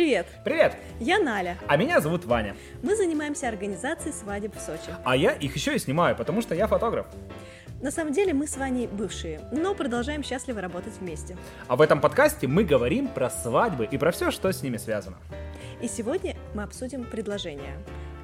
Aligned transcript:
Привет! 0.00 0.28
Привет! 0.44 0.76
Я 0.98 1.18
Наля. 1.18 1.58
А 1.68 1.76
меня 1.76 2.00
зовут 2.00 2.24
Ваня. 2.24 2.56
Мы 2.82 2.96
занимаемся 2.96 3.48
организацией 3.48 4.14
свадеб 4.14 4.56
в 4.56 4.58
Сочи. 4.58 4.90
А 5.04 5.14
я 5.14 5.32
их 5.32 5.54
еще 5.54 5.76
и 5.76 5.78
снимаю, 5.78 6.16
потому 6.16 6.40
что 6.40 6.54
я 6.54 6.66
фотограф. 6.68 7.06
На 7.82 7.90
самом 7.90 8.14
деле 8.14 8.32
мы 8.32 8.46
с 8.46 8.56
Ваней 8.56 8.86
бывшие, 8.86 9.42
но 9.52 9.74
продолжаем 9.74 10.24
счастливо 10.24 10.62
работать 10.62 10.94
вместе. 11.00 11.36
А 11.68 11.76
в 11.76 11.82
этом 11.82 12.00
подкасте 12.00 12.46
мы 12.46 12.64
говорим 12.64 13.08
про 13.08 13.28
свадьбы 13.28 13.84
и 13.84 13.98
про 13.98 14.10
все, 14.10 14.30
что 14.30 14.50
с 14.50 14.62
ними 14.62 14.78
связано. 14.78 15.18
И 15.82 15.86
сегодня 15.86 16.34
мы 16.54 16.62
обсудим 16.62 17.04
предложения. 17.04 17.76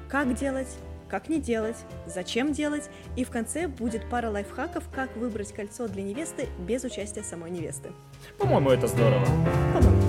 Как 0.09 0.33
делать, 0.33 0.75
как 1.07 1.29
не 1.29 1.39
делать, 1.39 1.77
зачем 2.07 2.53
делать, 2.53 2.89
и 3.15 3.23
в 3.23 3.29
конце 3.29 3.67
будет 3.67 4.09
пара 4.09 4.31
лайфхаков, 4.31 4.85
как 4.91 5.15
выбрать 5.15 5.53
кольцо 5.53 5.87
для 5.87 6.01
невесты 6.01 6.47
без 6.57 6.83
участия 6.83 7.21
самой 7.21 7.51
невесты. 7.51 7.91
По-моему, 8.39 8.71
это 8.71 8.87
здорово. 8.87 9.27
По-моему. 9.75 10.01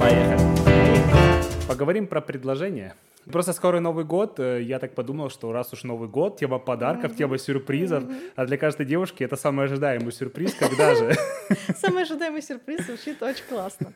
Поехали. 0.00 0.69
Поговорим 1.70 2.08
про 2.08 2.20
предложения. 2.20 2.96
Просто 3.30 3.52
скоро 3.52 3.78
Новый 3.78 4.04
год, 4.04 4.40
э, 4.40 4.60
я 4.60 4.80
так 4.80 4.96
подумал, 4.96 5.30
что 5.30 5.52
раз 5.52 5.72
уж 5.72 5.84
Новый 5.84 6.08
год, 6.08 6.36
тема 6.36 6.58
подарков, 6.58 7.14
тема 7.14 7.38
сюрпризов, 7.38 8.02
а 8.34 8.44
для 8.44 8.58
каждой 8.58 8.86
девушки 8.86 9.22
это 9.22 9.36
самый 9.36 9.66
ожидаемый 9.66 10.10
сюрприз, 10.10 10.54
когда 10.54 10.96
же? 10.96 11.14
Самый 11.76 12.02
ожидаемый 12.02 12.42
сюрприз 12.42 12.86
звучит 12.86 13.22
очень 13.22 13.44
классно. 13.48 13.92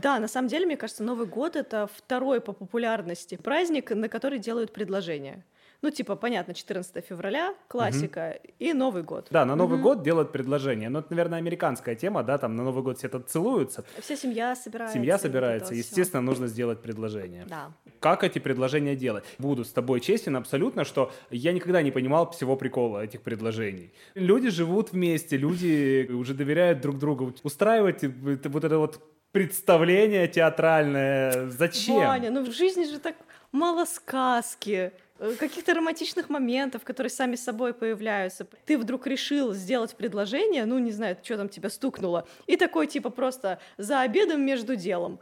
Да, 0.00 0.18
на 0.18 0.28
самом 0.28 0.48
деле, 0.48 0.66
мне 0.66 0.76
кажется, 0.76 1.02
Новый 1.02 1.26
год— 1.26 1.56
это 1.56 1.88
второй 1.96 2.42
по 2.42 2.52
популярности 2.52 3.36
праздник, 3.36 3.92
на 3.92 4.10
который 4.10 4.38
делают 4.38 4.74
предложения. 4.74 5.46
Ну, 5.82 5.90
типа, 5.90 6.16
понятно, 6.16 6.54
14 6.54 7.04
февраля, 7.04 7.54
классика, 7.68 8.38
и 8.58 8.72
Новый 8.72 9.02
год. 9.02 9.28
Да, 9.30 9.44
на 9.44 9.54
Новый 9.54 9.78
год 9.78 10.02
делают 10.02 10.32
предложение. 10.32 10.88
Но 10.88 11.00
это, 11.00 11.08
наверное, 11.10 11.38
американская 11.38 11.94
тема, 11.94 12.22
да, 12.22 12.38
там 12.38 12.56
на 12.56 12.64
Новый 12.64 12.82
год 12.82 12.98
все 12.98 13.08
тут 13.08 13.28
целуются. 13.28 13.84
Вся 14.00 14.16
семья 14.16 14.56
собирается. 14.56 14.94
Семья 14.98 15.18
собирается, 15.18 15.74
естественно, 15.74 16.22
нужно 16.22 16.46
сделать 16.46 16.80
предложение. 16.80 17.44
Да. 17.48 17.72
Как 18.00 18.24
эти 18.24 18.38
предложения 18.38 18.96
делать? 18.96 19.24
Буду 19.38 19.64
с 19.64 19.72
тобой 19.72 20.00
честен 20.00 20.36
абсолютно, 20.36 20.84
что 20.84 21.12
я 21.30 21.52
никогда 21.52 21.82
не 21.82 21.90
понимал 21.90 22.30
всего 22.30 22.56
прикола 22.56 23.04
этих 23.04 23.22
предложений. 23.22 23.92
Люди 24.14 24.50
живут 24.50 24.92
вместе, 24.92 25.36
люди 25.36 26.10
уже 26.10 26.34
доверяют 26.34 26.80
друг 26.80 26.98
другу. 26.98 27.34
Устраивать 27.42 28.02
вот 28.02 28.64
это 28.64 28.78
вот 28.78 29.00
представление 29.32 30.28
театральное, 30.28 31.48
зачем? 31.48 31.96
Ваня, 31.96 32.30
ну 32.30 32.44
в 32.44 32.52
жизни 32.52 32.84
же 32.84 32.98
так 33.00 33.16
мало 33.52 33.84
сказки, 33.84 34.92
каких-то 35.38 35.74
романтичных 35.74 36.28
моментов, 36.28 36.84
которые 36.84 37.10
сами 37.10 37.36
собой 37.36 37.72
появляются. 37.72 38.46
Ты 38.66 38.78
вдруг 38.78 39.06
решил 39.06 39.52
сделать 39.52 39.94
предложение, 39.96 40.64
ну 40.64 40.78
не 40.78 40.90
знаю, 40.90 41.16
что 41.22 41.36
там 41.36 41.48
тебя 41.48 41.70
стукнуло, 41.70 42.26
и 42.46 42.56
такой 42.56 42.86
типа 42.86 43.10
просто 43.10 43.60
за 43.78 44.00
обедом 44.00 44.44
между 44.44 44.76
делом. 44.76 45.20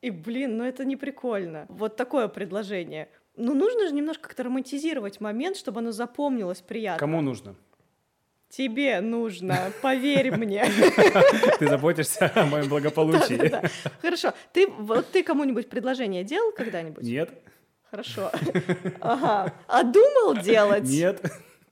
И 0.00 0.10
блин, 0.10 0.56
ну 0.56 0.64
это 0.64 0.84
не 0.84 0.96
прикольно. 0.96 1.66
Вот 1.68 1.96
такое 1.96 2.28
предложение. 2.28 3.08
Ну 3.36 3.54
нужно 3.54 3.86
же 3.86 3.94
немножко 3.94 4.28
как-то 4.28 4.44
романтизировать 4.44 5.20
момент, 5.20 5.56
чтобы 5.56 5.80
оно 5.80 5.92
запомнилось 5.92 6.60
приятно. 6.60 6.98
Кому 6.98 7.20
нужно? 7.20 7.54
Тебе 8.48 9.00
нужно, 9.00 9.72
поверь 9.82 10.36
мне. 10.36 10.64
Ты 11.58 11.68
заботишься 11.68 12.32
о 12.34 12.46
моем 12.46 12.68
благополучии? 12.68 13.52
Хорошо. 14.00 14.32
Ты 14.52 14.66
вот 14.66 15.06
ты 15.10 15.22
кому-нибудь 15.22 15.68
предложение 15.68 16.24
делал 16.24 16.50
когда-нибудь? 16.52 17.04
Нет? 17.04 17.30
Хорошо. 17.90 18.30
Ага. 19.00 19.52
А 19.66 19.82
думал 19.82 20.42
делать? 20.42 20.84
Нет? 20.84 21.20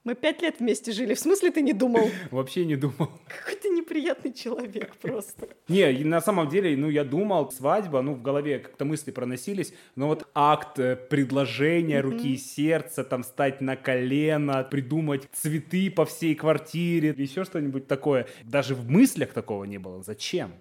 Мы 0.05 0.15
пять 0.15 0.41
лет 0.41 0.59
вместе 0.59 0.91
жили. 0.91 1.13
В 1.13 1.19
смысле 1.19 1.51
ты 1.51 1.61
не 1.61 1.73
думал? 1.73 2.09
Вообще 2.31 2.65
не 2.65 2.75
думал. 2.75 3.11
Какой 3.27 3.55
ты 3.61 3.69
неприятный 3.69 4.33
человек 4.33 4.95
просто. 4.95 5.49
Не, 5.67 5.91
на 6.03 6.21
самом 6.21 6.47
деле, 6.47 6.75
ну, 6.77 6.89
я 6.89 7.03
думал, 7.03 7.51
свадьба, 7.51 8.01
ну, 8.01 8.13
в 8.13 8.21
голове 8.21 8.59
как-то 8.59 8.85
мысли 8.85 9.11
проносились, 9.11 9.73
но 9.95 10.07
вот 10.07 10.27
акт 10.33 10.79
э, 10.79 10.95
предложения 10.95 11.99
руки 12.01 12.33
и 12.33 12.37
сердца, 12.37 13.03
там, 13.03 13.23
стать 13.23 13.61
на 13.61 13.75
колено, 13.75 14.63
придумать 14.63 15.27
цветы 15.33 15.91
по 15.91 16.05
всей 16.05 16.33
квартире, 16.33 17.13
еще 17.17 17.43
что-нибудь 17.43 17.87
такое, 17.87 18.27
даже 18.45 18.75
в 18.75 18.89
мыслях 18.89 19.33
такого 19.33 19.65
не 19.65 19.79
было. 19.79 20.01
Зачем? 20.01 20.53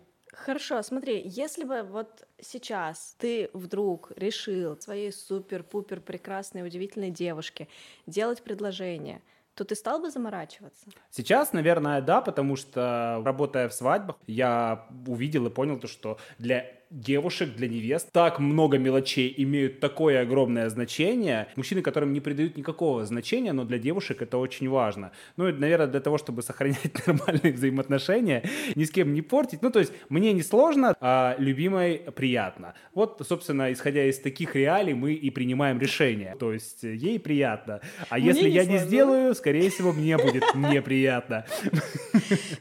Хорошо, 0.49 0.81
смотри, 0.81 1.21
если 1.27 1.65
бы 1.65 1.83
вот 1.83 2.27
сейчас 2.41 3.15
ты 3.19 3.51
вдруг 3.53 4.13
решил 4.17 4.81
своей 4.81 5.13
супер-пупер 5.13 6.01
прекрасной, 6.01 6.67
удивительной 6.67 7.11
девушке 7.11 7.69
делать 8.07 8.43
предложение, 8.43 9.21
то 9.53 9.67
ты 9.67 9.75
стал 9.75 10.01
бы 10.01 10.11
заморачиваться? 10.11 10.87
Сейчас, 11.11 11.53
наверное, 11.53 12.01
да, 12.01 12.23
потому 12.23 12.57
что, 12.57 13.21
работая 13.27 13.69
в 13.69 13.75
свадьбах, 13.75 14.17
я 14.27 14.89
увидел 15.07 15.45
и 15.49 15.51
понял 15.51 15.79
то, 15.79 15.87
что 15.87 16.17
для 16.39 16.65
девушек, 16.91 17.55
для 17.57 17.69
невест 17.69 18.11
так 18.13 18.39
много 18.39 18.79
мелочей 18.79 19.33
имеют 19.37 19.81
такое 19.81 20.23
огромное 20.23 20.69
значение. 20.69 21.49
Мужчины, 21.57 21.83
которым 21.83 22.13
не 22.13 22.21
придают 22.21 22.57
никакого 22.57 23.05
значения, 23.05 23.53
но 23.53 23.65
для 23.65 23.79
девушек 23.79 24.23
это 24.23 24.39
очень 24.39 24.69
важно. 24.69 25.13
Ну, 25.37 25.49
и, 25.49 25.53
наверное, 25.53 25.87
для 25.87 26.01
того, 26.01 26.19
чтобы 26.19 26.43
сохранять 26.43 26.79
нормальные 27.07 27.53
взаимоотношения, 27.53 28.45
ни 28.75 28.85
с 28.85 28.91
кем 28.91 29.13
не 29.13 29.23
портить. 29.23 29.63
Ну, 29.63 29.71
то 29.71 29.79
есть, 29.79 29.93
мне 30.09 30.33
не 30.33 30.43
сложно, 30.43 30.95
а 31.01 31.37
любимой 31.39 31.99
приятно. 32.15 32.75
Вот, 32.95 33.21
собственно, 33.27 33.73
исходя 33.73 34.05
из 34.05 34.19
таких 34.19 34.55
реалий, 34.55 34.95
мы 34.95 35.13
и 35.13 35.31
принимаем 35.31 35.79
решение. 35.79 36.37
То 36.39 36.53
есть, 36.53 36.83
ей 36.83 37.19
приятно. 37.19 37.81
А 38.09 38.17
Мне 38.17 38.27
если 38.29 38.49
не 38.49 38.55
я 38.55 38.63
не 38.65 38.71
сложно. 38.71 38.87
сделаю, 38.87 39.35
скорее 39.35 39.71
всего, 39.71 39.93
мне 39.93 40.17
будет 40.17 40.45
неприятно. 40.55 41.47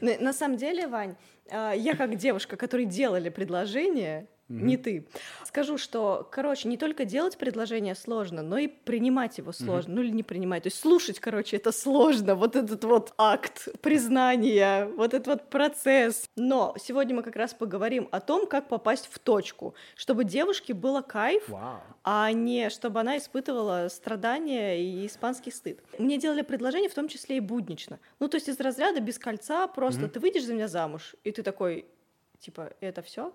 На, 0.00 0.32
самом 0.32 0.56
деле, 0.56 0.86
Вань, 0.86 1.16
я 1.50 1.96
как 1.96 2.16
девушка, 2.16 2.56
которой 2.56 2.84
делали 2.84 3.28
предложение, 3.28 4.26
не 4.48 4.76
ты, 4.76 5.06
скажу, 5.44 5.76
что, 5.78 6.26
короче, 6.30 6.68
не 6.68 6.76
только 6.76 7.04
делать 7.04 7.36
предложение 7.36 7.94
сложно, 7.94 8.42
но 8.42 8.58
и 8.58 8.66
принимать 8.66 9.38
его 9.38 9.52
сложно, 9.52 9.96
ну 9.96 10.02
или 10.02 10.10
не 10.10 10.22
принимать, 10.22 10.62
то 10.62 10.68
есть 10.68 10.80
слушать, 10.80 11.20
короче, 11.20 11.56
это 11.56 11.70
сложно, 11.72 12.34
вот 12.34 12.56
этот 12.56 12.84
вот 12.84 13.12
акт 13.18 13.68
признания, 13.80 14.86
вот 14.86 15.14
этот 15.14 15.26
вот 15.26 15.50
процесс. 15.50 16.28
Но 16.36 16.74
сегодня 16.80 17.14
мы 17.14 17.22
как 17.22 17.36
раз 17.36 17.52
поговорим 17.52 18.08
о 18.10 18.20
том, 18.20 18.46
как 18.46 18.68
попасть 18.68 19.08
в 19.10 19.18
точку, 19.18 19.74
чтобы 19.96 20.24
девушке 20.24 20.72
было 20.72 21.02
кайф, 21.02 21.48
Вау. 21.48 21.80
а 22.04 22.32
не 22.32 22.70
чтобы 22.70 23.00
она 23.00 23.18
испытывала 23.18 23.88
страдания 23.90 24.82
и 24.82 25.06
испанский 25.06 25.50
стыд. 25.50 25.80
Мне 25.98 26.18
делали 26.18 26.42
предложение, 26.42 26.88
в 26.88 26.94
том 26.94 27.08
числе 27.08 27.36
и 27.36 27.40
буднично. 27.40 27.98
Ну, 28.18 28.28
то 28.28 28.36
есть 28.36 28.48
из 28.48 28.58
разряда 28.60 29.00
без 29.00 29.18
кольца 29.18 29.66
просто 29.66 30.08
ты 30.08 30.20
выйдешь 30.20 30.44
за 30.44 30.54
меня 30.54 30.68
замуж, 30.68 31.14
и 31.24 31.32
ты 31.32 31.42
такой, 31.42 31.84
типа, 32.40 32.72
это 32.80 33.02
все? 33.02 33.32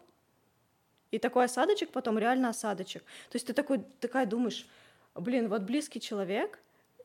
И 1.14 1.20
такой 1.20 1.46
осадочек 1.46 1.92
потом, 1.92 2.18
реально 2.18 2.50
осадочек. 2.50 3.04
То 3.30 3.36
есть 3.36 3.46
ты 3.46 3.54
такой, 3.54 3.82
такая 4.00 4.26
думаешь, 4.26 4.66
блин, 5.14 5.48
вот 5.48 5.62
близкий 5.62 6.02
человек 6.02 6.60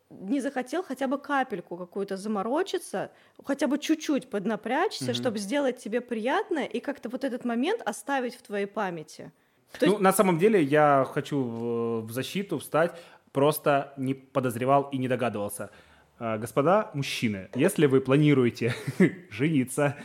не 0.08 0.40
захотел 0.40 0.82
хотя 0.82 1.06
бы 1.06 1.18
капельку 1.18 1.76
какую-то 1.76 2.16
заморочиться, 2.16 3.10
хотя 3.44 3.66
бы 3.66 3.78
чуть-чуть 3.78 4.30
поднапрячься, 4.30 5.12
чтобы 5.12 5.38
сделать 5.38 5.76
тебе 5.76 6.00
приятно 6.00 6.64
и 6.64 6.80
как-то 6.80 7.10
вот 7.10 7.22
этот 7.22 7.44
момент 7.44 7.82
оставить 7.84 8.34
в 8.34 8.40
твоей 8.40 8.64
памяти. 8.66 9.30
То 9.78 9.84
ну, 9.84 9.92
есть- 9.92 10.00
на 10.02 10.12
самом 10.14 10.38
деле, 10.38 10.62
я 10.62 11.06
хочу 11.12 11.42
в, 11.42 12.06
в 12.06 12.10
защиту 12.10 12.58
встать, 12.58 12.98
просто 13.32 13.92
не 13.98 14.14
подозревал 14.14 14.88
и 14.90 14.96
не 14.96 15.08
догадывался. 15.08 15.68
А, 16.18 16.38
Господа 16.38 16.90
мужчины, 16.94 17.50
если 17.54 17.84
вы 17.84 18.00
планируете 18.00 18.74
жениться, 19.30 19.96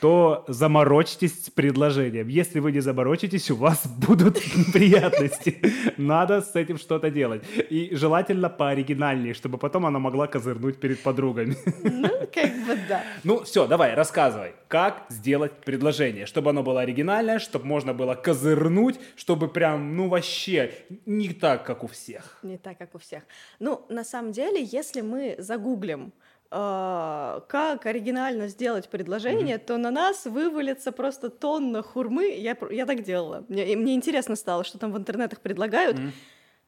то 0.00 0.44
заморочьтесь 0.48 1.46
с 1.46 1.50
предложением. 1.50 2.28
Если 2.28 2.60
вы 2.60 2.72
не 2.72 2.80
заморочитесь, 2.80 3.50
у 3.50 3.56
вас 3.56 3.86
будут 4.06 4.36
неприятности. 4.56 5.60
Надо 5.96 6.40
с 6.40 6.54
этим 6.54 6.78
что-то 6.78 7.10
делать. 7.10 7.42
И 7.70 7.94
желательно 7.94 8.48
пооригинальнее, 8.50 9.34
чтобы 9.34 9.58
потом 9.58 9.86
она 9.86 9.98
могла 9.98 10.26
козырнуть 10.26 10.78
перед 10.78 11.02
подругами. 11.02 11.56
Ну, 11.82 12.08
как 12.32 12.50
бы 12.66 12.78
да. 12.88 13.02
Ну, 13.24 13.44
все, 13.44 13.66
давай, 13.66 13.94
рассказывай, 13.94 14.52
как 14.68 15.06
сделать 15.08 15.52
предложение, 15.64 16.26
чтобы 16.26 16.50
оно 16.50 16.62
было 16.62 16.82
оригинальное, 16.82 17.38
чтобы 17.38 17.66
можно 17.66 17.94
было 17.94 18.14
козырнуть, 18.14 18.98
чтобы 19.16 19.48
прям, 19.48 19.96
ну, 19.96 20.08
вообще 20.08 20.72
не 21.06 21.30
так, 21.30 21.64
как 21.64 21.84
у 21.84 21.86
всех. 21.86 22.38
Не 22.42 22.58
так, 22.58 22.78
как 22.78 22.94
у 22.94 22.98
всех. 22.98 23.22
Ну, 23.58 23.84
на 23.88 24.04
самом 24.04 24.32
деле, 24.32 24.62
если 24.62 25.00
мы 25.00 25.36
загуглим, 25.38 26.12
как 26.48 27.86
оригинально 27.86 28.48
сделать 28.48 28.88
предложение, 28.88 29.58
то 29.58 29.76
на 29.78 29.90
нас 29.90 30.26
вывалится 30.26 30.92
просто 30.92 31.28
тонна 31.28 31.82
хурмы. 31.82 32.34
Я, 32.36 32.56
я 32.70 32.86
так 32.86 33.02
делала. 33.02 33.44
Мне, 33.48 33.76
мне 33.76 33.94
интересно 33.94 34.36
стало, 34.36 34.64
что 34.64 34.78
там 34.78 34.92
в 34.92 34.98
интернетах 34.98 35.40
предлагают. 35.40 35.98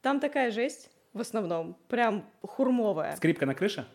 Там 0.01 0.19
такая 0.19 0.51
жесть 0.51 0.89
в 1.13 1.21
основном, 1.21 1.75
прям 1.87 2.25
хурмовая. 2.41 3.15
Скрипка 3.15 3.45
на 3.45 3.55
крыше, 3.55 3.85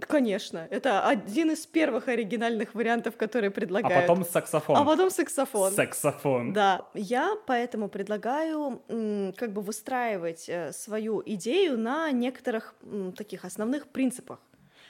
Конечно, 0.00 0.66
это 0.70 1.06
один 1.06 1.52
из 1.52 1.66
первых 1.66 2.08
оригинальных 2.08 2.74
вариантов, 2.74 3.16
которые 3.16 3.48
а 3.48 3.52
предлагают. 3.52 4.06
потом 4.06 4.24
саксофон. 4.24 4.76
А 4.76 4.84
потом 4.84 5.10
саксофон. 5.10 5.72
Саксофон. 5.72 6.52
Да, 6.52 6.88
я 6.94 7.36
поэтому 7.46 7.88
предлагаю 7.88 8.82
как 9.36 9.52
бы 9.52 9.62
выстраивать 9.62 10.48
э, 10.48 10.72
свою 10.72 11.22
идею 11.24 11.78
на 11.78 12.10
некоторых 12.10 12.74
таких 13.16 13.44
основных 13.44 13.86
принципах, 13.88 14.40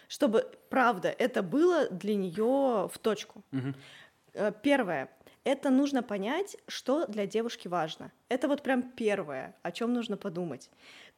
чтобы, 0.08 0.50
правда, 0.68 1.08
это 1.08 1.42
было 1.42 1.88
для 1.88 2.14
нее 2.14 2.88
в 2.92 2.98
точку. 3.00 3.42
Э, 4.32 4.52
Первое. 4.62 5.08
это 5.44 5.70
нужно 5.70 6.02
понять, 6.02 6.56
что 6.68 7.06
для 7.06 7.26
девушки 7.26 7.68
важно. 7.68 8.10
Это 8.28 8.48
вот 8.48 8.62
прям 8.62 8.82
первое, 8.82 9.54
о 9.62 9.70
чем 9.72 9.92
нужно 9.92 10.16
подумать. 10.16 10.70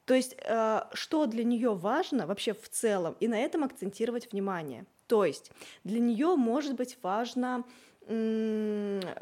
То 0.04 0.14
есть, 0.14 0.36
э, 0.38 0.80
что 0.92 1.26
для 1.26 1.44
нее 1.44 1.74
важно 1.74 2.26
вообще 2.26 2.52
в 2.52 2.68
целом, 2.68 3.16
и 3.20 3.28
на 3.28 3.38
этом 3.38 3.64
акцентировать 3.64 4.32
внимание. 4.32 4.84
То 5.06 5.24
есть, 5.24 5.52
для 5.84 6.00
нее 6.00 6.36
может 6.36 6.74
быть 6.74 6.98
важно 7.02 7.64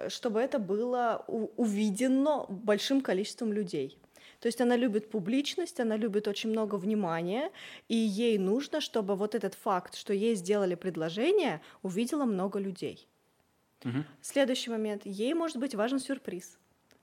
чтобы 0.08 0.40
это 0.40 0.58
было 0.58 1.24
увидено 1.26 2.44
большим 2.48 3.00
количеством 3.00 3.50
людей. 3.50 3.98
То 4.44 4.48
есть 4.48 4.60
она 4.60 4.76
любит 4.76 5.08
публичность, 5.08 5.80
она 5.80 5.96
любит 5.96 6.28
очень 6.28 6.50
много 6.50 6.74
внимания, 6.74 7.50
и 7.88 7.94
ей 7.94 8.36
нужно, 8.36 8.82
чтобы 8.82 9.16
вот 9.16 9.34
этот 9.34 9.54
факт, 9.54 9.94
что 9.94 10.12
ей 10.12 10.34
сделали 10.34 10.74
предложение, 10.74 11.62
увидело 11.82 12.26
много 12.26 12.58
людей. 12.58 13.08
Угу. 13.86 14.04
Следующий 14.20 14.70
момент. 14.70 15.06
Ей 15.06 15.32
может 15.32 15.56
быть 15.56 15.74
важен 15.74 15.98
сюрприз. 15.98 16.58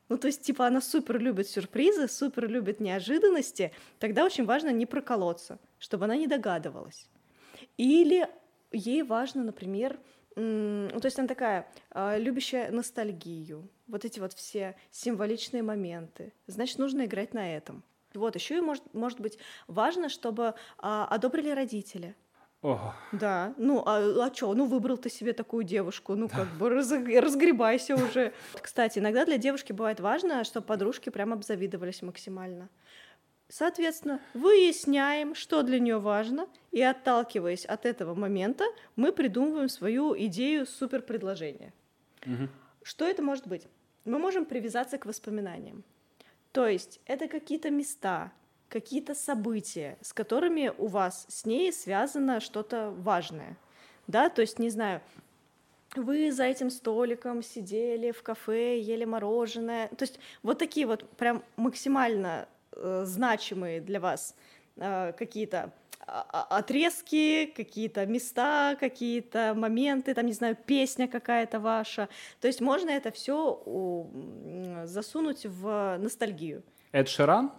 Ну, 0.07 0.19
то 0.19 0.27
есть, 0.27 0.43
типа, 0.43 0.67
она 0.67 0.81
супер 0.81 1.19
любит 1.19 1.47
сюрпризы, 1.47 2.07
супер 2.07 2.47
любит 2.47 2.79
неожиданности, 2.79 3.71
тогда 3.97 4.23
очень 4.23 4.45
важно 4.45 4.69
не 4.69 4.85
проколоться, 4.85 5.57
чтобы 5.79 6.05
она 6.05 6.17
не 6.17 6.27
догадывалась. 6.27 7.09
Или 7.75 8.27
ей 8.71 9.01
важно, 9.01 9.43
например, 9.43 9.97
ну, 10.35 10.99
то 10.99 11.07
есть 11.07 11.17
она 11.19 11.27
такая, 11.27 11.67
э, 11.89 12.19
любящая 12.19 12.71
ностальгию, 12.71 13.67
вот 13.91 14.05
эти 14.05 14.19
вот 14.19 14.33
все 14.33 14.75
символичные 14.89 15.63
моменты. 15.63 16.33
Значит, 16.47 16.79
нужно 16.79 17.05
играть 17.05 17.33
на 17.33 17.55
этом. 17.55 17.83
Вот, 18.13 18.35
еще 18.35 18.57
и 18.57 18.61
может, 18.61 18.83
может 18.93 19.19
быть 19.19 19.37
важно, 19.67 20.09
чтобы 20.09 20.43
э, 20.43 20.53
одобрили 20.81 21.49
родители. 21.49 22.15
О. 22.61 22.93
Да, 23.11 23.53
ну 23.57 23.81
а, 23.85 24.27
а 24.27 24.33
что, 24.33 24.53
ну 24.53 24.65
выбрал 24.65 24.97
ты 24.97 25.09
себе 25.09 25.33
такую 25.33 25.63
девушку, 25.63 26.15
ну 26.15 26.29
как 26.29 26.47
бы 26.59 26.69
раз, 26.69 26.91
разгребайся 26.91 27.95
уже. 27.95 28.33
Кстати, 28.61 28.99
иногда 28.99 29.25
для 29.25 29.37
девушки 29.37 29.71
бывает 29.71 29.99
важно, 29.99 30.43
чтобы 30.43 30.67
подружки 30.67 31.09
прям 31.09 31.33
обзавидовались 31.33 32.01
максимально. 32.01 32.69
Соответственно, 33.49 34.21
выясняем, 34.33 35.35
что 35.35 35.63
для 35.63 35.79
нее 35.79 35.99
важно, 35.99 36.47
и 36.71 36.81
отталкиваясь 36.81 37.65
от 37.65 37.85
этого 37.85 38.13
момента, 38.13 38.63
мы 38.95 39.11
придумываем 39.11 39.67
свою 39.67 40.15
идею 40.17 40.65
суперпредложения. 40.65 41.73
Угу. 42.25 42.47
Что 42.83 43.05
это 43.05 43.21
может 43.21 43.47
быть? 43.47 43.67
Мы 44.05 44.19
можем 44.19 44.45
привязаться 44.45 44.97
к 44.97 45.05
воспоминаниям. 45.05 45.83
То 46.51 46.67
есть 46.67 46.99
это 47.05 47.27
какие-то 47.27 47.69
места, 47.69 48.31
какие-то 48.69 49.15
события, 49.15 49.97
с 50.01 50.13
которыми 50.13 50.73
у 50.77 50.87
вас 50.87 51.25
с 51.29 51.45
ней 51.45 51.71
связано 51.71 52.39
что-то 52.39 52.91
важное. 52.91 53.57
Да, 54.07 54.29
то 54.29 54.41
есть, 54.41 54.59
не 54.59 54.69
знаю, 54.69 55.01
вы 55.95 56.31
за 56.31 56.45
этим 56.45 56.69
столиком 56.69 57.43
сидели 57.43 58.11
в 58.11 58.23
кафе, 58.23 58.79
ели 58.79 59.05
мороженое. 59.05 59.89
То 59.89 60.03
есть 60.03 60.19
вот 60.41 60.57
такие 60.57 60.87
вот 60.87 61.07
прям 61.17 61.43
максимально 61.57 62.47
э, 62.71 63.03
значимые 63.05 63.81
для 63.81 63.99
вас 63.99 64.35
э, 64.77 65.13
какие-то 65.17 65.73
отрезки, 66.11 67.45
какие-то 67.55 68.05
места, 68.05 68.75
какие-то 68.79 69.53
моменты, 69.55 70.13
там, 70.13 70.25
не 70.25 70.33
знаю, 70.33 70.57
песня 70.65 71.07
какая-то 71.07 71.59
ваша. 71.59 72.09
То 72.39 72.47
есть 72.47 72.61
можно 72.61 72.89
это 72.89 73.11
все 73.11 73.61
засунуть 74.85 75.45
в 75.45 75.97
ностальгию. 75.99 76.63
Эд 76.91 77.07
Ширан? 77.07 77.51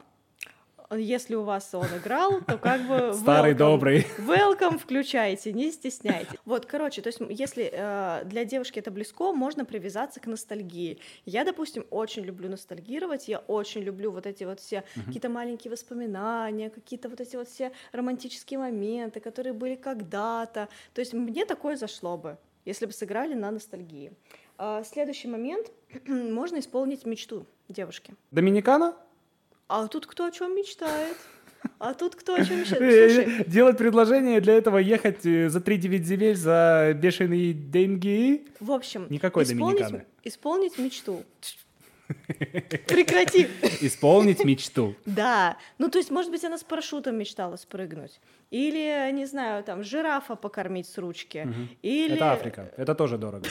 Если 0.97 1.35
у 1.35 1.43
вас 1.43 1.75
он 1.75 1.87
играл, 1.97 2.41
то 2.41 2.59
как 2.59 2.87
бы... 2.87 3.13
Старый 3.19 3.53
welcome, 3.53 3.57
добрый. 3.57 4.07
Welcome, 4.19 4.79
включайте, 4.79 5.53
не 5.53 5.71
стесняйтесь. 5.71 6.39
Вот, 6.45 6.67
короче, 6.67 7.03
то 7.03 7.09
есть 7.09 7.21
если 7.29 7.71
э, 7.73 8.25
для 8.25 8.45
девушки 8.45 8.79
это 8.79 8.91
близко, 8.91 9.33
можно 9.33 9.65
привязаться 9.65 10.21
к 10.21 10.27
ностальгии. 10.27 10.99
Я, 11.25 11.45
допустим, 11.45 11.87
очень 11.91 12.23
люблю 12.23 12.49
ностальгировать, 12.49 13.29
я 13.29 13.39
очень 13.39 13.83
люблю 13.83 14.11
вот 14.11 14.27
эти 14.27 14.45
вот 14.45 14.61
все 14.61 14.77
uh-huh. 14.77 15.07
какие-то 15.07 15.29
маленькие 15.29 15.71
воспоминания, 15.71 16.71
какие-то 16.71 17.09
вот 17.09 17.21
эти 17.21 17.37
вот 17.37 17.49
все 17.49 17.73
романтические 17.93 18.59
моменты, 18.59 19.21
которые 19.21 19.53
были 19.53 19.75
когда-то. 19.75 20.69
То 20.95 21.01
есть 21.01 21.13
мне 21.13 21.45
такое 21.45 21.77
зашло 21.77 22.17
бы, 22.17 22.39
если 22.65 22.87
бы 22.87 22.93
сыграли 22.93 23.35
на 23.35 23.51
ностальгии. 23.51 24.13
Э, 24.59 24.83
следующий 24.85 25.29
момент. 25.29 25.71
можно 26.07 26.59
исполнить 26.59 27.05
мечту 27.05 27.47
девушки. 27.69 28.15
Доминикана? 28.31 28.95
А 29.69 29.87
тут 29.89 30.07
кто 30.07 30.27
о 30.27 30.31
чем 30.31 30.55
мечтает? 30.57 31.17
А 31.79 31.95
тут 31.95 32.17
кто 32.17 32.35
о 32.35 32.45
чем 32.45 32.61
мечтает? 32.61 33.13
Слушай, 33.13 33.45
Делать 33.47 33.79
предложение 33.79 34.41
для 34.41 34.55
этого 34.55 34.79
ехать 34.79 35.25
э, 35.25 35.49
за 35.49 35.59
3-9 35.61 36.03
земель 36.03 36.37
за 36.37 36.93
бешеные 36.95 37.53
деньги? 37.53 38.47
В 38.61 38.73
общем, 38.73 39.07
никакой 39.11 39.45
исполнить, 39.45 39.79
доминиканы. 39.79 40.07
Исполнить 40.25 40.79
мечту. 40.79 41.25
Прекрати. 42.89 43.49
Исполнить 43.81 44.45
мечту. 44.45 44.95
Да. 45.07 45.57
Ну, 45.79 45.89
то 45.89 45.99
есть, 45.99 46.11
может 46.11 46.31
быть, 46.31 46.45
она 46.45 46.59
с 46.59 46.65
парашютом 46.65 47.17
мечтала 47.17 47.57
спрыгнуть. 47.57 48.21
Или, 48.51 49.11
не 49.13 49.27
знаю, 49.27 49.65
там, 49.65 49.83
жирафа 49.83 50.37
покормить 50.37 50.87
с 50.87 50.99
ручки. 50.99 51.47
Угу. 51.47 51.69
Или... 51.83 52.17
Это 52.17 52.33
Африка. 52.33 52.73
Это 52.77 52.95
тоже 52.95 53.19
дорого. 53.19 53.49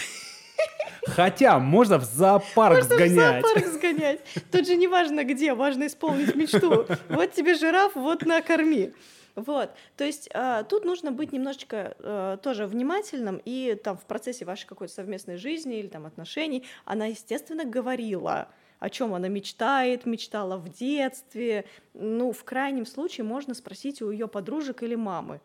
Хотя 1.16 1.60
можно 1.60 1.98
в 1.98 2.04
зоопарк 2.04 2.76
можно 2.76 2.96
сгонять. 2.96 3.44
в 3.44 3.48
зоопарк 3.48 3.68
сгонять. 3.68 4.20
Тут 4.52 4.68
же 4.68 4.76
не 4.76 4.88
важно 4.88 5.24
где, 5.24 5.54
важно 5.54 5.88
исполнить 5.88 6.36
мечту. 6.36 6.86
Вот 7.10 7.34
тебе 7.34 7.56
жираф, 7.56 7.96
вот 7.96 8.26
накорми. 8.26 8.94
Вот, 9.36 9.72
то 9.96 10.04
есть 10.04 10.30
э, 10.34 10.64
тут 10.68 10.84
нужно 10.84 11.14
быть 11.14 11.32
немножечко 11.32 11.96
э, 12.00 12.38
тоже 12.44 12.68
внимательным, 12.68 13.42
и 13.46 13.80
там 13.82 13.98
в 13.98 14.04
процессе 14.06 14.44
вашей 14.44 14.68
какой-то 14.68 14.94
совместной 14.94 15.38
жизни 15.38 15.80
или 15.80 15.88
там 15.88 16.06
отношений 16.06 16.66
она, 16.84 17.06
естественно, 17.06 17.64
говорила, 17.64 18.50
о 18.80 18.90
чем 18.90 19.14
она 19.14 19.30
мечтает, 19.30 20.06
мечтала 20.06 20.58
в 20.58 20.68
детстве. 20.68 21.66
Ну, 21.94 22.34
в 22.34 22.44
крайнем 22.44 22.86
случае 22.86 23.24
можно 23.24 23.54
спросить 23.54 24.02
у 24.02 24.12
ее 24.12 24.28
подружек 24.28 24.84
или 24.84 24.96
мамы. 24.96 25.40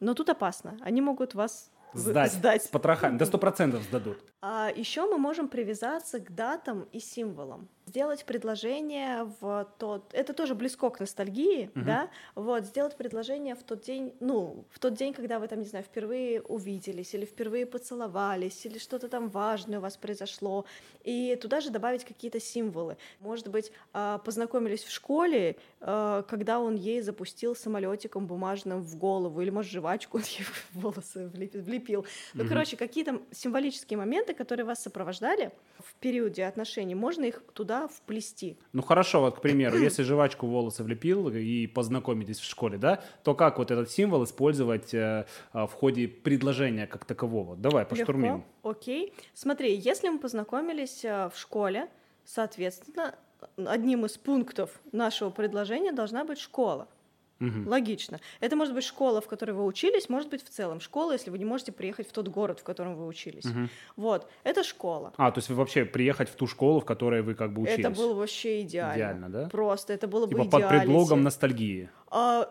Но 0.00 0.14
тут 0.14 0.30
опасно, 0.30 0.76
они 0.80 1.00
могут 1.00 1.34
вас 1.34 1.70
сдать, 1.94 2.32
сдать. 2.32 2.64
с 2.64 2.68
потрохами, 2.68 3.18
до 3.18 3.26
сто 3.26 3.38
процентов 3.38 3.82
сдадут. 3.82 4.18
А 4.40 4.70
еще 4.74 5.06
мы 5.06 5.18
можем 5.18 5.48
привязаться 5.48 6.20
к 6.20 6.34
датам 6.34 6.88
и 6.92 7.00
символам 7.00 7.68
сделать 7.88 8.24
предложение 8.24 9.32
в 9.40 9.66
тот, 9.78 10.12
это 10.12 10.32
тоже 10.32 10.54
близко 10.54 10.90
к 10.90 11.00
ностальгии, 11.00 11.70
угу. 11.74 11.84
да, 11.84 12.10
вот, 12.34 12.64
сделать 12.64 12.96
предложение 12.96 13.54
в 13.54 13.62
тот 13.62 13.80
день, 13.80 14.14
ну, 14.20 14.64
в 14.70 14.78
тот 14.78 14.94
день, 14.94 15.12
когда 15.12 15.38
вы 15.38 15.48
там, 15.48 15.60
не 15.60 15.66
знаю, 15.66 15.84
впервые 15.84 16.42
увиделись 16.42 17.14
или 17.14 17.24
впервые 17.24 17.66
поцеловались, 17.66 18.66
или 18.66 18.78
что-то 18.78 19.08
там 19.08 19.28
важное 19.28 19.78
у 19.78 19.82
вас 19.82 19.96
произошло, 19.96 20.66
и 21.04 21.36
туда 21.40 21.60
же 21.60 21.70
добавить 21.70 22.04
какие-то 22.04 22.40
символы. 22.40 22.96
Может 23.20 23.48
быть, 23.48 23.72
а, 23.92 24.18
познакомились 24.18 24.84
в 24.84 24.90
школе, 24.90 25.56
а, 25.80 26.22
когда 26.22 26.60
он 26.60 26.76
ей 26.76 27.00
запустил 27.00 27.56
самолетиком 27.56 28.26
бумажным 28.26 28.82
в 28.82 28.96
голову, 28.96 29.40
или, 29.40 29.50
может, 29.50 29.72
жвачку 29.72 30.18
ей 30.18 30.44
в 30.72 30.80
волосы 30.80 31.28
влепил. 31.28 32.04
Ну, 32.34 32.42
угу. 32.42 32.48
короче, 32.50 32.76
какие-то 32.76 33.20
символические 33.30 33.96
моменты, 33.96 34.34
которые 34.34 34.66
вас 34.66 34.82
сопровождали 34.82 35.52
в 35.78 35.94
периоде 35.94 36.44
отношений, 36.44 36.94
можно 36.94 37.24
их 37.24 37.42
туда 37.54 37.77
вплести. 37.86 38.58
Ну 38.72 38.82
хорошо, 38.82 39.20
вот, 39.20 39.36
к 39.36 39.40
примеру, 39.40 39.78
если 39.78 40.02
жвачку 40.02 40.46
в 40.46 40.50
волосы 40.50 40.82
влепил 40.82 41.28
и 41.28 41.66
познакомитесь 41.66 42.38
в 42.40 42.44
школе, 42.44 42.78
да, 42.78 43.02
то 43.22 43.34
как 43.34 43.58
вот 43.58 43.70
этот 43.70 43.90
символ 43.90 44.24
использовать 44.24 44.92
э, 44.94 45.26
а, 45.52 45.66
в 45.66 45.72
ходе 45.74 46.08
предложения 46.08 46.86
как 46.86 47.04
такового? 47.04 47.56
Давай, 47.56 47.84
поштурмим. 47.84 48.36
Легко. 48.36 48.70
Окей. 48.70 49.12
Смотри, 49.34 49.76
если 49.76 50.08
мы 50.08 50.18
познакомились 50.18 51.04
э, 51.04 51.30
в 51.32 51.38
школе, 51.38 51.88
соответственно, 52.24 53.14
одним 53.56 54.06
из 54.06 54.16
пунктов 54.18 54.80
нашего 54.92 55.30
предложения 55.30 55.92
должна 55.92 56.24
быть 56.24 56.38
школа. 56.38 56.88
Угу. 57.40 57.68
Логично. 57.68 58.20
Это 58.40 58.56
может 58.56 58.74
быть 58.74 58.84
школа, 58.84 59.20
в 59.20 59.26
которой 59.26 59.52
вы 59.52 59.64
учились, 59.64 60.08
может 60.08 60.28
быть 60.28 60.44
в 60.44 60.48
целом 60.48 60.80
школа, 60.80 61.12
если 61.12 61.30
вы 61.30 61.38
не 61.38 61.44
можете 61.44 61.72
приехать 61.72 62.08
в 62.08 62.12
тот 62.12 62.28
город, 62.28 62.60
в 62.60 62.64
котором 62.64 62.96
вы 62.96 63.06
учились. 63.06 63.44
Угу. 63.44 63.68
Вот, 63.96 64.28
это 64.44 64.64
школа. 64.64 65.12
А, 65.16 65.30
то 65.30 65.38
есть 65.38 65.48
вы 65.48 65.54
вообще 65.54 65.84
приехать 65.84 66.28
в 66.28 66.34
ту 66.34 66.46
школу, 66.46 66.80
в 66.80 66.84
которой 66.84 67.22
вы 67.22 67.34
как 67.34 67.52
бы 67.52 67.62
учились? 67.62 67.78
Это 67.78 67.90
было 67.90 68.14
вообще 68.14 68.62
идеально. 68.62 68.94
Идеально, 68.96 69.28
да? 69.28 69.48
Просто 69.48 69.92
это 69.92 70.08
было 70.08 70.26
типа 70.28 70.42
бы 70.42 70.48
идеально. 70.48 70.68
под 70.68 70.78
предлогом 70.78 71.22
ностальгии. 71.22 71.90
А, 72.10 72.50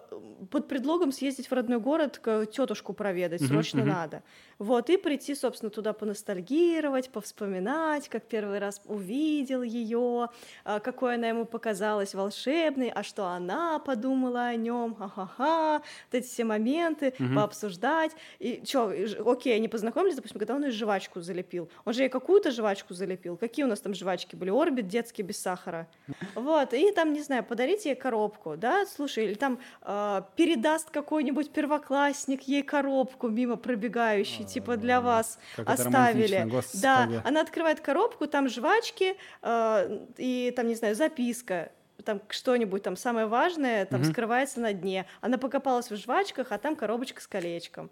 под 0.51 0.67
предлогом 0.67 1.11
съездить 1.11 1.49
в 1.49 1.53
родной 1.53 1.79
город, 1.79 2.19
к 2.19 2.45
тетушку 2.45 2.93
проведать, 2.93 3.41
угу, 3.41 3.49
срочно 3.49 3.81
угу. 3.81 3.89
надо. 3.89 4.23
Вот, 4.59 4.89
и 4.89 4.97
прийти, 4.97 5.35
собственно, 5.35 5.69
туда 5.69 5.93
поностальгировать, 5.93 7.09
повспоминать, 7.09 8.09
как 8.09 8.23
первый 8.23 8.59
раз 8.59 8.81
увидел 8.85 9.61
ее, 9.61 10.29
а, 10.63 10.79
какой 10.79 11.15
она 11.15 11.29
ему 11.29 11.45
показалась 11.45 12.15
волшебной, 12.15 12.89
а 12.89 13.03
что 13.03 13.27
она 13.27 13.79
подумала 13.79 14.47
о 14.47 14.55
нем, 14.55 14.95
ха-ха-ха, 14.95 15.73
вот 15.75 15.83
эти 16.11 16.25
все 16.25 16.43
моменты, 16.43 17.13
угу. 17.19 17.35
пообсуждать. 17.35 18.11
И 18.39 18.63
что, 18.65 18.91
окей, 19.25 19.55
они 19.55 19.67
познакомились, 19.67 20.15
допустим, 20.15 20.39
когда 20.39 20.55
он 20.55 20.63
ей 20.63 20.71
жвачку 20.71 21.21
залепил. 21.21 21.69
Он 21.85 21.93
же 21.93 22.03
ей 22.03 22.09
какую-то 22.09 22.51
жвачку 22.51 22.93
залепил. 22.93 23.37
Какие 23.37 23.65
у 23.65 23.67
нас 23.67 23.79
там 23.79 23.93
жвачки 23.93 24.35
были? 24.35 24.49
Орбит 24.49 24.87
детские 24.87 25.25
без 25.25 25.39
сахара. 25.39 25.87
Вот, 26.35 26.73
и 26.73 26.91
там, 26.91 27.13
не 27.13 27.21
знаю, 27.21 27.43
подарить 27.43 27.85
ей 27.85 27.95
коробку, 27.95 28.55
да, 28.57 28.85
слушай, 28.85 29.25
или 29.25 29.33
там 29.35 29.46
там 29.47 29.59
э, 29.81 30.21
передаст 30.35 30.89
какой-нибудь 30.89 31.51
первоклассник 31.51 32.43
ей 32.43 32.63
коробку 32.63 33.29
мимо 33.29 33.55
пробегающий, 33.55 34.43
а, 34.43 34.47
типа 34.47 34.77
для 34.77 35.01
вас 35.01 35.39
как 35.55 35.69
оставили. 35.69 36.49
Да, 36.73 37.09
она 37.23 37.41
открывает 37.41 37.79
коробку, 37.79 38.27
там 38.27 38.49
жвачки 38.49 39.15
э, 39.41 39.99
и 40.17 40.53
там, 40.55 40.67
не 40.67 40.75
знаю, 40.75 40.95
записка 40.95 41.71
там 42.03 42.21
что-нибудь 42.29 42.83
там 42.83 42.95
самое 42.95 43.25
важное 43.25 43.85
там 43.85 44.01
угу. 44.01 44.09
скрывается 44.09 44.59
на 44.61 44.71
дне. 44.71 45.05
Она 45.19 45.37
покопалась 45.37 45.89
в 45.89 45.95
жвачках, 45.97 46.51
а 46.51 46.57
там 46.57 46.75
коробочка 46.75 47.21
с 47.21 47.27
колечком. 47.27 47.89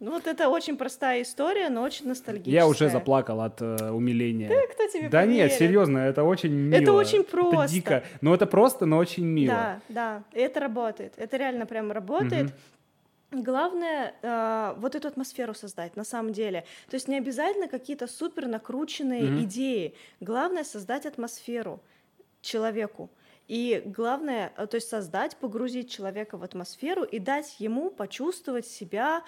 Ну 0.00 0.10
вот 0.10 0.26
это 0.26 0.48
очень 0.48 0.76
простая 0.76 1.22
история, 1.22 1.68
но 1.68 1.82
очень 1.82 2.08
ностальгическая. 2.08 2.54
Я 2.54 2.66
уже 2.66 2.90
заплакал 2.90 3.40
от 3.40 3.62
э, 3.62 3.90
умиления. 3.90 4.48
Да, 4.48 4.66
кто 4.72 4.86
тебе 4.88 5.08
Да 5.08 5.20
поверит? 5.20 5.36
нет, 5.36 5.52
серьезно, 5.52 5.98
это 5.98 6.24
очень 6.24 6.52
мило. 6.52 6.80
Это 6.80 6.92
очень 6.92 7.22
просто. 7.22 7.64
Это 7.64 7.72
дико. 7.72 8.04
Но 8.20 8.34
это 8.34 8.46
просто, 8.46 8.86
но 8.86 8.98
очень 8.98 9.24
мило. 9.24 9.54
Да, 9.54 9.80
да, 9.88 10.22
это 10.32 10.60
работает. 10.60 11.14
Это 11.16 11.36
реально 11.36 11.66
прям 11.66 11.92
работает. 11.92 12.52
Угу. 13.30 13.42
Главное 13.42 14.14
э, 14.20 14.74
вот 14.78 14.94
эту 14.94 15.08
атмосферу 15.08 15.54
создать 15.54 15.96
на 15.96 16.04
самом 16.04 16.32
деле. 16.32 16.64
То 16.90 16.94
есть 16.94 17.08
не 17.08 17.16
обязательно 17.16 17.68
какие-то 17.68 18.06
супер 18.06 18.46
накрученные 18.46 19.24
угу. 19.24 19.42
идеи. 19.44 19.94
Главное 20.20 20.64
создать 20.64 21.06
атмосферу 21.06 21.80
человеку. 22.42 23.10
И 23.48 23.82
главное, 23.84 24.52
э, 24.56 24.66
то 24.66 24.76
есть 24.76 24.88
создать, 24.88 25.36
погрузить 25.36 25.90
человека 25.90 26.36
в 26.36 26.42
атмосферу 26.42 27.04
и 27.04 27.18
дать 27.18 27.56
ему 27.58 27.90
почувствовать 27.90 28.66
себя 28.66 29.22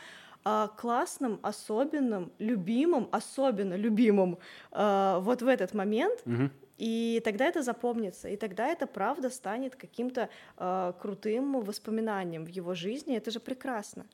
а, 0.48 0.68
классным, 0.68 1.40
особенным, 1.42 2.30
любимым, 2.38 3.08
особенно 3.10 3.74
любимым 3.74 4.38
а, 4.70 5.18
вот 5.18 5.42
в 5.42 5.48
этот 5.48 5.74
момент. 5.74 6.22
Угу. 6.24 6.50
И 6.78 7.20
тогда 7.24 7.46
это 7.46 7.62
запомнится, 7.62 8.28
и 8.28 8.36
тогда 8.36 8.68
это 8.68 8.86
правда 8.86 9.28
станет 9.30 9.74
каким-то 9.74 10.28
э, 10.58 10.92
крутым 11.00 11.60
воспоминанием 11.62 12.44
в 12.44 12.48
его 12.48 12.74
жизни. 12.74 13.16
Это 13.16 13.30
же 13.30 13.40
прекрасно. 13.40 14.04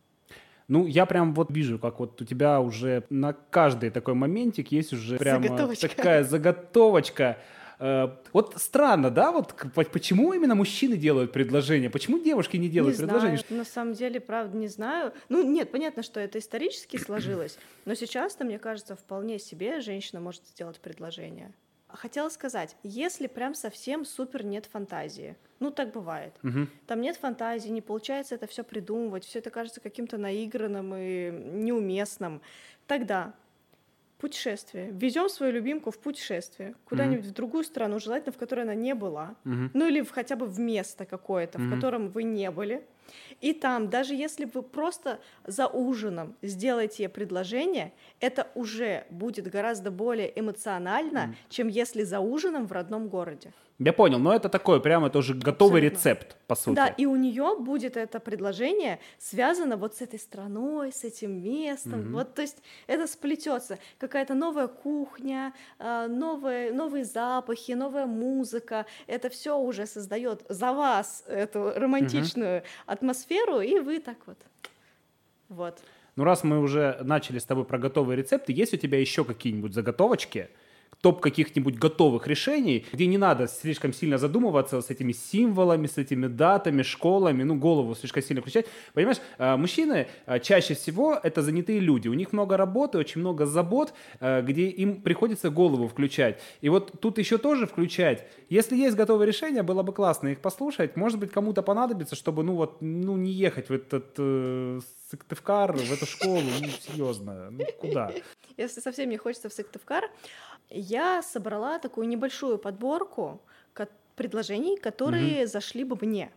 Ну, 0.69 0.87
я 0.87 1.05
прям 1.05 1.35
вот 1.35 1.51
вижу, 1.51 1.81
как 1.81 1.99
вот 1.99 2.23
у 2.23 2.25
тебя 2.25 2.61
уже 2.61 3.03
на 3.11 3.33
каждый 3.33 3.91
такой 3.91 4.15
моментик 4.15 4.73
есть 4.73 4.93
уже 4.93 5.19
прям 5.19 5.43
такая 5.43 6.23
заготовочка 6.23 7.25
Э, 7.25 7.62
вот 8.33 8.55
странно, 8.59 9.11
да, 9.11 9.33
вот 9.33 9.55
почему 9.75 10.33
именно 10.33 10.55
мужчины 10.55 10.97
делают 10.97 11.33
предложения, 11.33 11.91
почему 11.91 12.21
девушки 12.21 12.57
не 12.57 12.69
делают 12.69 12.97
не 12.97 13.05
предложения? 13.05 13.39
Знаю, 13.39 13.59
на 13.59 13.65
самом 13.65 13.95
деле, 13.95 14.21
правда, 14.21 14.57
не 14.57 14.69
знаю. 14.69 15.13
Ну, 15.29 15.43
нет, 15.43 15.73
понятно, 15.73 16.05
что 16.05 16.21
это 16.21 16.39
исторически 16.39 16.97
сложилось, 16.97 17.59
но 17.85 17.95
сейчас-то, 17.95 18.45
мне 18.45 18.61
кажется, 18.61 18.95
вполне 18.95 19.41
себе 19.41 19.81
женщина 19.81 20.21
может 20.21 20.47
сделать 20.47 20.79
предложение. 20.79 21.53
Хотела 21.89 22.29
сказать, 22.29 22.77
если 22.85 23.27
прям 23.27 23.55
совсем 23.55 24.05
супер 24.05 24.45
нет 24.45 24.67
фантазии, 24.67 25.37
ну 25.59 25.71
так 25.71 25.93
бывает, 25.93 26.33
угу. 26.43 26.69
там 26.87 27.01
нет 27.01 27.17
фантазии, 27.17 27.69
не 27.69 27.83
получается 27.83 28.37
это 28.37 28.47
все 28.47 28.63
придумывать, 28.63 29.25
все 29.25 29.41
это 29.41 29.51
кажется 29.51 29.81
каким-то 29.81 30.17
наигранным 30.19 30.95
и 30.95 31.31
неуместным, 31.31 32.41
тогда 32.87 33.35
путешествие. 34.23 34.91
Везем 34.93 35.29
свою 35.29 35.53
любимку 35.53 35.91
в 35.91 35.99
путешествие 35.99 36.75
куда-нибудь 36.85 37.25
mm-hmm. 37.25 37.31
в 37.31 37.35
другую 37.35 37.65
страну, 37.65 37.99
желательно 37.99 38.33
в 38.33 38.37
которой 38.37 38.61
она 38.61 38.75
не 38.75 38.95
была, 38.95 39.35
mm-hmm. 39.45 39.71
ну 39.75 39.89
или 39.89 40.01
в, 40.01 40.11
хотя 40.13 40.37
бы 40.37 40.47
в 40.47 40.61
место 40.61 41.05
какое-то, 41.05 41.59
mm-hmm. 41.59 41.67
в 41.67 41.75
котором 41.75 42.09
вы 42.09 42.23
не 42.23 42.51
были. 42.53 42.83
И 43.43 43.53
там, 43.53 43.91
даже 43.91 44.15
если 44.15 44.47
вы 44.47 44.63
просто 44.63 45.19
за 45.45 45.67
ужином 45.67 46.35
сделаете 46.43 47.09
предложение, 47.09 47.93
это 48.21 48.47
уже 48.55 49.05
будет 49.11 49.49
гораздо 49.49 49.91
более 49.91 50.33
эмоционально, 50.39 51.19
mm-hmm. 51.19 51.51
чем 51.51 51.69
если 51.69 52.05
за 52.05 52.21
ужином 52.21 52.67
в 52.67 52.73
родном 52.73 53.09
городе. 53.09 53.53
Я 53.85 53.93
понял, 53.93 54.19
но 54.19 54.35
это 54.35 54.49
такой 54.49 54.81
прямо 54.81 55.11
тоже 55.11 55.35
готовый 55.35 55.81
Абсолютно. 55.81 55.99
рецепт, 55.99 56.37
по 56.47 56.55
сути. 56.55 56.77
Да, 56.77 56.87
и 56.87 57.07
у 57.07 57.17
нее 57.17 57.57
будет 57.59 57.97
это 57.97 58.21
предложение 58.21 59.01
связано 59.19 59.77
вот 59.77 59.97
с 59.97 60.03
этой 60.03 60.19
страной, 60.19 60.93
с 60.93 61.05
этим 61.05 61.43
местом. 61.43 62.01
Mm-hmm. 62.01 62.13
Вот, 62.13 62.35
то 62.35 62.43
есть 62.43 62.59
это 62.87 63.07
сплетется. 63.07 63.79
Какая-то 63.99 64.35
новая 64.35 64.69
кухня, 64.69 65.53
а, 65.79 66.07
новые, 66.07 66.73
новые 66.73 67.05
запахи, 67.05 67.73
новая 67.73 68.07
музыка. 68.07 68.87
Это 69.07 69.31
все 69.31 69.59
уже 69.59 69.87
создает 69.87 70.45
за 70.49 70.73
вас 70.73 71.25
эту 71.27 71.73
романтичную 71.75 72.61
mm-hmm. 72.61 72.87
атмосферу, 72.87 73.32
и 73.61 73.79
вы 73.79 74.01
так 74.01 74.19
вот. 74.27 74.39
Вот. 75.49 75.81
Ну, 76.17 76.25
раз 76.25 76.45
мы 76.45 76.61
уже 76.61 76.99
начали 77.03 77.39
с 77.39 77.45
тобой 77.45 77.65
про 77.65 77.79
готовые 77.79 78.17
рецепты, 78.17 78.53
есть 78.53 78.75
у 78.75 78.77
тебя 78.77 79.01
еще 79.01 79.25
какие-нибудь 79.25 79.73
заготовочки? 79.73 80.51
Топ 81.03 81.21
каких-нибудь 81.21 81.79
готовых 81.79 82.27
решений, 82.29 82.87
где 82.93 83.07
не 83.07 83.19
надо 83.19 83.49
слишком 83.49 83.93
сильно 83.93 84.19
задумываться 84.19 84.81
с 84.81 84.89
этими 84.89 85.13
символами, 85.13 85.89
с 85.89 85.99
этими 85.99 86.29
датами, 86.29 86.83
школами, 86.83 87.43
ну, 87.43 87.57
голову 87.57 87.95
слишком 87.95 88.23
сильно 88.23 88.41
включать. 88.41 88.67
Понимаешь, 88.95 89.19
а, 89.37 89.57
мужчины 89.57 90.07
а, 90.27 90.39
чаще 90.39 90.75
всего 90.75 91.19
это 91.21 91.43
занятые 91.43 91.81
люди, 91.81 92.09
у 92.09 92.15
них 92.15 92.33
много 92.33 92.57
работы, 92.57 92.99
очень 92.99 93.21
много 93.21 93.47
забот, 93.47 93.93
а, 94.21 94.43
где 94.43 94.69
им 94.69 95.03
приходится 95.03 95.51
голову 95.51 95.89
включать. 95.89 96.41
И 96.61 96.69
вот 96.69 96.93
тут 97.01 97.19
еще 97.19 97.37
тоже 97.37 97.67
включать. 97.67 98.25
Если 98.49 98.77
есть 98.77 98.97
готовые 98.97 99.27
решения, 99.27 99.65
было 99.65 99.83
бы 99.83 99.93
классно 99.93 100.29
их 100.29 100.39
послушать. 100.39 100.97
Может 100.97 101.19
быть, 101.19 101.33
кому-то 101.33 101.63
понадобится, 101.63 102.15
чтобы, 102.15 102.45
ну, 102.45 102.55
вот, 102.55 102.77
ну, 102.81 103.17
не 103.17 103.33
ехать 103.33 103.69
в 103.71 103.73
этот 103.73 104.15
э, 104.19 104.81
Сыктывкар, 105.13 105.73
в 105.77 105.93
эту 105.93 106.07
школу, 106.07 106.41
ну, 106.41 106.69
серьезно, 106.69 107.51
ну, 107.51 107.67
куда? 107.79 108.11
Если 108.57 108.81
совсем 108.81 109.11
не 109.11 109.19
хочется 109.19 109.51
в 109.51 109.53
Сыктывкар, 109.53 110.11
я 110.71 111.23
собрала 111.23 111.79
такую 111.79 112.09
небольшую 112.09 112.59
подборку 112.59 113.43
предложений, 114.17 114.79
которые 114.79 115.43
mm 115.43 115.47
зашли 115.47 115.85
бы 115.85 115.99
мне. 116.01 116.31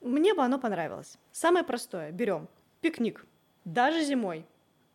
Мне 0.00 0.34
бы 0.34 0.42
оно 0.42 0.58
понравилось. 0.58 1.18
Самое 1.32 1.64
простое. 1.64 2.10
Берем 2.10 2.48
пикник. 2.80 3.24
Даже 3.64 4.02
зимой. 4.04 4.44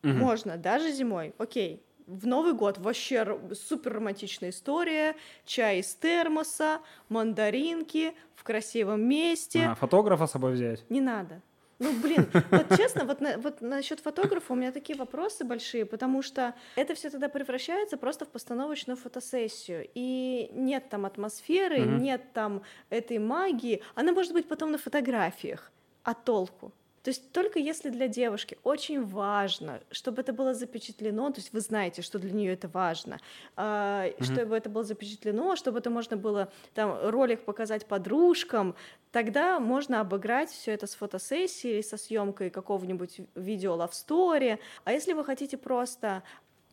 mm 0.02 0.12
Можно, 0.12 0.56
даже 0.58 0.92
зимой. 0.92 1.34
Окей. 1.38 1.82
В 2.06 2.26
Новый 2.26 2.52
год 2.52 2.78
вообще 2.78 3.38
супер 3.54 3.94
романтичная 3.94 4.50
история. 4.50 5.16
Чай 5.46 5.78
из 5.78 5.94
термоса, 5.94 6.80
мандаринки 7.08 8.14
в 8.34 8.42
красивом 8.42 9.02
месте. 9.08 9.68
А, 9.70 9.74
фотографа 9.74 10.26
с 10.26 10.32
собой 10.32 10.52
взять? 10.52 10.84
Не 10.90 11.00
надо. 11.00 11.40
Ну, 11.80 11.92
блин, 11.98 12.28
вот 12.50 12.76
честно, 12.76 13.06
вот, 13.06 13.22
на, 13.22 13.38
вот 13.38 13.62
насчет 13.62 14.00
фотографа 14.00 14.52
у 14.52 14.56
меня 14.56 14.70
такие 14.70 14.98
вопросы 14.98 15.44
большие, 15.44 15.86
потому 15.86 16.20
что 16.22 16.54
это 16.76 16.94
все 16.94 17.08
тогда 17.08 17.30
превращается 17.30 17.96
просто 17.96 18.26
в 18.26 18.28
постановочную 18.28 18.98
фотосессию. 18.98 19.88
И 19.94 20.50
нет 20.52 20.90
там 20.90 21.06
атмосферы, 21.06 21.78
mm-hmm. 21.78 21.98
нет 21.98 22.32
там 22.34 22.62
этой 22.90 23.18
магии. 23.18 23.82
Она 23.94 24.12
может 24.12 24.34
быть 24.34 24.46
потом 24.46 24.72
на 24.72 24.78
фотографиях. 24.78 25.72
А 26.04 26.12
толку? 26.12 26.72
То 27.02 27.10
есть 27.10 27.32
только 27.32 27.58
если 27.58 27.88
для 27.88 28.08
девушки 28.08 28.58
очень 28.62 29.04
важно, 29.04 29.80
чтобы 29.90 30.20
это 30.20 30.32
было 30.32 30.52
запечатлено, 30.52 31.30
то 31.30 31.40
есть 31.40 31.52
вы 31.52 31.60
знаете, 31.60 32.02
что 32.02 32.18
для 32.18 32.32
нее 32.32 32.52
это 32.52 32.68
важно, 32.68 33.18
mm-hmm. 33.56 34.22
чтобы 34.22 34.56
это 34.56 34.68
было 34.68 34.84
запечатлено, 34.84 35.56
чтобы 35.56 35.78
это 35.78 35.88
можно 35.88 36.16
было 36.16 36.52
там 36.74 36.98
ролик 37.08 37.44
показать 37.44 37.86
подружкам, 37.86 38.74
тогда 39.12 39.60
можно 39.60 40.00
обыграть 40.00 40.50
все 40.50 40.72
это 40.72 40.86
с 40.86 40.94
фотосессией, 40.94 41.82
со 41.82 41.96
съемкой 41.96 42.50
какого-нибудь 42.50 43.20
видео 43.34 43.76
story. 43.90 44.58
А 44.84 44.92
если 44.92 45.14
вы 45.14 45.24
хотите 45.24 45.56
просто 45.56 46.22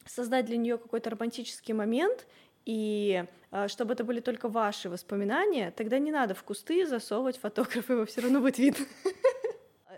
создать 0.05 0.45
для 0.45 0.57
нее 0.57 0.77
какой-то 0.77 1.09
романтический 1.09 1.73
момент 1.73 2.27
и 2.65 3.23
а, 3.49 3.69
чтобы 3.69 3.93
это 3.93 4.03
были 4.03 4.19
только 4.19 4.49
ваши 4.49 4.89
воспоминания, 4.89 5.71
тогда 5.71 5.99
не 5.99 6.11
надо 6.11 6.35
в 6.35 6.43
кусты 6.43 6.85
засовывать 6.85 7.37
фотографа, 7.37 7.93
его 7.93 8.05
все 8.05 8.21
равно 8.21 8.41
будет 8.41 8.57
видно. 8.57 8.85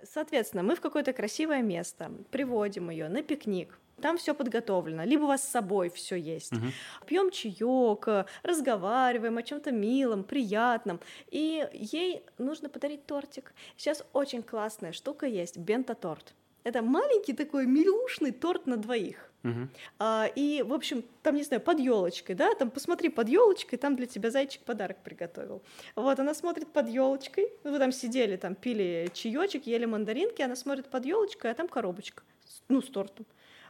Соответственно, 0.04 0.64
мы 0.64 0.76
в 0.76 0.82
какое-то 0.82 1.14
красивое 1.14 1.62
место 1.62 2.12
приводим 2.32 2.90
ее 2.90 3.10
на 3.10 3.22
пикник. 3.22 3.78
Там 4.02 4.18
все 4.18 4.34
подготовлено, 4.34 5.04
либо 5.04 5.24
у 5.24 5.28
вас 5.28 5.44
с 5.44 5.52
собой 5.52 5.90
все 5.90 6.16
есть. 6.16 6.54
Uh-huh. 6.54 6.72
Пьем 7.06 7.32
чаек, 7.32 8.28
разговариваем 8.44 9.38
о 9.38 9.44
чем-то 9.44 9.72
милом, 9.72 10.24
приятном. 10.24 11.02
И 11.32 11.68
ей 11.74 12.24
нужно 12.38 12.70
подарить 12.70 13.06
тортик. 13.06 13.54
Сейчас 13.76 14.06
очень 14.14 14.42
классная 14.42 14.94
штука 14.94 15.26
есть 15.26 15.58
бента-торт. 15.58 16.34
Это 16.64 16.82
маленький 16.82 17.34
такой 17.34 17.66
милушный 17.66 18.32
торт 18.32 18.68
на 18.68 18.78
двоих. 18.78 19.29
Uh-huh. 19.44 19.68
А, 20.00 20.30
и, 20.36 20.62
в 20.64 20.74
общем, 20.74 21.04
там, 21.24 21.36
не 21.36 21.44
знаю, 21.44 21.62
под 21.62 21.80
елочкой, 21.80 22.36
да, 22.36 22.54
там 22.56 22.70
посмотри 22.70 23.10
под 23.10 23.30
елочкой, 23.30 23.80
там 23.80 23.96
для 23.96 24.06
тебя 24.06 24.32
зайчик 24.32 24.64
подарок 24.64 24.98
приготовил. 25.04 25.62
Вот, 25.96 26.20
она 26.20 26.34
смотрит 26.34 26.68
под 26.68 26.90
елочкой, 26.90 27.52
вы 27.64 27.80
там 27.80 27.92
сидели, 27.94 28.36
там 28.36 28.56
пили 28.56 29.10
чаечек, 29.14 29.66
ели 29.66 29.86
мандаринки, 29.86 30.42
она 30.42 30.56
смотрит 30.56 30.90
под 30.90 31.06
елочкой, 31.06 31.52
а 31.52 31.54
там 31.54 31.70
коробочка, 31.70 32.24
ну, 32.68 32.82
с 32.82 32.88
тортом. 32.88 33.26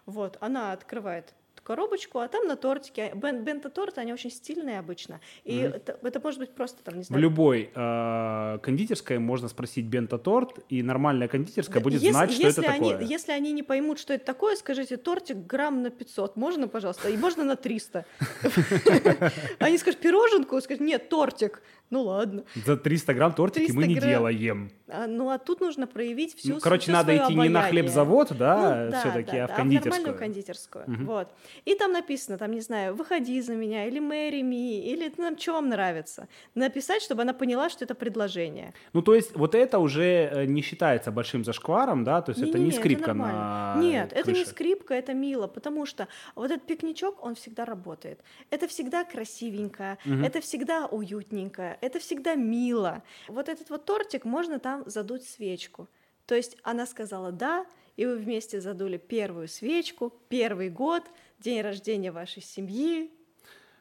Вот, 0.05 0.37
она 0.41 0.71
открывает 0.71 1.35
коробочку, 1.73 2.17
а 2.19 2.27
там 2.27 2.47
на 2.47 2.55
тортике. 2.55 3.11
Бен, 3.13 3.43
бенто-торты, 3.43 4.01
они 4.01 4.11
очень 4.11 4.31
стильные 4.31 4.79
обычно. 4.79 5.19
И 5.43 5.59
Мгм. 5.59 5.73
это, 5.75 5.99
это 6.01 6.19
может 6.19 6.39
быть 6.39 6.49
просто 6.55 6.83
там, 6.83 6.95
не 6.97 7.03
В 7.03 7.05
знаю, 7.05 7.21
любой 7.21 7.69
э, 7.75 8.57
кондитерской 8.63 9.19
можно 9.19 9.47
спросить 9.49 9.85
бенто-торт, 9.85 10.59
и 10.69 10.81
нормальная 10.81 11.27
кондитерская 11.27 11.75
Да, 11.79 11.83
будет 11.83 12.01
если- 12.01 12.11
знать, 12.11 12.31
что 12.31 12.41
если 12.41 12.63
это 12.63 12.71
они, 12.73 12.91
такое. 12.91 13.07
Если 13.07 13.31
они 13.33 13.51
не 13.51 13.61
поймут, 13.61 13.99
что 13.99 14.13
это 14.13 14.25
такое, 14.25 14.55
скажите, 14.55 14.97
тортик 14.97 15.37
грамм 15.37 15.83
на 15.83 15.91
500, 15.91 16.35
можно, 16.37 16.67
пожалуйста? 16.67 17.09
И 17.09 17.17
можно 17.17 17.43
на 17.43 17.55
300. 17.55 18.03
Они 19.59 19.77
скажут, 19.77 19.99
пироженку? 19.99 20.59
Скажут, 20.61 20.81
нет, 20.81 21.09
тортик. 21.09 21.61
Ну 21.89 22.03
ладно. 22.03 22.43
За 22.65 22.77
300 22.77 23.13
грамм 23.13 23.33
тортики 23.33 23.71
мы 23.71 23.83
300 23.83 23.87
не 23.87 23.95
грамм. 23.95 24.09
делаем. 24.09 24.71
А, 24.87 25.07
ну 25.07 25.29
а 25.29 25.37
тут 25.37 25.59
нужно 25.61 25.87
проявить 25.87 26.35
всю 26.35 26.53
Ну, 26.55 26.59
короче, 26.59 26.83
всё 26.83 26.91
надо 26.93 27.15
идти 27.15 27.33
не 27.35 27.49
на 27.49 27.59
обаяние. 27.59 27.69
хлебзавод, 27.83 28.37
да, 28.37 28.55
Ну, 28.85 28.91
да, 28.91 28.99
все-таки, 28.99 29.31
да, 29.37 29.43
а 29.43 29.47
в 29.47 29.49
да, 29.49 29.55
кондитерскую. 29.55 29.91
нормальную 29.91 30.19
кондитерскую. 30.19 30.83
Мгм. 30.87 31.05
Вот. 31.05 31.27
И 31.65 31.75
там 31.75 31.91
написано, 31.91 32.37
там, 32.37 32.51
не 32.51 32.61
знаю, 32.61 32.95
выходи 32.95 33.41
за 33.41 33.55
меня, 33.55 33.85
или 33.87 33.99
marry 34.01 34.41
me, 34.41 34.81
или 34.81 35.11
нам 35.17 35.37
что 35.37 35.53
вам 35.53 35.69
нравится. 35.69 36.27
Написать, 36.55 37.01
чтобы 37.01 37.21
она 37.23 37.33
поняла, 37.33 37.69
что 37.69 37.85
это 37.85 37.95
предложение. 37.95 38.73
Ну, 38.93 39.01
то 39.01 39.15
есть, 39.15 39.35
вот 39.35 39.55
это 39.55 39.79
уже 39.79 40.03
э, 40.31 40.45
не 40.45 40.61
считается 40.61 41.11
большим 41.11 41.43
зашкваром, 41.43 42.03
да, 42.03 42.21
то 42.21 42.31
есть 42.31 42.41
это 42.41 42.57
не 42.57 42.65
Не-не-не, 42.65 42.79
скрипка 42.79 43.07
нормально. 43.13 43.73
на 43.75 43.81
Нет, 43.81 44.13
это 44.13 44.27
не 44.31 44.35
крыше. 44.35 44.49
скрипка, 44.49 44.93
это 44.93 45.13
мило, 45.13 45.47
потому 45.47 45.85
что 45.85 46.07
вот 46.35 46.51
этот 46.51 46.65
пикничок, 46.67 47.23
он 47.23 47.33
всегда 47.35 47.65
работает. 47.65 48.19
Это 48.51 48.67
всегда 48.67 49.03
красивенько, 49.03 49.97
Мгм. 50.05 50.23
это 50.25 50.39
всегда 50.41 50.85
уютненько, 50.87 51.77
это 51.81 51.99
всегда 51.99 52.35
мило. 52.35 53.03
Вот 53.27 53.49
этот 53.49 53.69
вот 53.69 53.85
тортик 53.85 54.25
можно 54.25 54.59
там 54.59 54.83
задуть 54.85 55.23
свечку. 55.27 55.87
То 56.25 56.35
есть 56.35 56.57
она 56.63 56.85
сказала 56.85 57.31
«да», 57.31 57.65
и 57.95 58.05
вы 58.05 58.15
вместе 58.15 58.61
задули 58.61 58.97
первую 58.97 59.47
свечку, 59.47 60.13
первый 60.29 60.69
год, 60.69 61.03
день 61.39 61.61
рождения 61.61 62.11
вашей 62.11 62.41
семьи. 62.41 63.11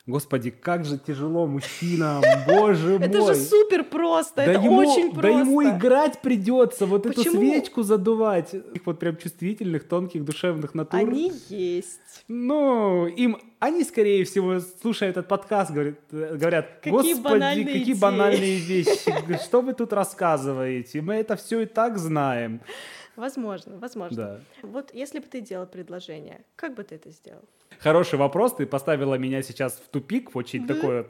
Господи, 0.09 0.49
как 0.51 0.87
же 0.87 0.97
тяжело 0.97 1.47
мужчинам, 1.47 2.23
боже 2.47 2.99
мой. 2.99 3.09
Это 3.09 3.27
же 3.27 3.35
супер 3.35 3.85
просто, 3.85 4.37
Да 4.37 4.53
это 4.53 4.63
ему, 4.63 4.79
очень 4.79 5.13
да 5.13 5.21
просто. 5.21 5.39
ему 5.41 5.63
играть 5.63 6.23
придется, 6.23 6.87
вот 6.87 7.05
эту 7.05 7.15
Почему? 7.15 7.37
свечку 7.39 7.83
задувать. 7.83 8.55
Их 8.55 8.87
вот 8.87 8.99
прям 8.99 9.19
чувствительных, 9.19 9.87
тонких, 9.87 10.25
душевных 10.25 10.75
натур. 10.75 10.99
Они 10.99 11.31
есть. 11.51 12.25
Ну, 12.27 13.07
им, 13.07 13.37
они, 13.59 13.85
скорее 13.85 14.25
всего, 14.25 14.61
слушая 14.61 15.11
этот 15.11 15.29
подкаст, 15.29 15.73
говорят, 15.73 15.97
э, 16.11 16.37
говорят 16.37 16.67
Какие 16.83 16.93
господи, 16.93 17.21
банальные 17.23 17.65
какие 17.67 17.83
идеи». 17.83 18.01
банальные 18.01 18.57
вещи, 18.57 19.45
что 19.45 19.61
вы 19.61 19.75
тут 19.75 19.93
рассказываете, 19.93 21.03
мы 21.03 21.17
это 21.17 21.37
все 21.37 21.61
и 21.61 21.67
так 21.67 21.99
знаем. 21.99 22.63
Возможно, 23.19 23.79
возможно. 23.79 24.17
Да. 24.17 24.41
Вот 24.63 24.95
если 24.95 25.19
бы 25.19 25.27
ты 25.27 25.41
делал 25.41 25.67
предложение, 25.67 26.45
как 26.55 26.75
бы 26.77 26.85
ты 26.85 26.95
это 26.95 27.11
сделал? 27.11 27.43
Хороший 27.81 28.17
вопрос, 28.17 28.55
ты 28.55 28.65
поставила 28.65 29.17
меня 29.17 29.43
сейчас 29.43 29.73
в 29.73 29.89
тупик, 29.89 30.37
очень 30.37 30.69
такое. 30.69 31.09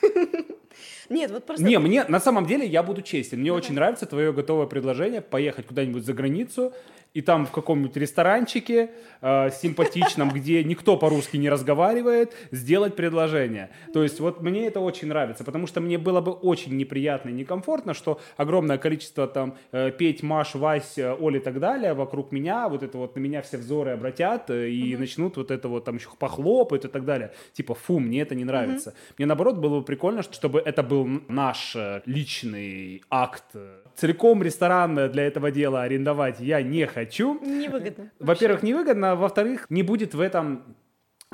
Нет, 1.10 1.30
вот 1.30 1.44
просто... 1.44 1.62
Не, 1.62 1.78
мне 1.78 2.04
на 2.04 2.20
самом 2.20 2.46
деле 2.46 2.66
я 2.66 2.82
буду 2.82 3.02
честен. 3.02 3.40
Мне 3.40 3.52
очень 3.52 3.74
нравится 3.74 4.06
твое 4.06 4.32
готовое 4.32 4.66
предложение 4.66 5.20
поехать 5.20 5.66
куда-нибудь 5.66 6.06
за 6.06 6.14
границу 6.14 6.72
и 7.14 7.20
там 7.20 7.46
в 7.46 7.50
каком-нибудь 7.50 7.96
ресторанчике 7.96 8.90
э, 9.20 9.50
симпатичном, 9.50 10.30
где 10.34 10.64
никто 10.64 10.96
по-русски 10.96 11.36
не 11.36 11.50
разговаривает, 11.50 12.34
сделать 12.50 12.96
предложение. 12.96 13.70
То 13.92 14.02
есть 14.02 14.20
вот 14.20 14.40
мне 14.40 14.66
это 14.66 14.80
очень 14.80 15.08
нравится, 15.08 15.44
потому 15.44 15.66
что 15.66 15.80
мне 15.80 15.98
было 15.98 16.20
бы 16.20 16.32
очень 16.32 16.76
неприятно 16.76 17.30
и 17.30 17.32
некомфортно, 17.32 17.94
что 17.94 18.20
огромное 18.36 18.78
количество 18.78 19.26
там 19.26 19.56
э, 19.72 19.90
Петь, 19.90 20.22
Маш, 20.22 20.54
Вась, 20.54 20.96
э, 20.96 21.14
Оля 21.20 21.38
и 21.38 21.42
так 21.42 21.60
далее 21.60 21.94
вокруг 21.94 22.32
меня, 22.32 22.68
вот 22.68 22.82
это 22.82 22.98
вот 22.98 23.16
на 23.16 23.20
меня 23.20 23.42
все 23.42 23.58
взоры 23.58 23.90
обратят 23.90 24.50
э, 24.50 24.70
и 24.70 24.96
начнут 24.96 25.36
вот 25.36 25.50
это 25.50 25.68
вот 25.68 25.84
там 25.84 25.96
еще 25.96 26.08
похлопать 26.18 26.84
и 26.84 26.88
так 26.88 27.04
далее. 27.04 27.32
Типа, 27.52 27.74
фу, 27.74 27.98
мне 27.98 28.22
это 28.22 28.34
не 28.34 28.44
нравится. 28.44 28.94
Мне 29.18 29.26
наоборот 29.26 29.56
было 29.56 29.80
бы 29.80 29.84
прикольно, 29.84 30.22
чтобы 30.22 30.60
это 30.60 30.82
был 30.82 31.06
наш 31.28 31.76
э, 31.76 32.02
личный 32.06 33.02
акт. 33.10 33.44
Целиком 33.96 34.42
ресторан 34.42 35.10
для 35.12 35.24
этого 35.26 35.50
дела 35.50 35.82
арендовать 35.82 36.40
я 36.40 36.62
не 36.62 36.86
хочу. 36.86 37.01
Невыгодно. 37.40 38.10
Во-первых, 38.18 38.62
невыгодно, 38.62 39.12
а 39.12 39.14
во-вторых, 39.16 39.66
не 39.70 39.82
будет 39.82 40.14
в 40.14 40.20
этом 40.20 40.76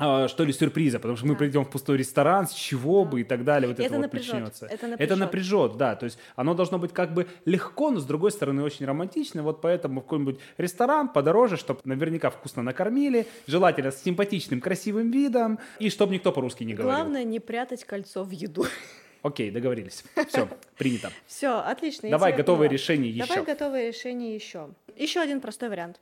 а, 0.01 0.29
что 0.29 0.45
ли, 0.45 0.53
сюрприза, 0.53 0.97
потому 0.99 1.17
что 1.17 1.27
мы 1.27 1.33
Да. 1.33 1.39
придем 1.39 1.65
в 1.65 1.69
пустой 1.69 1.97
ресторан, 1.97 2.47
с 2.47 2.53
чего 2.53 3.03
бы 3.03 3.19
и 3.19 3.25
так 3.25 3.43
далее, 3.43 3.67
вот 3.67 3.79
это, 3.79 3.83
Это 3.83 3.95
вот 3.95 4.01
напряжет, 4.03 4.33
начнется. 4.33 4.65
это 4.67 4.75
Это 4.75 4.87
напряжет. 4.87 5.17
напряжет, 5.19 5.75
да, 5.77 5.95
то 5.97 6.05
есть 6.05 6.17
оно 6.37 6.53
должно 6.53 6.79
быть 6.79 6.93
как 6.93 7.13
бы 7.13 7.27
легко, 7.43 7.91
но 7.91 7.99
с 7.99 8.05
другой 8.05 8.31
стороны 8.31 8.63
очень 8.63 8.85
романтично, 8.85 9.43
вот 9.43 9.59
поэтому 9.61 9.99
в 9.99 10.03
какой-нибудь 10.05 10.39
ресторан 10.57 11.09
подороже, 11.09 11.57
чтобы 11.57 11.81
наверняка 11.83 12.29
вкусно 12.29 12.63
накормили, 12.63 13.27
желательно 13.45 13.91
с 13.91 14.01
симпатичным, 14.01 14.61
красивым 14.61 15.11
видом, 15.11 15.59
и 15.79 15.89
чтобы 15.89 16.13
никто 16.13 16.31
по-русски 16.31 16.63
не 16.63 16.75
говорил. 16.75 16.95
Главное 16.95 17.25
не 17.25 17.41
прятать 17.41 17.83
кольцо 17.83 18.23
в 18.23 18.31
еду. 18.31 18.63
Окей, 19.21 19.51
договорились. 19.51 20.03
Все, 20.27 20.47
принято. 20.77 21.11
Все, 21.27 21.59
отлично. 21.59 22.09
Давай 22.09 22.31
готовые 22.33 22.69
поняла. 22.69 22.73
решения 22.73 23.13
Давай 23.19 23.37
еще. 23.37 23.45
готовые 23.45 23.87
решения 23.89 24.33
еще. 24.35 24.69
Еще 24.95 25.19
один 25.19 25.41
простой 25.41 25.69
вариант. 25.69 25.99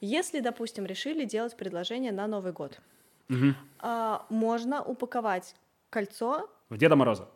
Если, 0.00 0.40
допустим, 0.40 0.86
решили 0.86 1.24
делать 1.24 1.56
предложение 1.56 2.12
на 2.12 2.26
Новый 2.26 2.52
год, 2.52 2.78
а, 3.80 4.26
можно 4.30 4.82
упаковать 4.82 5.54
кольцо. 5.90 6.50
В 6.68 6.78
Деда 6.78 6.96
Мороза. 6.96 7.28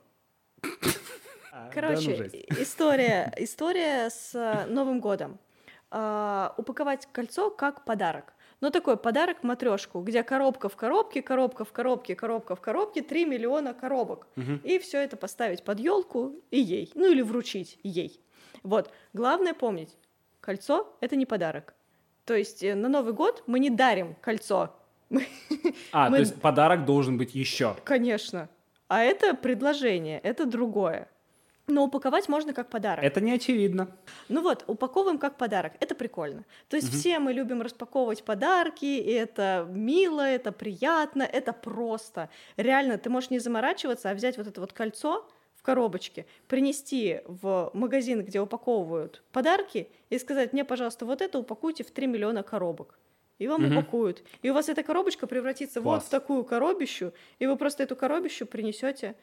А, 1.52 1.64
да 1.66 1.70
Короче, 1.72 2.16
ну 2.16 2.24
и- 2.26 2.62
история, 2.62 3.32
история 3.38 4.08
с 4.08 4.66
Новым 4.68 5.00
годом. 5.00 5.38
А, 5.90 6.54
упаковать 6.56 7.08
кольцо 7.12 7.50
как 7.50 7.84
подарок. 7.84 8.32
Ну, 8.60 8.70
такой 8.70 8.96
подарок 8.96 9.42
матрешку, 9.42 10.00
где 10.00 10.22
коробка 10.22 10.68
в 10.68 10.76
коробке, 10.76 11.22
коробка 11.22 11.64
в 11.64 11.72
коробке, 11.72 12.14
коробка 12.14 12.54
в 12.54 12.60
коробке, 12.60 13.00
3 13.02 13.24
миллиона 13.26 13.72
коробок. 13.74 14.26
Мгм. 14.36 14.60
И 14.64 14.78
все 14.78 14.98
это 14.98 15.16
поставить 15.16 15.64
под 15.64 15.80
елку 15.80 16.34
и 16.50 16.60
ей. 16.60 16.92
Ну, 16.94 17.10
или 17.10 17.22
вручить 17.22 17.78
ей. 17.82 18.20
Вот. 18.62 18.90
Главное 19.14 19.54
помнить, 19.54 19.96
кольцо— 20.40 20.86
это 21.00 21.16
не 21.16 21.24
подарок. 21.26 21.74
То 22.26 22.34
есть 22.34 22.62
э, 22.62 22.74
на 22.74 22.88
Новый 22.88 23.12
год 23.14 23.42
мы 23.46 23.58
не 23.60 23.70
дарим 23.70 24.14
кольцо. 24.20 24.68
Мы- 25.08 25.26
А, 25.92 26.10
мы- 26.10 26.16
то 26.16 26.20
есть 26.20 26.40
подарок 26.40 26.84
должен 26.84 27.16
быть 27.18 27.34
еще. 27.34 27.74
Конечно. 27.84 28.48
А 28.88 29.02
это 29.02 29.34
предложение, 29.34 30.20
это 30.20 30.44
другое. 30.44 31.08
Но 31.70 31.84
упаковать 31.84 32.28
можно 32.28 32.52
как 32.52 32.68
подарок. 32.68 33.04
Это 33.04 33.20
не 33.20 33.32
очевидно. 33.32 33.88
Ну 34.28 34.42
вот, 34.42 34.64
упаковываем 34.66 35.18
как 35.18 35.36
подарок. 35.36 35.72
Это 35.80 35.94
прикольно. 35.94 36.44
То 36.68 36.76
есть 36.76 36.92
все 36.92 37.18
мы 37.18 37.32
любим 37.32 37.62
распаковывать 37.62 38.24
подарки, 38.24 38.84
и 38.84 39.10
это 39.12 39.66
мило, 39.70 40.20
это 40.22 40.52
приятно, 40.52 41.22
это 41.22 41.52
просто. 41.52 42.28
Реально, 42.56 42.98
ты 42.98 43.08
можешь 43.08 43.30
не 43.30 43.38
заморачиваться, 43.38 44.10
а 44.10 44.14
взять 44.14 44.36
вот 44.36 44.46
это 44.48 44.60
вот 44.60 44.72
кольцо 44.72 45.28
в 45.54 45.62
коробочке, 45.62 46.26
принести 46.48 47.20
в 47.26 47.70
магазин, 47.74 48.22
где 48.24 48.40
упаковывают 48.40 49.22
подарки, 49.30 49.88
и 50.08 50.18
сказать, 50.18 50.52
мне, 50.52 50.64
пожалуйста, 50.64 51.04
вот 51.06 51.20
это 51.22 51.38
упакуйте 51.38 51.84
в 51.84 51.90
3 51.90 52.06
миллиона 52.06 52.42
коробок. 52.42 52.98
И 53.38 53.46
вам 53.46 53.62
Мгм. 53.62 53.78
упакуют. 53.78 54.22
И 54.42 54.50
у 54.50 54.54
вас 54.54 54.68
эта 54.68 54.82
коробочка 54.82 55.26
превратится 55.26 55.80
вот 55.80 55.90
Класс. 56.00 56.04
в 56.04 56.08
такую 56.10 56.44
коробищу, 56.44 57.12
и 57.38 57.46
вы 57.46 57.56
просто 57.56 57.82
эту 57.84 57.94
коробищу 57.96 58.44
принесете 58.46 59.14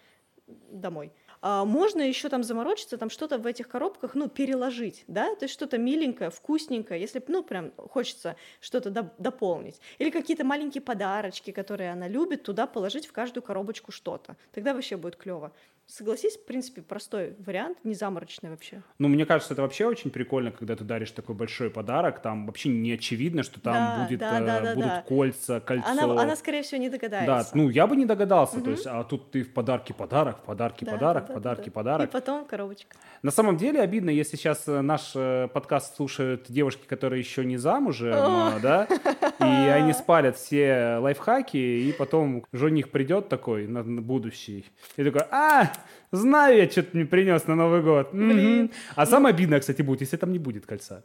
домой. 0.72 1.12
А 1.41 1.65
можно 1.65 2.02
еще 2.02 2.30
там 2.30 2.43
заморочиться, 2.43 2.97
там 2.97 3.10
что-то 3.10 3.38
в 3.38 3.45
этих 3.45 3.67
коробках, 3.67 4.15
ну, 4.15 4.28
переложить, 4.28 5.04
да, 5.08 5.36
то 5.36 5.45
есть 5.45 5.54
что-то 5.54 5.78
миленькое, 5.78 6.30
вкусненькое, 6.32 7.00
если, 7.00 7.23
ну, 7.28 7.43
прям 7.43 7.71
хочется 7.78 8.36
что-то 8.60 8.89
доп- 8.89 9.13
дополнить. 9.19 9.80
Или 10.00 10.10
какие-то 10.10 10.43
маленькие 10.43 10.82
подарочки, 10.82 11.52
которые 11.52 11.91
она 11.91 12.08
любит, 12.08 12.43
туда 12.43 12.65
положить 12.67 13.06
в 13.08 13.12
каждую 13.13 13.43
коробочку 13.43 13.91
что-то. 13.91 14.36
Тогда 14.52 14.73
вообще 14.73 14.97
будет 14.97 15.15
клево. 15.15 15.54
Согласись, 15.89 16.36
в 16.36 16.43
принципе, 16.45 16.82
простой 16.82 17.34
вариант, 17.45 17.78
не 17.86 17.93
заморочный 17.93 18.50
вообще. 18.50 18.82
Ну, 19.00 19.08
мне 19.08 19.26
кажется, 19.26 19.54
это 19.54 19.62
вообще 19.62 19.86
очень 19.86 20.12
прикольно, 20.12 20.52
когда 20.52 20.76
ты 20.76 20.84
даришь 20.84 21.12
такой 21.12 21.34
большой 21.34 21.69
подарок, 21.69 22.21
там 22.21 22.45
вообще 22.45 22.67
не 22.67 22.91
очевидно, 22.91 23.41
что 23.41 23.62
там 23.62 23.73
Да, 23.73 24.04
будет, 24.04 24.19
да, 24.19 24.38
э, 24.41 24.45
да, 24.45 24.60
да, 24.60 24.76
будут 24.76 24.89
да. 24.89 25.02
кольца, 25.08 25.60
кольцо. 25.62 25.88
Она, 25.88 26.21
она, 26.21 26.36
скорее 26.36 26.62
всего, 26.63 26.82
не 26.82 26.89
Да, 26.89 26.97
догадается. 26.97 27.56
ну 27.56 27.69
я 27.69 27.88
бы 27.88 27.95
не 27.95 28.06
догадался, 28.06 28.60
то 28.60 28.69
есть, 28.69 28.86
а 28.86 29.02
тут 29.06 29.32
ты 29.32 29.43
в 29.43 29.54
подарке 29.54 29.93
подарок, 29.93 30.39
в 30.39 30.41
подарке 30.41 30.86
Да, 30.86 30.91
подарок, 30.91 31.23
да, 31.23 31.28
да, 31.30 31.34
подарки 31.36 31.65
да. 31.65 31.71
подарок. 31.71 32.10
И 32.10 32.12
потом 32.12 32.43
коробочка. 32.45 32.97
На 33.23 33.32
самом 33.32 33.56
деле 33.56 33.80
обидно, 33.80 34.10
если 34.10 34.36
сейчас 34.36 34.67
э, 34.67 34.82
наш 34.82 35.13
э, 35.15 35.47
подкаст 35.54 35.95
слушают 35.95 36.47
девушки, 36.50 36.86
которые 36.86 37.21
еще 37.21 37.45
не 37.45 37.56
замужем, 37.56 38.13
О. 38.13 38.58
э, 38.58 38.60
да, 38.60 38.88
и 39.39 39.69
они 39.69 39.93
спалят 39.93 40.36
все 40.36 40.97
лайфхаки, 41.00 41.56
и 41.56 41.93
потом 41.93 42.43
жених 42.52 42.91
придет 42.91 43.30
такой 43.30 43.67
на 43.67 43.84
на 43.84 44.02
будущий, 44.02 44.65
и 44.97 45.04
такой, 45.04 45.21
а, 45.32 45.71
знаю 46.12 46.58
я, 46.58 46.70
что 46.70 46.84
ты 46.84 46.90
мне 46.98 47.06
принес 47.06 47.48
на 47.48 47.56
Новый 47.56 47.82
год. 47.82 48.13
Мгм». 48.13 48.30
Блин. 48.30 48.72
А 48.96 49.06
самое 49.06 49.34
обидное, 49.34 49.60
кстати, 49.60 49.82
будет, 49.82 50.02
если 50.02 50.18
там 50.18 50.32
не 50.32 50.40
будет 50.40 50.66
кольца, 50.66 51.04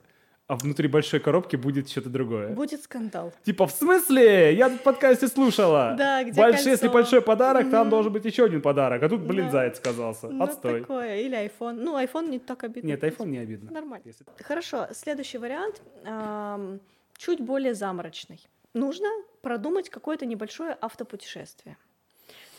а 0.49 0.57
внутри 0.57 0.89
большой 0.89 1.21
коробки 1.21 1.57
будет 1.57 1.89
что-то 1.89 2.11
другое. 2.11 2.49
Будет 2.49 2.83
скандал. 2.83 3.33
Типа, 3.45 3.67
в 3.67 3.71
смысле? 3.73 4.55
Я 4.55 4.69
в 4.69 4.79
подкасте 4.83 5.29
слушала. 5.29 5.95
Да, 5.97 6.23
где 6.25 6.39
Больш- 6.41 6.53
Если 6.57 6.71
кольцо? 6.89 6.93
большой 6.93 7.21
подарок, 7.23 7.71
там 7.71 7.83
Мгм. 7.83 7.91
должен 7.91 8.13
быть 8.13 8.25
еще 8.25 8.45
один 8.45 8.61
подарок. 8.61 9.03
А 9.03 9.09
тут, 9.09 9.21
блин, 9.23 9.47
Да. 9.47 9.51
заяц 9.53 9.77
сказался. 9.79 10.29
Ну, 10.29 10.45
Отстой. 10.45 10.81
такое. 10.81 11.21
Или 11.21 11.37
iPhone. 11.39 11.75
Ну, 11.75 11.97
iPhone 11.99 12.29
не 12.29 12.39
так 12.39 12.65
обидно. 12.65 12.89
Нет, 12.89 13.03
iPhone 13.05 13.29
не 13.29 13.39
обидно. 13.39 13.71
Нормально. 13.71 14.03
Если- 14.05 14.27
Хорошо, 14.43 14.89
следующий 14.93 15.39
вариант 15.39 15.81
ам, 16.05 16.81
чуть 17.17 17.41
более 17.41 17.75
заморочный. 17.75 18.41
Нужно 18.75 19.09
продумать 19.43 19.89
какое-то 19.91 20.27
небольшое 20.27 20.77
автопутешествие. 20.81 21.77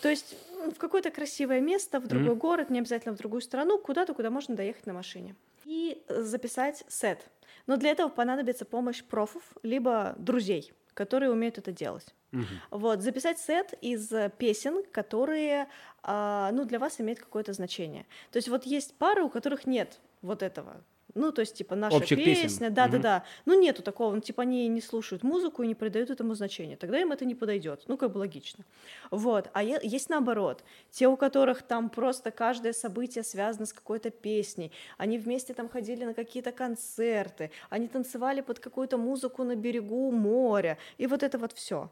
То 0.04 0.10
есть 0.10 0.36
в 0.74 0.78
какое-то 0.80 1.12
красивое 1.12 1.62
место, 1.62 2.02
в 2.02 2.08
другой 2.08 2.36
mm-hmm. 2.36 2.38
город, 2.38 2.70
не 2.70 2.80
обязательно 2.80 3.16
в 3.16 3.18
другую 3.18 3.40
страну, 3.42 3.80
куда-то, 3.80 4.14
куда 4.14 4.30
можно 4.30 4.54
доехать 4.54 4.86
на 4.86 4.92
машине. 4.92 5.34
И 5.64 6.04
записать 6.10 6.84
сет. 6.90 7.26
Но 7.68 7.78
для 7.78 7.92
этого 7.92 8.10
понадобится 8.10 8.66
помощь 8.66 9.02
профов, 9.02 9.42
либо 9.64 10.14
друзей, 10.18 10.74
которые 10.94 11.32
умеют 11.32 11.58
это 11.58 11.72
делать. 11.72 12.14
Угу. 12.34 12.44
Вот, 12.72 13.02
записать 13.02 13.40
сет 13.40 13.76
из 13.80 14.12
песен, 14.38 14.84
которые, 14.92 15.70
э, 16.04 16.50
ну, 16.52 16.66
для 16.66 16.80
вас 16.80 17.00
имеют 17.00 17.22
какое-то 17.22 17.54
значение. 17.54 18.06
То 18.32 18.38
есть 18.38 18.50
вот 18.50 18.66
есть 18.66 18.96
пары, 18.96 19.24
у 19.24 19.30
которых 19.30 19.66
нет 19.66 20.02
вот 20.22 20.44
этого 20.44 20.84
ну, 21.16 21.32
то 21.32 21.42
есть, 21.42 21.56
типа, 21.56 21.76
наша 21.76 21.96
Общих 21.96 22.18
песня, 22.18 22.70
да-да-да. 22.70 23.18
Угу. 23.18 23.26
Ну, 23.46 23.62
нету 23.62 23.84
такого, 23.84 24.16
ну, 24.16 24.22
типа, 24.22 24.44
они 24.44 24.68
не 24.68 24.82
слушают 24.82 25.24
музыку 25.24 25.64
и 25.64 25.68
не 25.68 25.76
придают 25.76 26.10
этому 26.10 26.34
значения. 26.34 26.76
Тогда 26.76 27.00
им 27.00 27.12
это 27.12 27.26
не 27.26 27.36
подойдет. 27.36 27.84
Ну, 27.88 27.98
как 27.98 28.12
бы 28.12 28.18
логично. 28.18 28.66
Вот. 29.12 29.50
А 29.54 29.64
есть 29.64 30.10
наоборот. 30.10 30.64
Те, 30.92 31.08
у 31.08 31.16
которых 31.16 31.62
там 31.62 31.90
просто 31.90 32.32
каждое 32.32 32.74
событие 32.74 33.24
связано 33.24 33.66
с 33.66 33.74
какой-то 33.74 34.10
песней. 34.10 34.72
Они 34.98 35.18
вместе 35.18 35.54
там 35.54 35.70
ходили 35.70 36.06
на 36.06 36.14
какие-то 36.14 36.52
концерты. 36.52 37.52
Они 37.70 37.88
танцевали 37.88 38.42
под 38.42 38.60
какую-то 38.60 38.98
музыку 38.98 39.44
на 39.44 39.56
берегу 39.56 40.12
моря. 40.12 40.78
И 40.98 41.06
вот 41.06 41.22
это 41.24 41.38
вот 41.38 41.54
все. 41.54 41.92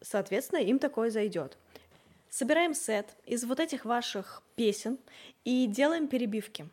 Соответственно, 0.00 0.60
им 0.60 0.78
такое 0.78 1.10
зайдет. 1.10 1.56
Собираем 2.28 2.74
сет 2.74 3.06
из 3.24 3.44
вот 3.44 3.58
этих 3.58 3.86
ваших 3.86 4.42
песен 4.54 4.98
и 5.44 5.66
делаем 5.66 6.08
перебивки. 6.08 6.68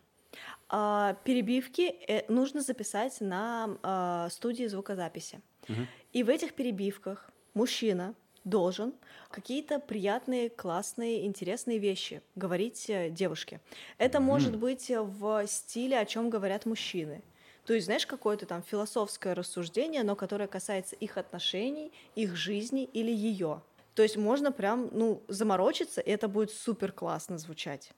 А, 0.70 1.16
перебивки 1.24 1.96
э, 2.08 2.32
нужно 2.32 2.62
записать 2.62 3.22
на 3.22 3.78
а, 3.84 4.30
студии 4.30 4.66
звукозаписи. 4.66 5.42
Угу. 5.70 5.82
И 6.14 6.24
в 6.24 6.30
этих 6.30 6.54
перебивках 6.54 7.30
мужчина 7.54 8.16
должен 8.44 8.94
какие-то 9.30 9.80
приятные, 9.80 10.50
классные, 10.50 11.26
интересные 11.26 11.80
вещи 11.80 12.22
говорить 12.36 12.90
э, 12.90 13.10
девушке. 13.10 13.60
Это 13.98 14.20
угу. 14.20 14.28
может 14.28 14.58
быть 14.58 14.90
в 14.90 15.48
стиле, 15.48 16.00
о 16.00 16.06
чем 16.06 16.30
говорят 16.30 16.66
мужчины. 16.66 17.22
То 17.66 17.74
есть, 17.74 17.86
знаешь, 17.86 18.06
какое-то 18.06 18.46
там 18.46 18.62
философское 18.62 19.34
рассуждение, 19.34 20.04
но 20.04 20.16
которое 20.16 20.48
касается 20.48 20.96
их 20.96 21.18
отношений, 21.18 21.92
их 22.14 22.36
жизни 22.36 22.84
или 22.84 23.12
ее. 23.12 23.62
То 23.96 24.04
есть 24.04 24.18
можно 24.18 24.52
прям, 24.52 24.90
ну, 24.92 25.24
заморочиться, 25.28 26.02
и 26.02 26.12
это 26.12 26.28
будет 26.28 26.52
супер 26.52 26.92
классно 26.92 27.38
звучать. 27.38 27.92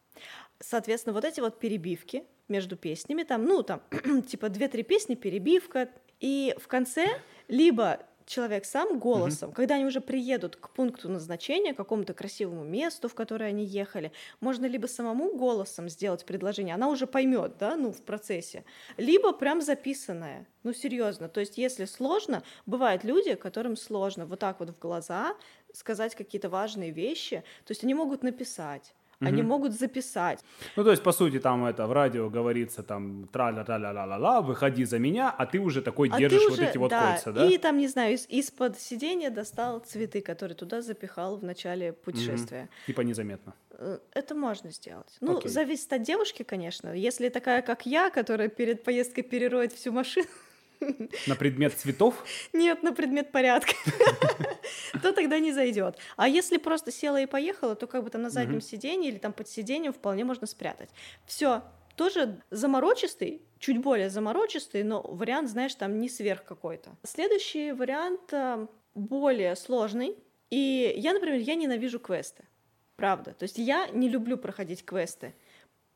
Соответственно, 0.60 1.14
вот 1.14 1.26
эти 1.26 1.40
вот 1.40 1.60
перебивки 1.60 2.24
между 2.48 2.78
песнями, 2.78 3.24
там, 3.24 3.46
ну, 3.46 3.64
там, 3.64 3.82
типа 4.28 4.50
две-три 4.50 4.84
песни, 4.84 5.16
перебивка, 5.16 5.90
и 6.20 6.56
в 6.60 6.68
конце 6.68 7.08
либо 7.48 8.00
человек 8.28 8.66
сам 8.66 9.00
голосом, 9.00 9.50
mm-hmm. 9.50 9.54
когда 9.54 9.76
они 9.76 9.86
уже 9.86 10.02
приедут 10.02 10.58
к 10.58 10.70
пункту 10.70 11.10
назначения, 11.10 11.74
к 11.74 11.78
какому-то 11.78 12.14
красивому 12.14 12.64
месту, 12.64 13.08
в 13.08 13.16
которое 13.16 13.46
они 13.46 13.64
ехали, 13.64 14.12
можно 14.42 14.66
либо 14.66 14.86
самому 14.88 15.36
голосом 15.36 15.90
сделать 15.90 16.26
предложение, 16.26 16.76
она 16.76 16.90
уже 16.90 17.08
поймет, 17.08 17.58
да, 17.58 17.76
ну, 17.76 17.92
в 17.92 18.02
процессе, 18.02 18.66
либо 18.98 19.32
прям 19.32 19.62
записанное, 19.62 20.46
ну, 20.64 20.74
серьезно. 20.74 21.30
То 21.30 21.40
есть, 21.40 21.58
если 21.58 21.86
сложно, 21.86 22.44
бывают 22.66 23.04
люди, 23.04 23.36
которым 23.36 23.78
сложно 23.78 24.26
вот 24.26 24.40
так 24.40 24.60
вот 24.60 24.70
в 24.70 24.80
глаза 24.80 25.36
сказать 25.74 26.14
какие-то 26.14 26.50
важные 26.50 26.92
вещи, 26.92 27.44
то 27.66 27.72
есть 27.72 27.84
они 27.84 27.94
могут 27.94 28.24
написать, 28.24 28.94
Угу. 29.20 29.28
Они 29.28 29.42
могут 29.42 29.74
записать. 29.74 30.44
Ну, 30.76 30.84
то 30.84 30.92
есть, 30.92 31.02
по 31.02 31.12
сути, 31.12 31.40
там 31.40 31.66
это 31.66 31.88
в 31.88 31.92
радио 31.92 32.30
говорится 32.30 32.84
там 32.84 33.28
тра 33.32 33.50
ля 33.52 33.66
ля 33.68 33.78
ля 33.78 34.06
ля 34.06 34.18
ла 34.18 34.42
выходи 34.42 34.86
за 34.86 35.00
меня, 35.00 35.34
а 35.36 35.46
ты 35.48 35.60
уже 35.60 35.82
такой 35.82 36.10
а 36.12 36.20
держишь 36.20 36.46
уже, 36.46 36.50
вот 36.50 36.60
эти 36.60 36.78
вот 36.78 36.90
да, 36.90 37.14
кольца, 37.14 37.32
да? 37.32 37.46
И 37.46 37.58
там, 37.58 37.78
не 37.78 37.88
знаю, 37.88 38.14
из- 38.14 38.28
из-под 38.30 38.80
сиденья 38.80 39.32
достал 39.32 39.80
цветы, 39.80 40.22
которые 40.22 40.56
туда 40.56 40.82
запихал 40.82 41.38
в 41.38 41.44
начале 41.44 41.94
путешествия. 41.94 42.62
Угу. 42.62 42.86
Типа 42.88 43.02
незаметно. 43.02 43.54
Э, 43.72 43.98
это 44.14 44.36
можно 44.36 44.72
сделать. 44.72 45.18
Ну, 45.20 45.38
Окей. 45.40 45.50
зависит 45.50 45.92
от 45.94 46.04
девушки, 46.04 46.44
конечно. 46.44 46.94
Если 46.94 47.30
такая, 47.30 47.64
как 47.64 47.88
я, 47.88 48.12
которая 48.12 48.50
перед 48.50 48.84
поездкой 48.84 49.24
перероет 49.24 49.74
всю 49.74 49.92
машину, 49.92 50.28
на 51.28 51.36
предмет 51.36 51.74
цветов? 51.74 52.24
Нет, 52.54 52.84
на 52.84 52.94
предмет 52.94 53.32
порядка. 53.32 53.74
То 55.02 55.12
тогда 55.14 55.40
не 55.40 55.54
зайдет. 55.54 55.98
А 56.16 56.28
если 56.28 56.58
просто 56.58 56.92
села 56.92 57.22
и 57.22 57.26
поехала, 57.26 57.76
то 57.76 57.88
как 57.88 58.04
бы 58.04 58.10
там 58.10 58.22
на 58.22 58.30
заднем 58.30 58.62
сиденье 58.62 59.12
или 59.12 59.18
там 59.18 59.34
под 59.34 59.48
сиденьем 59.48 59.94
вполне 59.94 60.24
можно 60.24 60.48
спрятать. 60.48 60.90
Все, 61.26 61.64
тоже 61.96 62.42
заморочистый, 62.52 63.42
чуть 63.60 63.80
более 63.80 64.10
заморочистый, 64.10 64.84
но 64.84 65.02
вариант, 65.02 65.50
знаешь, 65.50 65.76
там 65.76 66.00
не 66.00 66.10
сверх 66.10 66.44
какой-то. 66.44 66.92
Следующий 67.04 67.72
вариант 67.72 68.32
э, 68.32 68.68
более 68.94 69.56
сложный. 69.56 70.16
И 70.50 70.94
я, 70.96 71.14
например, 71.14 71.40
я 71.40 71.56
ненавижу 71.56 72.00
квесты. 72.00 72.46
Правда. 72.96 73.34
То 73.34 73.44
есть 73.44 73.58
я 73.58 73.88
не 73.88 74.10
люблю 74.10 74.38
проходить 74.38 74.86
квесты, 74.86 75.34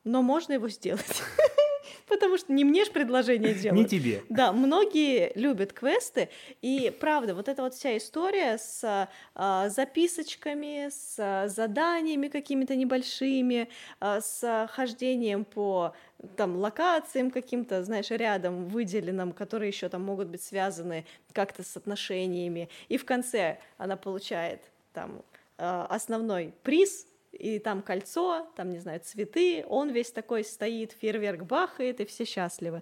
но 0.03 0.21
можно 0.21 0.53
его 0.53 0.69
сделать. 0.69 1.21
Потому 2.07 2.37
что 2.37 2.51
не 2.53 2.63
мне 2.63 2.85
же 2.85 2.91
предложение 2.91 3.53
делать. 3.53 3.77
Не 3.77 3.85
тебе. 3.85 4.23
Да, 4.29 4.51
многие 4.51 5.31
любят 5.35 5.73
квесты, 5.73 6.29
и 6.61 6.95
правда, 6.99 7.35
вот 7.35 7.49
эта 7.49 7.61
вот 7.61 7.73
вся 7.73 7.97
история 7.97 8.57
с 8.57 9.07
а, 9.35 9.69
записочками, 9.69 10.89
с 10.89 11.15
а, 11.17 11.47
заданиями 11.47 12.27
какими-то 12.27 12.75
небольшими, 12.75 13.69
а, 13.99 14.21
с 14.21 14.67
хождением 14.71 15.45
по 15.45 15.93
там 16.35 16.57
локациям 16.57 17.31
каким-то, 17.31 17.83
знаешь, 17.83 18.09
рядом 18.11 18.67
выделенным, 18.67 19.31
которые 19.31 19.69
еще 19.69 19.89
там 19.89 20.03
могут 20.03 20.27
быть 20.27 20.43
связаны 20.43 21.05
как-то 21.33 21.63
с 21.63 21.75
отношениями, 21.77 22.69
и 22.89 22.97
в 22.97 23.05
конце 23.05 23.59
она 23.77 23.97
получает 23.97 24.61
там 24.93 25.23
а, 25.57 25.85
основной 25.89 26.53
приз 26.63 27.07
и 27.31 27.59
там 27.59 27.81
кольцо, 27.81 28.47
там, 28.55 28.69
не 28.69 28.79
знаю, 28.79 28.99
цветы, 28.99 29.65
он 29.67 29.89
весь 29.89 30.11
такой 30.11 30.43
стоит, 30.43 30.91
фейерверк 30.91 31.43
бахает, 31.43 31.99
и 31.99 32.05
все 32.05 32.25
счастливы. 32.25 32.81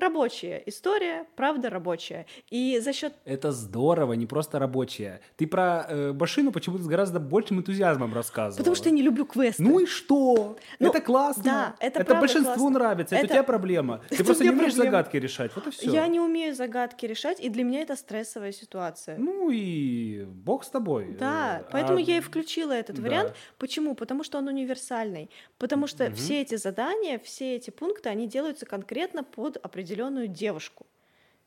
Рабочая 0.00 0.62
история, 0.64 1.26
правда 1.36 1.68
рабочая. 1.68 2.24
И 2.48 2.78
за 2.82 2.94
счет... 2.94 3.12
Это 3.26 3.52
здорово, 3.52 4.14
не 4.14 4.24
просто 4.24 4.58
рабочая. 4.58 5.20
Ты 5.36 5.46
про 5.46 5.84
э, 5.86 6.12
машину 6.14 6.52
почему-то 6.52 6.84
с 6.84 6.86
гораздо 6.86 7.20
большим 7.20 7.58
энтузиазмом 7.58 8.14
рассказывала. 8.14 8.56
Потому 8.56 8.76
что 8.76 8.88
я 8.88 8.94
не 8.94 9.02
люблю 9.02 9.26
квесты. 9.26 9.62
Ну 9.62 9.78
и 9.78 9.84
что? 9.84 10.56
Ну, 10.78 10.88
это 10.88 11.02
классно. 11.02 11.42
Да, 11.44 11.76
это, 11.80 12.00
это 12.00 12.14
большинству 12.14 12.54
классно. 12.54 12.70
нравится. 12.70 13.14
Это, 13.14 13.26
это 13.26 13.34
у 13.34 13.36
тебя 13.36 13.42
проблема. 13.42 14.00
Ты 14.08 14.24
просто 14.24 14.44
не 14.44 14.50
умеешь 14.50 14.72
проблема. 14.72 14.90
загадки 14.90 15.16
решать. 15.18 15.54
Вот 15.54 15.66
и 15.66 15.70
все. 15.70 15.90
Я 15.90 16.06
не 16.06 16.18
умею 16.18 16.54
загадки 16.54 17.04
решать, 17.04 17.38
и 17.38 17.50
для 17.50 17.62
меня 17.62 17.82
это 17.82 17.94
стрессовая 17.94 18.52
ситуация. 18.52 19.18
Ну 19.18 19.50
и 19.50 20.24
бог 20.24 20.64
с 20.64 20.68
тобой. 20.70 21.14
Да, 21.18 21.62
поэтому 21.72 21.98
а... 21.98 22.00
я 22.00 22.16
и 22.16 22.20
включила 22.20 22.72
этот 22.72 22.96
да. 22.96 23.02
вариант. 23.02 23.34
Почему? 23.58 23.94
Потому 23.94 24.24
что 24.24 24.38
он 24.38 24.48
универсальный. 24.48 25.28
Потому 25.58 25.86
что 25.86 26.06
угу. 26.06 26.14
все 26.14 26.40
эти 26.40 26.54
задания, 26.54 27.18
все 27.18 27.56
эти 27.56 27.68
пункты, 27.68 28.08
они 28.08 28.26
делаются 28.26 28.64
конкретно 28.64 29.24
под 29.24 29.58
определенную 29.58 29.89
определенную 29.90 30.28
девушку. 30.28 30.86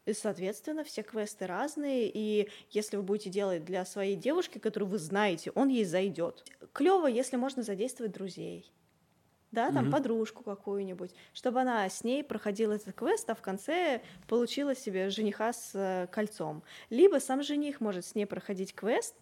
И, 0.06 0.14
соответственно, 0.14 0.84
все 0.84 1.02
квесты 1.02 1.48
разные, 1.48 2.12
и 2.14 2.50
если 2.72 2.98
вы 2.98 3.04
будете 3.04 3.30
делать 3.30 3.64
для 3.64 3.86
своей 3.86 4.18
девушки, 4.18 4.58
которую 4.58 4.90
вы 4.90 4.98
знаете, 4.98 5.52
он 5.56 5.70
ей 5.70 5.86
зайдет. 5.86 6.44
Клево, 6.74 7.08
если 7.08 7.38
можно 7.38 7.64
задействовать 7.64 8.12
друзей, 8.12 8.70
да, 9.54 9.72
там 9.72 9.88
mm-hmm. 9.88 9.92
подружку 9.92 10.44
какую-нибудь, 10.44 11.12
чтобы 11.32 11.62
она 11.62 11.88
с 11.88 12.04
ней 12.04 12.22
проходила 12.22 12.74
этот 12.74 12.96
квест, 12.96 13.30
а 13.30 13.36
в 13.36 13.42
конце 13.42 14.02
получила 14.28 14.76
себе 14.76 15.10
жениха 15.10 15.54
с 15.54 15.72
э, 15.74 16.08
кольцом. 16.12 16.64
Либо 16.90 17.20
сам 17.20 17.42
жених 17.44 17.80
может 17.80 18.06
с 18.06 18.16
ней 18.16 18.26
проходить 18.26 18.76
квест, 18.76 19.16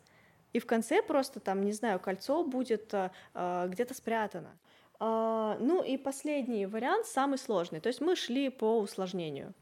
и 0.51 0.59
в 0.59 0.65
конце 0.65 1.03
просто 1.03 1.39
там, 1.39 1.63
не 1.63 1.73
знаю, 1.73 1.99
кольцо 1.99 2.43
будет 2.43 2.91
э, 2.93 3.11
э 3.35 3.67
где-то 3.69 3.93
спрятано. 3.93 4.57
А, 5.03 5.57
ну 5.59 5.83
и 5.83 5.97
последний 5.97 6.67
вариант, 6.67 7.07
самый 7.07 7.39
сложный. 7.39 7.79
То 7.79 7.87
есть 7.87 8.01
мы 8.01 8.15
шли 8.15 8.49
по 8.49 8.79
усложнению. 8.79 9.53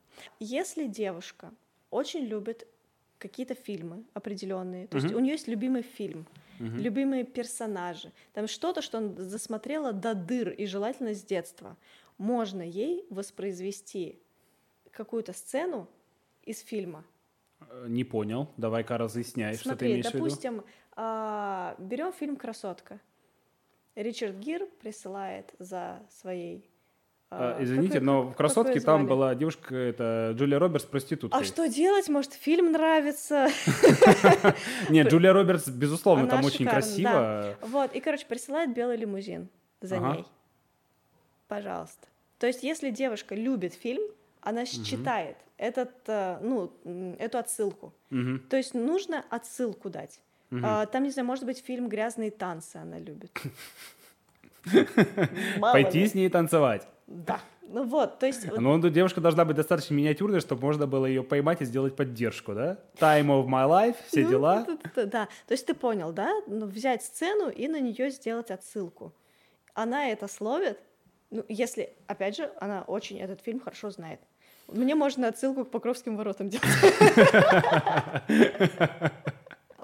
Если 0.41 0.86
девушка 0.86 1.54
очень 1.91 2.25
любит 2.25 2.67
какие-то 3.19 3.56
фильмы 3.56 4.04
определенные, 4.13 4.88
то 4.88 4.97
uh-huh. 4.97 5.02
есть 5.02 5.15
у 5.15 5.19
нее 5.19 5.32
есть 5.32 5.47
любимый 5.47 5.82
фильм, 5.82 6.25
uh-huh. 6.60 6.75
любимые 6.75 7.23
персонажи, 7.23 8.12
там 8.34 8.47
что-то, 8.47 8.82
что 8.82 8.97
она 8.97 9.13
засмотрела 9.15 9.93
до 9.93 10.13
дыр 10.13 10.49
и 10.49 10.65
желательно 10.65 11.13
с 11.13 11.23
детства, 11.23 11.78
можно 12.17 12.62
ей 12.62 13.06
воспроизвести 13.10 14.19
какую-то 14.91 15.32
сцену 15.32 15.88
из 16.43 16.60
фильма. 16.60 17.06
Э, 17.69 17.86
не 17.88 18.04
понял. 18.04 18.49
Давай-ка 18.58 18.97
разъясняй, 18.97 19.56
Смотри, 19.56 19.69
что 19.69 19.80
ты 19.80 19.86
имеешь 19.86 20.12
допустим, 20.12 20.52
в 20.52 20.56
виду. 20.56 20.67
А, 20.97 21.75
берем 21.80 22.12
фильм 22.12 22.36
«Красотка». 22.36 22.99
Ричард 23.95 24.36
Гир 24.36 24.67
присылает 24.82 25.54
за 25.60 26.02
своей 26.10 26.69
а, 27.32 27.58
а 27.60 27.63
извините, 27.63 27.99
какой, 27.99 28.06
но 28.06 28.23
в 28.23 28.36
«Красотке» 28.36 28.80
там 28.80 29.06
была 29.06 29.36
девушка, 29.36 29.75
это 29.75 30.32
Джулия 30.36 30.58
Робертс, 30.58 30.86
проститутка. 30.86 31.38
А 31.38 31.43
что 31.43 31.67
делать? 31.67 32.10
Может, 32.10 32.34
фильм 32.34 32.71
нравится? 32.71 33.49
Нет, 34.89 35.12
Джулия 35.12 35.32
Робертс, 35.32 35.67
безусловно, 35.67 36.28
там 36.28 36.43
очень 36.43 36.65
красиво. 36.65 37.56
Вот, 37.62 37.93
и, 37.93 37.99
короче, 37.99 38.25
присылает 38.25 38.73
белый 38.73 38.97
лимузин 38.97 39.47
за 39.82 39.99
ней. 39.99 40.25
Пожалуйста. 41.47 42.08
То 42.39 42.47
есть, 42.47 42.63
если 42.63 42.89
девушка 42.89 43.36
любит 43.36 43.73
фильм, 43.73 44.02
она 44.41 44.65
считает 44.65 45.38
этот, 45.58 45.91
э, 46.08 46.39
ну, 46.41 46.71
эту 47.19 47.38
отсылку. 47.38 47.93
То 48.49 48.58
есть 48.58 48.73
нужно 48.73 49.23
отсылку 49.30 49.89
дать. 49.89 50.19
А, 50.51 50.85
там, 50.85 51.03
не 51.03 51.12
знаю, 51.12 51.27
может 51.27 51.45
быть, 51.45 51.63
фильм 51.63 51.89
«Грязные 51.89 52.31
танцы» 52.31 52.77
она 52.77 52.99
любит. 52.99 53.31
Пойти 55.62 56.07
с 56.07 56.15
ней 56.15 56.29
танцевать. 56.29 56.88
Да. 57.07 57.39
Ну 57.71 57.83
вот, 57.83 58.17
то 58.17 58.25
есть... 58.25 58.51
ну, 58.51 58.89
девушка 58.89 59.21
должна 59.21 59.45
быть 59.45 59.55
достаточно 59.55 59.93
миниатюрной, 59.93 60.39
чтобы 60.39 60.63
можно 60.63 60.88
было 60.88 61.05
ее 61.05 61.21
поймать 61.21 61.62
и 61.62 61.65
сделать 61.65 61.95
поддержку, 61.95 62.55
да? 62.55 62.79
Time 62.95 63.27
of 63.27 63.45
my 63.45 63.69
life, 63.69 63.95
все 64.07 64.23
Ну, 64.23 64.29
дела. 64.29 64.65
Да, 64.95 65.27
то 65.45 65.51
есть 65.51 65.67
ты 65.67 65.75
понял, 65.75 66.12
да? 66.12 66.33
Ну, 66.47 66.65
взять 66.65 67.03
сцену 67.03 67.49
и 67.49 67.67
на 67.67 67.79
нее 67.79 68.09
сделать 68.09 68.49
отсылку. 68.49 69.13
Она 69.75 70.09
это 70.09 70.27
словит, 70.27 70.79
ну, 71.29 71.45
если, 71.47 71.93
опять 72.07 72.38
же, 72.38 72.51
она 72.59 72.81
очень 72.81 73.19
этот 73.19 73.41
фильм 73.41 73.59
хорошо 73.59 73.91
знает. 73.91 74.19
Мне 74.67 74.95
можно 74.95 75.27
отсылку 75.27 75.63
к 75.63 75.69
Покровским 75.69 76.17
воротам 76.17 76.49
делать. 76.49 76.65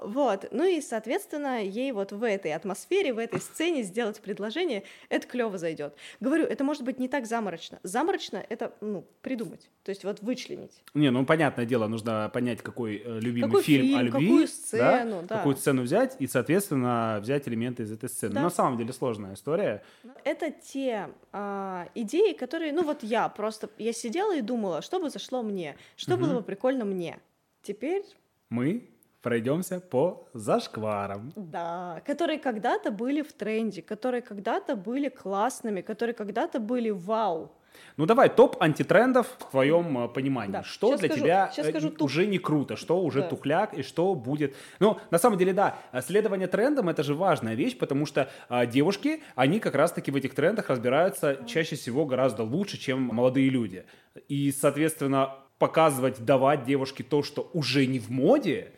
Вот, 0.06 0.46
ну 0.52 0.64
и, 0.64 0.80
соответственно, 0.80 1.64
ей 1.64 1.90
вот 1.90 2.12
в 2.12 2.22
этой 2.22 2.52
атмосфере, 2.52 3.12
в 3.12 3.18
этой 3.18 3.40
сцене 3.40 3.82
сделать 3.82 4.20
предложение, 4.20 4.84
это 5.08 5.26
клево 5.26 5.58
зайдет. 5.58 5.96
Говорю, 6.20 6.44
это 6.44 6.62
может 6.62 6.84
быть 6.84 7.00
не 7.00 7.08
так 7.08 7.26
заморочно. 7.26 7.80
Заморочно— 7.82 8.44
это, 8.48 8.72
ну, 8.80 9.04
придумать, 9.20 9.68
то 9.82 9.90
есть 9.90 10.04
вот 10.04 10.22
вычленить. 10.22 10.84
Не, 10.94 11.10
ну 11.10 11.26
понятное 11.26 11.66
дело, 11.66 11.88
нужно 11.88 12.30
понять, 12.32 12.62
какой 12.62 13.02
э, 13.04 13.18
любимый 13.18 13.48
Какой 13.48 13.62
фильм, 13.64 13.84
о 13.84 13.88
фильм, 13.88 14.00
любви, 14.06 14.26
какую 14.26 14.42
да, 14.42 14.46
сцену, 14.46 15.22
да. 15.28 15.36
какую 15.38 15.56
сцену 15.56 15.82
взять 15.82 16.16
и, 16.20 16.28
соответственно, 16.28 17.18
взять 17.20 17.48
элементы 17.48 17.82
из 17.82 17.90
этой 17.90 18.08
сцены. 18.08 18.34
Да. 18.34 18.42
На 18.42 18.50
самом 18.50 18.78
деле 18.78 18.92
сложная 18.92 19.34
история. 19.34 19.82
Это 20.22 20.52
те 20.52 21.08
а, 21.32 21.88
идеи, 21.96 22.32
которые, 22.32 22.72
ну 22.72 22.84
вот 22.84 23.02
я 23.02 23.28
просто, 23.28 23.70
я 23.78 23.92
сидела 23.92 24.36
и 24.36 24.40
думала, 24.40 24.82
что 24.82 25.00
бы 25.00 25.10
зашло 25.10 25.42
мне, 25.42 25.76
что 25.96 26.16
было 26.16 26.34
бы 26.34 26.42
прикольно 26.42 26.84
мне. 26.84 27.18
Теперь, 27.62 28.04
Мы 28.50 28.88
пройдемся 29.26 29.80
по 29.80 30.28
зашкварам. 30.34 31.32
да, 31.34 32.00
которые 32.06 32.38
когда-то 32.38 32.92
были 32.92 33.22
в 33.22 33.32
тренде, 33.32 33.82
которые 33.82 34.22
когда-то 34.22 34.76
были 34.76 35.08
классными, 35.08 35.80
которые 35.80 36.14
когда-то 36.14 36.60
были 36.60 36.90
вау. 36.90 37.50
Ну 37.96 38.06
давай, 38.06 38.28
топ 38.28 38.56
антитрендов 38.62 39.26
в 39.38 39.50
твоем 39.50 39.98
э, 40.04 40.08
понимании. 40.08 40.52
Да. 40.52 40.62
Что 40.62 40.90
Щас 40.90 41.00
для 41.00 41.08
скажу- 41.08 41.24
тебя 41.24 41.52
э, 41.56 41.70
скажу 41.70 41.90
туп. 41.90 42.02
уже 42.02 42.26
не 42.26 42.38
круто, 42.38 42.76
что 42.76 43.02
уже 43.02 43.20
Да. 43.22 43.28
тухляк 43.28 43.74
и 43.74 43.82
что 43.82 44.14
будет... 44.14 44.54
Ну, 44.78 44.96
на 45.10 45.18
самом 45.18 45.38
деле, 45.38 45.52
да, 45.52 45.74
следование 46.02 46.46
трендам— 46.46 46.88
это 46.92 47.02
же 47.02 47.14
важная 47.14 47.56
вещь, 47.56 47.76
потому 47.76 48.06
что 48.06 48.28
а, 48.48 48.64
девушки, 48.64 49.22
они 49.34 49.58
как 49.58 49.74
раз-таки 49.74 50.12
в 50.12 50.16
этих 50.16 50.34
трендах 50.34 50.70
разбираются 50.70 51.36
чаще 51.46 51.74
всего 51.74 52.06
гораздо 52.06 52.44
лучше, 52.44 52.78
чем 52.78 53.02
молодые 53.02 53.50
люди. 53.50 53.84
И, 54.28 54.52
соответственно, 54.52 55.34
показывать, 55.58 56.24
давать 56.24 56.64
девушке 56.64 57.02
то, 57.02 57.22
что 57.24 57.50
уже 57.54 57.86
не 57.86 57.98
в 57.98 58.08
моде, 58.10 58.72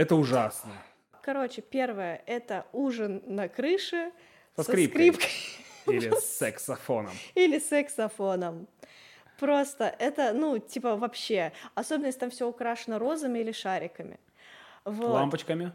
это 0.00 0.14
ужасно. 0.16 0.72
Короче, 1.22 1.60
первое— 1.60 2.22
это 2.26 2.66
ужин 2.72 3.22
на 3.26 3.48
крыше 3.48 4.12
Со 4.56 4.62
со 4.62 4.70
скрипкой. 4.72 5.12
скрипкой 5.12 5.30
Или 5.94 6.10
с 6.20 6.38
саксофоном. 6.38 7.12
или 7.34 7.58
саксофоном. 7.58 8.66
Просто 9.38 9.84
это, 9.98 10.32
ну, 10.32 10.58
типа 10.58 10.96
вообще, 10.96 11.52
особенно 11.74 12.06
если 12.06 12.20
там 12.20 12.30
все 12.30 12.46
украшено 12.48 12.98
розами 12.98 13.38
или 13.40 13.52
шариками. 13.52 14.18
Вот. 14.84 15.10
Лампочками. 15.10 15.72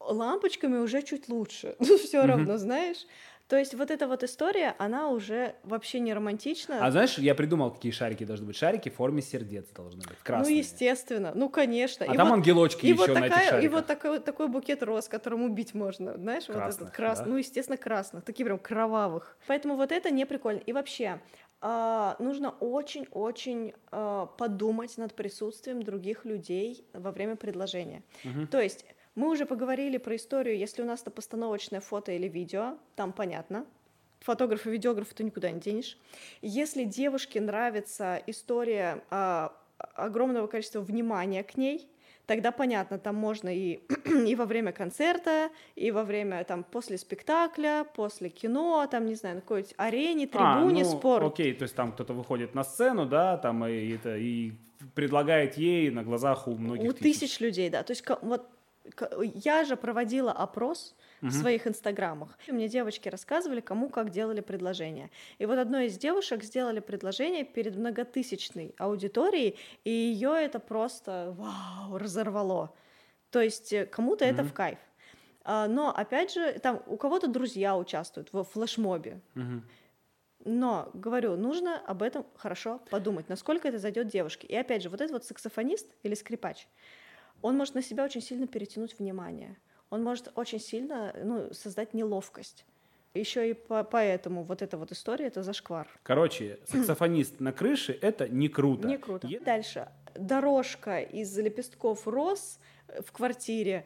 лампочками 0.00 0.78
уже 0.78 1.02
чуть 1.02 1.28
лучше. 1.28 1.76
Ну, 1.80 1.96
все 1.98 2.26
равно, 2.26 2.58
знаешь. 2.58 3.06
То 3.48 3.56
есть 3.56 3.74
вот 3.74 3.90
эта 3.90 4.06
вот 4.06 4.22
история, 4.22 4.74
она 4.78 5.08
уже 5.08 5.54
вообще 5.62 6.00
не 6.00 6.12
романтична. 6.12 6.84
А 6.84 6.90
знаешь, 6.90 7.16
я 7.16 7.34
придумал, 7.34 7.70
какие 7.70 7.92
шарики 7.92 8.24
должны 8.24 8.46
быть. 8.46 8.56
Шарики 8.56 8.90
в 8.90 8.94
форме 8.96 9.22
сердец 9.22 9.66
должны 9.74 10.00
быть. 10.00 10.10
ну, 10.10 10.16
Красные. 10.22 10.58
естественно. 10.58 11.32
Ну, 11.34 11.48
конечно. 11.48 12.04
А 12.06 12.12
И 12.12 12.16
там 12.16 12.28
вот- 12.28 12.34
ангелочки 12.34 12.84
и 12.84 12.90
еще 12.90 12.98
вот 12.98 13.08
на 13.14 13.18
этих 13.20 13.30
такая, 13.30 13.46
и 13.46 13.50
шариках. 13.50 13.72
вот 13.72 13.86
такой, 13.86 14.20
такой 14.20 14.48
букет 14.48 14.82
роз, 14.82 15.08
которым 15.08 15.44
убить 15.44 15.72
можно, 15.74 16.16
знаешь, 16.18 16.44
вот 16.48 16.56
Красных, 16.56 16.82
этот 16.88 16.94
красный, 16.96 17.24
да? 17.24 17.30
ну, 17.30 17.36
естественно, 17.38 17.78
красных, 17.78 18.22
такие 18.24 18.44
прям 18.44 18.58
кровавых. 18.58 19.38
Поэтому 19.46 19.76
вот 19.76 19.92
это 19.92 20.10
не 20.10 20.26
прикольно. 20.26 20.58
И 20.58 20.72
вообще, 20.74 21.18
а, 21.62 22.16
нужно 22.18 22.50
очень-очень 22.50 23.72
а, 23.90 24.26
подумать 24.26 24.96
над 24.98 25.14
присутствием 25.14 25.82
других 25.82 26.24
людей 26.26 26.84
во 26.92 27.10
время 27.12 27.36
предложения. 27.36 28.02
То 28.50 28.60
есть 28.60 28.84
мы 29.18 29.30
уже 29.30 29.46
поговорили 29.46 29.98
про 29.98 30.14
историю, 30.14 30.56
если 30.56 30.80
у 30.80 30.84
нас 30.84 31.02
это 31.02 31.10
постановочное 31.10 31.80
фото 31.80 32.12
или 32.12 32.28
видео, 32.28 32.78
там 32.94 33.12
понятно. 33.12 33.66
Фотограф 34.20 34.64
и 34.66 34.70
видеограф 34.70 35.12
ты 35.12 35.24
никуда 35.24 35.50
не 35.50 35.58
денешь. 35.58 35.98
Если 36.40 36.84
девушке 36.84 37.40
нравится 37.40 38.22
история 38.28 39.02
а, 39.10 39.52
огромного 39.94 40.46
количества 40.46 40.80
внимания 40.80 41.42
к 41.42 41.56
ней, 41.56 41.90
тогда 42.26 42.52
понятно, 42.52 43.00
там 43.00 43.16
можно 43.16 43.48
и, 43.48 43.80
и 44.28 44.36
во 44.36 44.44
время 44.44 44.70
концерта, 44.70 45.50
и 45.74 45.90
во 45.90 46.04
время, 46.04 46.44
там, 46.44 46.62
после 46.62 46.96
спектакля, 46.96 47.86
после 47.96 48.28
кино, 48.28 48.86
там, 48.88 49.06
не 49.06 49.16
знаю, 49.16 49.36
на 49.36 49.40
какой-нибудь 49.40 49.74
арене, 49.78 50.28
трибуне, 50.28 50.82
А, 50.82 50.84
ну, 50.84 50.98
спорт. 50.98 51.24
Окей, 51.24 51.54
то 51.54 51.64
есть 51.64 51.74
там 51.74 51.90
кто-то 51.90 52.12
выходит 52.12 52.54
на 52.54 52.62
сцену, 52.62 53.04
да, 53.04 53.36
там 53.36 53.66
и, 53.66 53.94
это, 53.94 54.16
и 54.16 54.52
предлагает 54.94 55.58
ей 55.58 55.90
на 55.90 56.04
глазах 56.04 56.46
у 56.46 56.54
многих 56.54 56.88
У 56.88 56.92
тысяч 56.92 57.40
людей, 57.40 57.68
да. 57.68 57.82
То 57.82 57.90
есть 57.90 58.04
вот 58.22 58.48
я 59.22 59.64
же 59.64 59.76
проводила 59.76 60.32
опрос 60.32 60.94
в 61.20 61.32
своих 61.32 61.66
инстаграмах. 61.66 62.38
И 62.46 62.52
Мне 62.52 62.68
девочки 62.68 63.08
рассказывали, 63.08 63.60
кому 63.60 63.88
как 63.88 64.10
делали 64.10 64.40
предложение. 64.40 65.10
И 65.38 65.46
вот 65.46 65.58
одной 65.58 65.86
из 65.86 65.98
девушек 65.98 66.44
сделали 66.44 66.80
предложение 66.80 67.44
перед 67.44 67.76
многотысячной 67.76 68.74
аудиторией, 68.78 69.56
и 69.84 69.90
ее 69.90 70.32
это 70.36 70.60
просто 70.60 71.34
вау, 71.36 71.98
разорвало. 71.98 72.74
То 73.30 73.40
есть 73.40 73.72
э, 73.72 73.86
кому-то 73.86 74.24
это 74.24 74.42
в 74.42 74.52
кайф. 74.52 74.78
А, 75.44 75.66
Но 75.66 75.90
опять 75.94 76.32
же, 76.32 76.58
там 76.60 76.82
у 76.86 76.96
кого-то 76.96 77.26
друзья 77.26 77.76
участвуют 77.76 78.32
в 78.32 78.44
флешмобе. 78.44 79.20
Но, 80.44 80.90
говорю, 80.94 81.36
нужно 81.36 81.78
об 81.78 82.02
этом 82.02 82.24
хорошо 82.36 82.80
подумать, 82.90 83.28
насколько 83.28 83.66
это 83.68 83.78
зайдет 83.78 84.06
девушке. 84.06 84.46
И 84.46 84.54
опять 84.54 84.82
же, 84.82 84.88
вот 84.88 85.00
этот 85.00 85.12
вот 85.12 85.24
саксофонист 85.24 85.86
или 86.04 86.14
скрипач, 86.14 86.68
он 87.42 87.56
может 87.56 87.74
на 87.74 87.82
себя 87.82 88.04
очень 88.04 88.20
сильно 88.22 88.46
перетянуть 88.46 88.98
внимание. 88.98 89.56
Он 89.90 90.02
может 90.02 90.30
очень 90.34 90.60
сильно 90.60 91.14
ну, 91.22 91.52
создать 91.52 91.94
неловкость. 91.94 92.64
Еще 93.14 93.50
и 93.50 93.54
по- 93.54 93.84
поэтому 93.84 94.44
вот 94.44 94.60
эта 94.62 94.76
вот 94.76 94.92
история 94.92 95.26
это 95.26 95.42
зашквар. 95.42 95.88
Короче, 96.02 96.58
саксофонист 96.66 97.40
на 97.40 97.52
крыше— 97.52 97.98
это 98.02 98.28
не 98.28 98.48
круто. 98.48 98.86
Не 98.86 98.98
круто. 98.98 99.26
Е- 99.26 99.40
Дальше. 99.40 99.88
Дорожка 100.14 101.00
из 101.00 101.36
лепестков 101.38 102.06
роз 102.06 102.58
в 103.00 103.12
квартире 103.12 103.84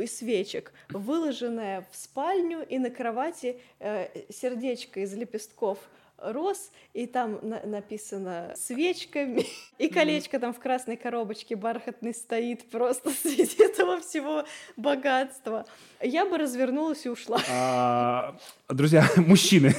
и 0.00 0.06
свечек, 0.06 0.72
выложенная 0.90 1.86
в 1.90 1.96
спальню, 1.96 2.64
и 2.66 2.78
на 2.78 2.90
кровати 2.90 3.60
э, 3.78 4.08
сердечко 4.30 5.00
из 5.00 5.14
лепестков 5.14 5.78
роз, 6.20 6.70
и 6.94 7.06
там 7.06 7.38
на- 7.42 7.62
написано 7.64 8.52
свечками, 8.56 9.46
и 9.78 9.88
колечко 9.88 10.38
там 10.38 10.52
в 10.52 10.58
красной 10.58 10.96
коробочке 10.96 11.56
бархатный 11.56 12.14
стоит 12.14 12.68
просто 12.70 13.10
среди 13.22 13.62
этого 13.62 14.00
всего 14.00 14.44
богатства. 14.76 15.66
Я 16.00 16.26
бы 16.26 16.38
развернулась 16.38 17.06
и 17.06 17.08
ушла. 17.08 17.40
А, 17.50 18.36
друзья, 18.68 19.04
мужчины, 19.16 19.74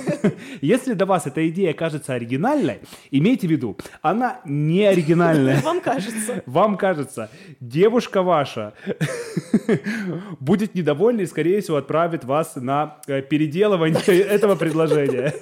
если 0.61 0.93
до 0.93 1.05
вас 1.05 1.27
эта 1.27 1.47
идея 1.49 1.73
кажется 1.73 2.13
оригинальной, 2.13 2.81
имейте 3.11 3.47
в 3.47 3.51
виду, 3.51 3.77
она 4.01 4.41
не 4.45 4.85
оригинальная. 4.85 5.61
Вам 5.61 5.81
кажется. 5.81 6.43
Вам 6.45 6.77
кажется, 6.77 7.29
девушка 7.59 8.21
ваша 8.21 8.73
будет 10.39 10.75
недовольна 10.75 11.21
и, 11.21 11.25
скорее 11.25 11.61
всего, 11.61 11.77
отправит 11.77 12.23
вас 12.23 12.55
на 12.55 12.97
э, 13.07 13.21
переделывание 13.21 14.01
этого 14.21 14.55
предложения. 14.55 15.33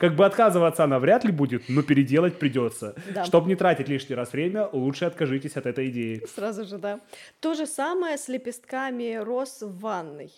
Как 0.00 0.09
бы 0.16 0.26
отказываться 0.26 0.84
она 0.84 0.98
вряд 0.98 1.24
ли 1.24 1.32
будет, 1.32 1.68
но 1.68 1.82
переделать 1.82 2.38
придется. 2.38 2.94
Да. 3.14 3.24
Чтобы 3.24 3.48
не 3.48 3.56
тратить 3.56 3.88
лишний 3.88 4.14
раз 4.14 4.32
время, 4.32 4.68
лучше 4.72 5.04
откажитесь 5.04 5.56
от 5.56 5.66
этой 5.66 5.90
идеи. 5.90 6.22
Сразу 6.34 6.64
же, 6.64 6.78
да. 6.78 7.00
То 7.40 7.54
же 7.54 7.66
самое 7.66 8.16
с 8.16 8.28
лепестками 8.28 9.16
роз 9.16 9.62
в 9.62 9.80
ванной. 9.80 10.32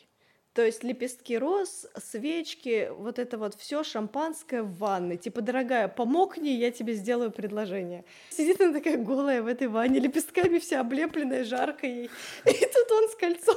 То 0.55 0.63
есть 0.63 0.85
лепестки 0.85 1.39
роз, 1.39 1.87
свечки, 1.97 2.91
вот 2.99 3.19
это 3.19 3.39
вот 3.39 3.55
все 3.55 3.83
шампанское 3.83 4.63
в 4.63 4.77
ванной. 4.77 5.17
Типа, 5.17 5.41
дорогая, 5.41 5.89
помогни, 5.89 6.51
я 6.51 6.71
тебе 6.71 6.93
сделаю 6.93 7.31
предложение. 7.31 8.05
Сидит 8.29 8.61
она 8.61 8.75
такая 8.75 8.99
голая 8.99 9.43
в 9.43 9.47
этой 9.47 9.69
ванне, 9.69 9.99
лепестками 9.99 10.59
вся 10.59 10.81
облепленная, 10.81 11.45
жарко 11.45 11.87
ей. 11.87 12.11
И 12.45 12.53
тут 12.53 12.93
он 12.93 13.09
с 13.09 13.15
кольцом. 13.15 13.57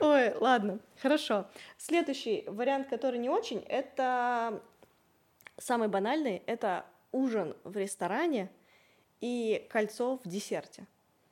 Ой, 0.00 0.34
ладно, 0.40 0.80
хорошо. 1.00 1.46
Следующий 1.76 2.42
вариант, 2.48 2.88
который 2.88 3.18
не 3.20 3.28
очень, 3.28 3.64
это 3.68 4.60
самый 5.58 5.88
банальный, 5.88 6.42
это 6.46 6.84
ужин 7.12 7.54
в 7.64 7.76
ресторане 7.76 8.50
и 9.20 9.66
кольцо 9.70 10.18
в 10.24 10.28
десерте. 10.28 10.86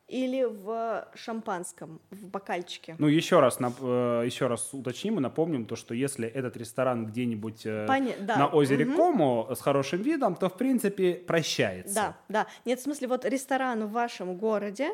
или 0.08 0.44
в 0.44 1.08
шампанском, 1.16 2.00
в 2.12 2.28
бокальчике. 2.28 2.94
Ну, 3.00 3.08
еще 3.08 3.40
раз, 3.40 3.58
нап- 3.58 4.22
э, 4.22 4.24
еще 4.24 4.46
раз 4.46 4.72
уточним 4.72 5.18
и 5.18 5.20
напомним 5.20 5.66
то, 5.66 5.74
что 5.74 5.94
если 5.94 6.28
этот 6.28 6.56
ресторан 6.56 7.06
где-нибудь 7.06 7.66
э, 7.66 7.86
Поня- 7.88 8.14
да. 8.20 8.36
на 8.36 8.46
озере 8.46 8.84
Мгм. 8.84 8.94
Комо 8.96 9.52
с 9.52 9.60
хорошим 9.60 10.02
видом, 10.02 10.36
то, 10.36 10.48
в 10.48 10.56
принципе, 10.56 11.14
прощается. 11.14 11.94
Да, 11.94 12.16
да. 12.28 12.46
Нет, 12.64 12.78
в 12.78 12.82
смысле, 12.84 13.08
вот 13.08 13.24
ресторан 13.24 13.84
в 13.86 13.90
вашем 13.90 14.36
городе, 14.36 14.90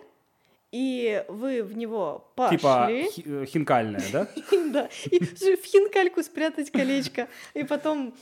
и 0.72 1.22
вы 1.28 1.62
в 1.62 1.76
него 1.76 2.32
Типа 2.50 2.87
пошли. 2.87 3.11
хи- 3.11 3.24
э, 3.26 3.44
хинкальная, 3.46 4.02
да? 4.12 4.26
Да, 4.72 4.88
и 5.11 5.18
в 5.22 5.64
хинкальку 5.64 6.22
спрятать 6.22 6.70
колечко, 6.70 7.28
и 7.52 7.62
потом 7.62 8.14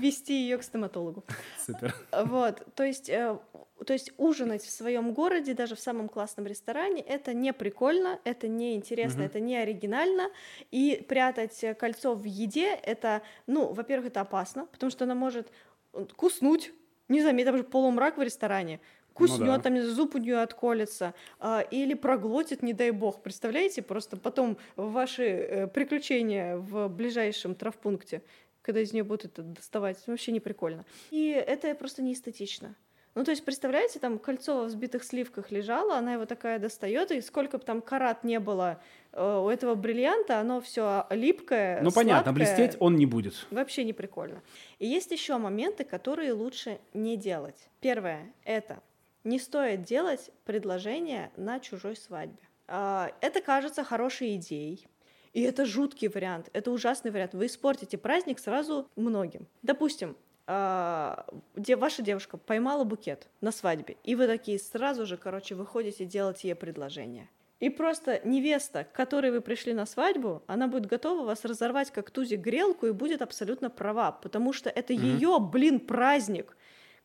вести 0.00 0.32
ее 0.32 0.56
к 0.56 0.62
стоматологу. 0.62 1.22
Супер. 1.64 1.94
Вот, 2.24 2.62
то 2.74 2.82
есть, 2.82 3.10
э, 3.10 3.38
то 3.84 3.92
есть 3.92 4.10
ужинать 4.16 4.62
в 4.62 4.70
своем 4.70 5.12
городе, 5.12 5.52
даже 5.52 5.76
в 5.76 5.80
самом 5.80 6.08
классном 6.08 6.46
ресторане, 6.46 7.02
это 7.02 7.34
не 7.34 7.52
прикольно, 7.52 8.18
это 8.24 8.48
не 8.48 8.74
интересно, 8.74 9.22
это 9.22 9.38
не 9.38 9.56
оригинально, 9.58 10.30
и 10.70 11.04
прятать 11.06 11.62
кольцо 11.78 12.14
в 12.14 12.24
еде, 12.24 12.70
это, 12.74 13.20
ну, 13.46 13.72
во-первых, 13.74 14.08
это 14.08 14.22
опасно, 14.22 14.64
потому 14.72 14.90
что 14.90 15.04
она 15.04 15.14
может 15.14 15.52
э, 15.92 16.06
куснуть, 16.16 16.72
не 17.08 17.20
заметь, 17.22 17.44
там 17.46 17.56
же 17.58 17.64
полумрак 17.64 18.16
в 18.16 18.22
ресторане, 18.22 18.80
куснет, 19.16 19.40
Ну 19.40 19.46
да. 19.46 19.58
там 19.58 19.80
зуб 19.82 20.14
у 20.14 20.18
нее 20.18 20.40
отколется, 20.42 21.14
а, 21.40 21.60
или 21.70 21.94
проглотит, 21.94 22.62
не 22.62 22.72
дай 22.72 22.90
бог, 22.90 23.22
представляете, 23.22 23.82
просто 23.82 24.16
потом 24.16 24.56
ваши 24.76 25.22
э, 25.24 25.66
приключения 25.68 26.56
в 26.56 26.88
ближайшем 26.88 27.54
травпункте, 27.54 28.22
когда 28.62 28.80
из 28.80 28.92
нее 28.92 29.04
будут 29.04 29.24
это 29.26 29.42
доставать, 29.42 29.98
вообще 30.06 30.32
не 30.32 30.40
прикольно. 30.40 30.84
И 31.10 31.30
это 31.30 31.74
просто 31.74 32.02
не 32.02 32.12
эстетично. 32.12 32.74
Ну, 33.14 33.24
то 33.24 33.30
есть, 33.30 33.46
представляете, 33.46 33.98
там 33.98 34.18
кольцо 34.18 34.58
во 34.58 34.64
взбитых 34.64 35.02
сливках 35.02 35.50
лежало, 35.50 35.96
она 35.96 36.12
его 36.12 36.26
такая 36.26 36.58
достает, 36.58 37.10
и 37.12 37.22
сколько 37.22 37.56
бы 37.56 37.64
там 37.64 37.80
карат 37.80 38.24
не 38.24 38.38
было 38.38 38.78
э, 39.12 39.40
у 39.42 39.48
этого 39.48 39.74
бриллианта, 39.74 40.38
оно 40.38 40.60
все 40.60 41.06
липкое, 41.08 41.80
Ну, 41.80 41.92
понятно, 41.92 42.32
сладкое. 42.32 42.34
блестеть 42.56 42.76
он 42.78 42.96
не 42.96 43.06
будет. 43.06 43.46
Вообще 43.50 43.84
не 43.84 43.94
прикольно. 43.94 44.42
И 44.78 44.86
есть 44.86 45.10
еще 45.12 45.38
моменты, 45.38 45.84
которые 45.84 46.34
лучше 46.34 46.78
не 46.92 47.16
делать. 47.16 47.70
Первое— 47.80 48.34
это 48.44 48.82
не 49.26 49.38
стоит 49.38 49.82
делать 49.82 50.30
предложение 50.44 51.30
на 51.36 51.60
чужой 51.60 51.96
свадьбе. 51.96 52.38
А, 52.68 53.10
Это 53.20 53.40
кажется 53.40 53.84
хорошей 53.84 54.36
идеей. 54.36 54.86
И 55.32 55.42
это 55.42 55.66
жуткий 55.66 56.08
вариант, 56.08 56.48
это 56.54 56.70
ужасный 56.70 57.10
вариант. 57.10 57.34
Вы 57.34 57.46
испортите 57.46 57.98
праздник 57.98 58.38
сразу 58.38 58.88
многим. 58.96 59.46
Допустим, 59.62 60.16
а, 60.46 61.26
де- 61.56 61.76
ваша 61.76 62.02
девушка 62.02 62.38
поймала 62.38 62.84
букет 62.84 63.28
на 63.42 63.52
свадьбе, 63.52 63.96
и 64.04 64.14
вы 64.14 64.26
такие 64.28 64.58
сразу 64.58 65.04
же, 65.04 65.16
короче, 65.18 65.54
выходите 65.54 66.04
делать 66.06 66.44
ей 66.44 66.54
предложение. 66.54 67.28
И 67.58 67.68
просто 67.70 68.20
невеста, 68.24 68.84
к 68.84 68.92
которой 68.92 69.30
вы 69.30 69.40
пришли 69.40 69.74
на 69.74 69.86
свадьбу, 69.86 70.42
она 70.46 70.68
будет 70.68 70.86
готова 70.86 71.24
вас 71.24 71.44
разорвать 71.44 71.90
как 71.90 72.10
тузик 72.10 72.40
грелку 72.40 72.86
и 72.86 72.92
будет 72.92 73.22
абсолютно 73.22 73.70
права, 73.70 74.12
потому 74.12 74.52
что 74.52 74.70
это 74.70 74.92
Мгм. 74.94 75.02
ее, 75.02 75.38
блин, 75.40 75.80
праздник, 75.80 76.56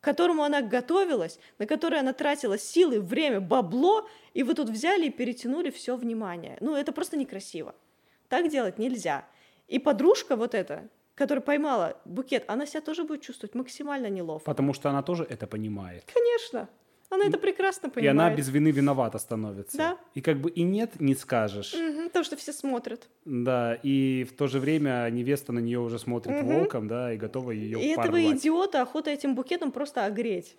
к 0.01 0.03
которому 0.03 0.43
она 0.43 0.61
готовилась, 0.61 1.39
на 1.59 1.67
который 1.67 1.99
она 1.99 2.11
тратила 2.11 2.57
силы, 2.57 2.99
время, 2.99 3.39
бабло, 3.39 4.09
и 4.33 4.41
вы 4.41 4.55
тут 4.55 4.69
взяли 4.69 5.05
и 5.05 5.09
перетянули 5.11 5.69
все 5.69 5.95
внимание. 5.95 6.57
Ну, 6.59 6.75
это 6.75 6.91
просто 6.91 7.17
некрасиво. 7.17 7.75
Так 8.27 8.49
делать 8.49 8.79
нельзя. 8.79 9.25
И 9.67 9.77
подружка 9.77 10.35
вот 10.35 10.55
эта, 10.55 10.89
которая 11.13 11.43
поймала 11.43 11.97
букет, 12.05 12.45
она 12.47 12.65
себя 12.65 12.81
тоже 12.81 13.03
будет 13.03 13.21
чувствовать 13.21 13.53
максимально 13.53 14.07
неловко. 14.07 14.45
Потому 14.45 14.73
что 14.73 14.89
она 14.89 15.03
тоже 15.03 15.23
это 15.23 15.45
понимает. 15.45 16.11
Конечно. 16.11 16.67
Она 17.11 17.25
это 17.25 17.37
прекрасно 17.37 17.87
И 17.87 17.89
понимает. 17.91 18.11
она 18.17 18.35
без 18.35 18.47
вины 18.49 18.71
виновата 18.71 19.19
становится. 19.19 19.77
Да. 19.77 19.97
И 20.15 20.21
как 20.21 20.37
бы 20.39 20.49
и 20.49 20.63
нет, 20.63 20.99
не 20.99 21.13
скажешь. 21.13 21.73
Мгм, 21.73 22.05
потому 22.07 22.23
что 22.23 22.37
все 22.37 22.53
смотрят. 22.53 23.07
Да, 23.25 23.77
и 23.83 24.23
в 24.23 24.33
то 24.35 24.47
же 24.47 24.59
время 24.59 25.07
невеста 25.11 25.51
на 25.51 25.59
нее 25.59 25.79
уже 25.79 25.99
смотрит 25.99 26.35
Мгм. 26.37 26.47
волком, 26.47 26.87
да, 26.87 27.13
и 27.13 27.17
готова 27.17 27.51
ее 27.51 27.81
И 27.81 27.87
этого 27.89 28.05
порвать. 28.05 28.39
идиота 28.39 28.81
охота 28.81 29.09
этим 29.11 29.35
букетом 29.35 29.71
просто 29.73 30.05
огреть. 30.05 30.55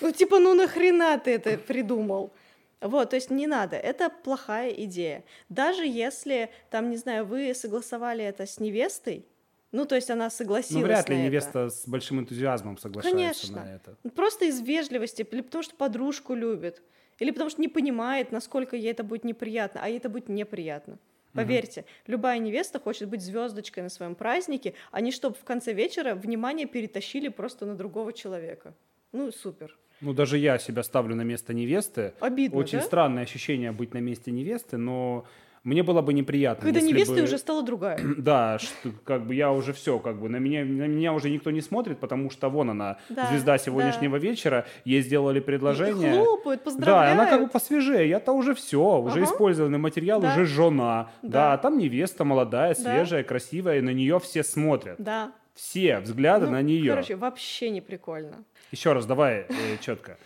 Ну, 0.00 0.10
типа, 0.10 0.38
ну 0.38 0.54
нахрена 0.54 1.18
ты 1.18 1.32
это 1.32 1.58
придумал? 1.58 2.32
Вот, 2.80 3.10
то 3.10 3.16
есть 3.16 3.30
не 3.30 3.46
надо, 3.46 3.76
это 3.76 4.10
плохая 4.10 4.70
идея. 4.70 5.22
Даже 5.48 5.86
если, 5.86 6.50
там, 6.70 6.90
не 6.90 6.96
знаю, 6.96 7.24
вы 7.26 7.54
согласовали 7.54 8.24
это 8.24 8.44
с 8.46 8.58
невестой, 8.58 9.24
ну, 9.72 9.84
то 9.86 9.94
есть 9.94 10.10
она 10.10 10.30
согласилась 10.30 10.80
Ну, 10.82 10.86
вряд 10.86 11.08
ли 11.08 11.16
на 11.16 11.20
это. 11.20 11.28
невеста 11.28 11.68
с 11.70 11.88
большим 11.88 12.20
энтузиазмом 12.20 12.78
соглашается 12.78 13.18
Конечно. 13.48 13.64
на 13.64 13.74
это. 13.74 13.96
Ну, 14.04 14.10
Просто 14.10 14.44
из 14.44 14.60
вежливости, 14.60 15.26
или 15.30 15.40
потому 15.40 15.62
что 15.64 15.74
подружку 15.74 16.34
любит, 16.34 16.82
или 17.18 17.30
потому 17.30 17.50
что 17.50 17.60
не 17.60 17.68
понимает, 17.68 18.32
насколько 18.32 18.76
ей 18.76 18.90
это 18.90 19.02
будет 19.02 19.24
неприятно, 19.24 19.80
а 19.82 19.88
ей 19.88 19.98
это 19.98 20.08
будет 20.08 20.28
неприятно. 20.28 20.98
Поверьте, 21.34 21.86
любая 22.06 22.38
невеста 22.38 22.78
хочет 22.78 23.08
быть 23.08 23.22
звездочкой 23.22 23.82
на 23.82 23.88
своем 23.88 24.14
празднике, 24.14 24.74
а 24.90 25.00
не 25.00 25.10
чтобы 25.10 25.34
в 25.34 25.44
конце 25.44 25.72
вечера 25.72 26.14
внимание 26.14 26.66
перетащили 26.66 27.28
просто 27.28 27.64
на 27.64 27.74
другого 27.74 28.12
человека. 28.12 28.74
Ну, 29.12 29.32
супер. 29.32 29.74
Ну, 30.02 30.12
даже 30.12 30.36
я 30.36 30.58
себя 30.58 30.82
ставлю 30.82 31.14
на 31.14 31.22
место 31.22 31.54
невесты. 31.54 32.12
Обидно, 32.20 32.58
Очень 32.58 32.80
да? 32.80 32.84
странное 32.84 33.22
ощущение 33.22 33.72
быть 33.72 33.94
на 33.94 33.98
месте 33.98 34.30
невесты, 34.30 34.76
но 34.76 35.24
мне 35.64 35.82
было 35.82 36.02
бы 36.02 36.12
неприятно. 36.12 36.64
Когда 36.64 36.80
если 36.80 36.92
невестой 36.92 37.18
бы- 37.18 37.22
уже 37.24 37.38
стала 37.38 37.62
другая. 37.62 37.98
Да, 38.18 38.58
что, 38.58 38.90
как 39.04 39.26
бы 39.26 39.34
я 39.34 39.52
уже 39.52 39.72
все, 39.72 39.98
как 39.98 40.20
бы 40.20 40.28
на 40.28 40.36
меня, 40.36 40.64
на 40.64 40.86
меня 40.88 41.12
уже 41.12 41.30
никто 41.30 41.50
не 41.50 41.60
смотрит, 41.60 41.98
потому 42.00 42.30
что 42.30 42.48
вон 42.50 42.70
она, 42.70 42.98
Да, 43.08 43.26
звезда 43.26 43.58
сегодняшнего 43.58 44.16
вечера, 44.16 44.66
ей 44.84 45.02
сделали 45.02 45.40
предложение. 45.40 46.14
Хлопают, 46.14 46.60
Да, 46.60 46.64
поздравляют. 46.64 47.18
она 47.20 47.30
как 47.30 47.42
бы 47.42 47.48
посвежее, 47.48 48.08
я-то 48.08 48.32
уже 48.32 48.54
все, 48.54 48.98
уже 48.98 49.20
Ага. 49.22 49.24
использованный 49.32 49.78
материал, 49.78 50.20
Да. 50.20 50.32
уже 50.32 50.44
жена. 50.46 51.10
Да. 51.22 51.28
Да. 51.28 51.52
а 51.54 51.58
там 51.58 51.78
невеста 51.78 52.24
молодая, 52.24 52.74
Да. 52.74 52.80
свежая, 52.80 53.22
красивая, 53.22 53.78
и 53.78 53.80
на 53.80 53.90
нее 53.90 54.18
все 54.20 54.42
смотрят. 54.42 54.96
Да. 54.98 55.32
Все 55.54 55.98
взгляды 56.00 56.46
Ну, 56.46 56.52
на 56.52 56.62
нее. 56.62 56.90
Короче, 56.90 57.14
вообще 57.14 57.70
не 57.70 57.80
прикольно. 57.80 58.44
Еще 58.70 58.92
раз, 58.94 59.04
давай 59.06 59.46
четко. 59.80 60.16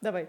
Давай. 0.00 0.28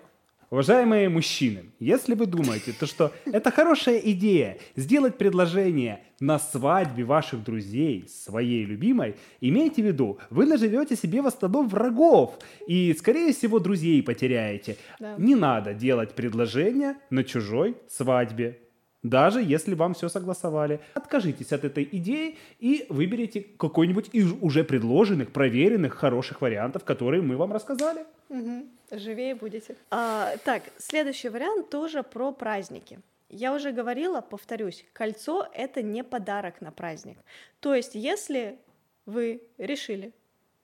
Уважаемые 0.52 1.08
мужчины, 1.08 1.72
если 1.80 2.14
вы 2.14 2.26
думаете, 2.26 2.74
то 2.74 2.86
что 2.86 3.14
это 3.24 3.52
хорошая 3.52 4.00
идея 4.00 4.58
сделать 4.76 5.18
предложение 5.18 6.04
на 6.20 6.40
свадьбе 6.40 7.06
ваших 7.06 7.42
друзей 7.42 8.06
своей 8.10 8.66
любимой, 8.66 9.16
имейте 9.40 9.82
в 9.82 9.86
виду, 9.86 10.20
вы 10.30 10.46
наживете 10.46 10.98
себе 10.98 11.22
в 11.22 11.28
основном 11.28 11.70
врагов 11.70 12.38
и, 12.68 12.94
скорее 13.00 13.32
всего, 13.32 13.60
друзей 13.60 14.04
потеряете. 14.04 14.76
Да. 15.00 15.16
Не 15.18 15.36
надо 15.36 15.74
делать 15.74 16.16
предложение 16.16 16.98
на 17.10 17.24
чужой 17.24 17.78
свадьбе. 17.88 18.60
Даже 19.04 19.42
если 19.42 19.74
вам 19.74 19.94
все 19.94 20.10
согласовали. 20.10 20.80
Откажитесь 20.94 21.52
от 21.52 21.64
этой 21.64 21.88
идеи 21.92 22.38
и 22.60 22.86
выберите 22.90 23.42
какой-нибудь 23.42 24.10
из 24.14 24.32
уже 24.42 24.64
предложенных, 24.64 25.32
проверенных, 25.32 25.96
хороших 25.96 26.42
вариантов, 26.42 26.84
которые 26.84 27.24
мы 27.24 27.36
вам 27.36 27.52
рассказали. 27.52 28.06
Мгм. 28.30 28.70
Живее 28.92 29.34
будете. 29.36 29.76
А, 29.90 30.36
так, 30.46 30.64
следующий 30.78 31.30
вариант 31.30 31.70
тоже 31.70 32.04
про 32.04 32.32
праздники. 32.32 33.00
Я 33.30 33.54
уже 33.56 33.72
говорила, 33.72 34.22
повторюсь, 34.22 34.86
кольцо— 34.94 35.48
это 35.54 35.82
не 35.82 36.04
подарок 36.04 36.62
на 36.62 36.72
праздник. 36.72 37.18
То 37.62 37.74
есть, 37.74 37.96
если 37.96 38.60
вы 39.06 39.42
решили 39.58 40.14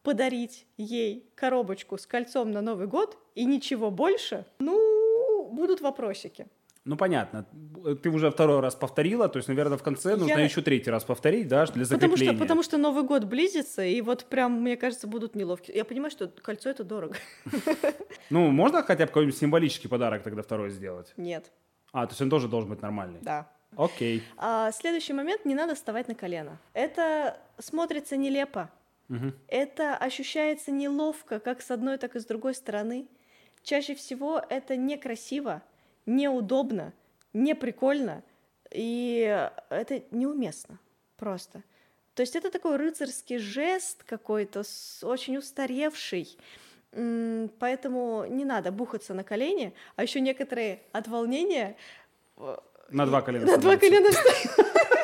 подарить 0.04 0.67
ей 0.78 1.26
коробочку 1.36 1.97
с 1.97 2.06
кольцом 2.06 2.52
на 2.52 2.62
Новый 2.62 2.88
год 2.88 3.17
и 3.36 3.45
ничего 3.45 3.89
больше, 3.89 4.45
ну, 4.60 5.50
будут 5.52 5.82
вопросики. 5.82 6.47
Ну, 6.88 6.95
понятно. 6.95 7.45
Ты 8.02 8.10
уже 8.10 8.32
второй 8.32 8.60
раз 8.62 8.73
повторила, 8.76 9.28
то 9.30 9.38
есть, 9.38 9.47
наверное, 9.50 9.78
в 9.78 9.84
конце 9.84 10.15
нужно 10.15 10.38
Я- 10.39 10.43
еще 10.45 10.62
третий 10.62 10.89
раз 10.89 11.04
повторить, 11.04 11.47
да, 11.47 11.65
для 11.65 11.84
Потому 11.84 11.86
закрепления. 11.86 12.32
что, 12.34 12.39
потому 12.39 12.63
что 12.63 12.78
Новый 12.78 13.04
год 13.04 13.26
близится, 13.26 13.84
и 13.84 14.02
вот 14.02 14.26
прям, 14.26 14.62
мне 14.62 14.78
кажется, 14.78 15.06
будут 15.08 15.36
неловкие. 15.36 15.76
Я 15.78 15.86
понимаю, 15.86 16.12
что 16.12 16.28
кольцо— 16.28 16.69
это 16.71 16.84
дорого. 16.84 17.15
Ну, 18.30 18.50
можно 18.52 18.84
хотя 18.84 19.04
бы 19.06 19.08
какой-нибудь 19.08 19.38
символический 19.38 19.89
подарок 19.89 20.23
тогда 20.23 20.41
второй 20.41 20.69
сделать? 20.69 21.13
Нет, 21.17 21.52
А, 21.93 22.06
то 22.06 22.12
есть 22.12 22.21
он 22.21 22.30
тоже 22.30 22.47
должен 22.47 22.69
быть 22.69 22.82
нормальный. 22.82 23.19
да. 23.21 23.47
Окей. 23.76 24.23
А, 24.38 24.71
следующий 24.71 25.12
момент— 25.13 25.43
не 25.45 25.54
надо 25.56 25.76
вставать 25.76 26.08
на 26.08 26.15
колено. 26.15 26.58
Это 26.73 27.38
смотрится 27.60 28.15
нелепо. 28.17 28.69
Мгм. 29.10 29.34
Это 29.50 29.95
ощущается 29.97 30.71
неловко 30.71 31.39
как 31.39 31.62
с 31.62 31.69
одной, 31.69 31.97
так 31.97 32.15
и 32.15 32.19
с 32.19 32.26
другой 32.26 32.54
стороны. 32.56 33.08
Чаще 33.63 33.93
всего 33.95 34.41
это 34.50 34.78
некрасиво, 34.78 35.62
неудобно, 36.07 36.93
не 37.33 37.53
прикольно, 37.53 38.23
и 38.71 39.49
это 39.69 40.01
неуместно 40.09 40.79
просто. 41.17 41.61
То 42.15 42.21
есть 42.21 42.35
это 42.35 42.49
такой 42.49 42.77
рыцарский 42.77 43.37
жест 43.37 44.03
какой-то, 44.03 44.63
очень 45.03 45.37
устаревший. 45.37 46.35
Поэтому 46.91 48.25
не 48.27 48.43
надо 48.43 48.71
бухаться 48.71 49.13
на 49.13 49.23
колени, 49.23 49.75
а 49.95 50.01
еще 50.01 50.19
некоторые 50.19 50.81
от 50.93 51.07
волнения 51.07 51.75
э, 52.37 52.57
На 52.89 53.05
два 53.05 53.21
колена 53.21 53.45
на 53.45 53.57
два 53.57 53.77
колена 53.77 54.09
встают. 54.09 54.77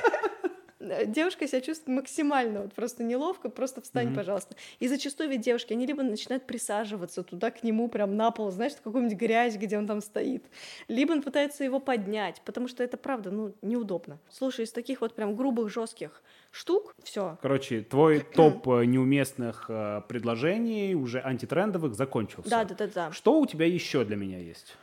э, 1.02 1.06
девушка 1.06 1.48
себя 1.48 1.62
чувствует 1.62 1.98
максимально 1.98 2.62
вот 2.62 2.74
просто 2.74 3.04
неловко, 3.04 3.50
просто 3.50 3.82
встань, 3.82 4.08
Мгм. 4.08 4.16
пожалуйста. 4.16 4.56
И 4.80 4.88
зачастую 4.88 5.30
ведь 5.30 5.42
девушки, 5.42 5.74
они 5.74 5.86
либо 5.86 6.04
начинают 6.04 6.46
присаживаться 6.46 7.24
туда 7.24 7.52
к 7.52 7.64
нему 7.64 7.88
прям 7.90 8.16
на 8.16 8.32
пол, 8.32 8.52
знаешь, 8.52 8.74
какую-нибудь 8.84 9.18
грязь, 9.18 9.56
где 9.58 9.78
он 9.78 9.88
там 9.88 10.02
стоит, 10.02 10.46
либо 10.88 11.12
он 11.12 11.22
пытается 11.22 11.64
его 11.64 11.80
поднять, 11.80 12.42
потому 12.46 12.68
что 12.68 12.84
это 12.84 12.98
правда, 12.98 13.32
ну, 13.32 13.54
неудобно. 13.62 14.20
Слушай, 14.30 14.66
из 14.66 14.72
таких 14.72 15.02
вот 15.02 15.16
прям 15.16 15.36
грубых, 15.36 15.70
жестких 15.70 16.22
штук, 16.52 16.94
все. 17.04 17.38
Короче, 17.42 17.82
твой 17.82 18.20
топ 18.36 18.68
э, 18.70 18.86
неуместных 18.86 19.66
э, 19.70 20.02
предложений, 20.08 20.96
уже 20.96 21.20
антитрендовых, 21.22 21.94
закончился. 21.96 22.50
Да, 22.50 22.64
да, 22.64 22.76
да, 22.76 22.88
да. 22.88 23.12
Что 23.12 23.40
у 23.40 23.46
тебя 23.46 23.66
еще 23.66 24.04
для 24.06 24.16
меня 24.16 24.40
есть? 24.40 24.76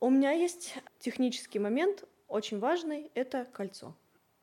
У 0.00 0.08
меня 0.08 0.30
есть 0.32 0.74
технический 0.98 1.58
момент, 1.58 2.04
очень 2.26 2.58
важный, 2.58 3.10
это 3.14 3.46
кольцо. 3.52 3.94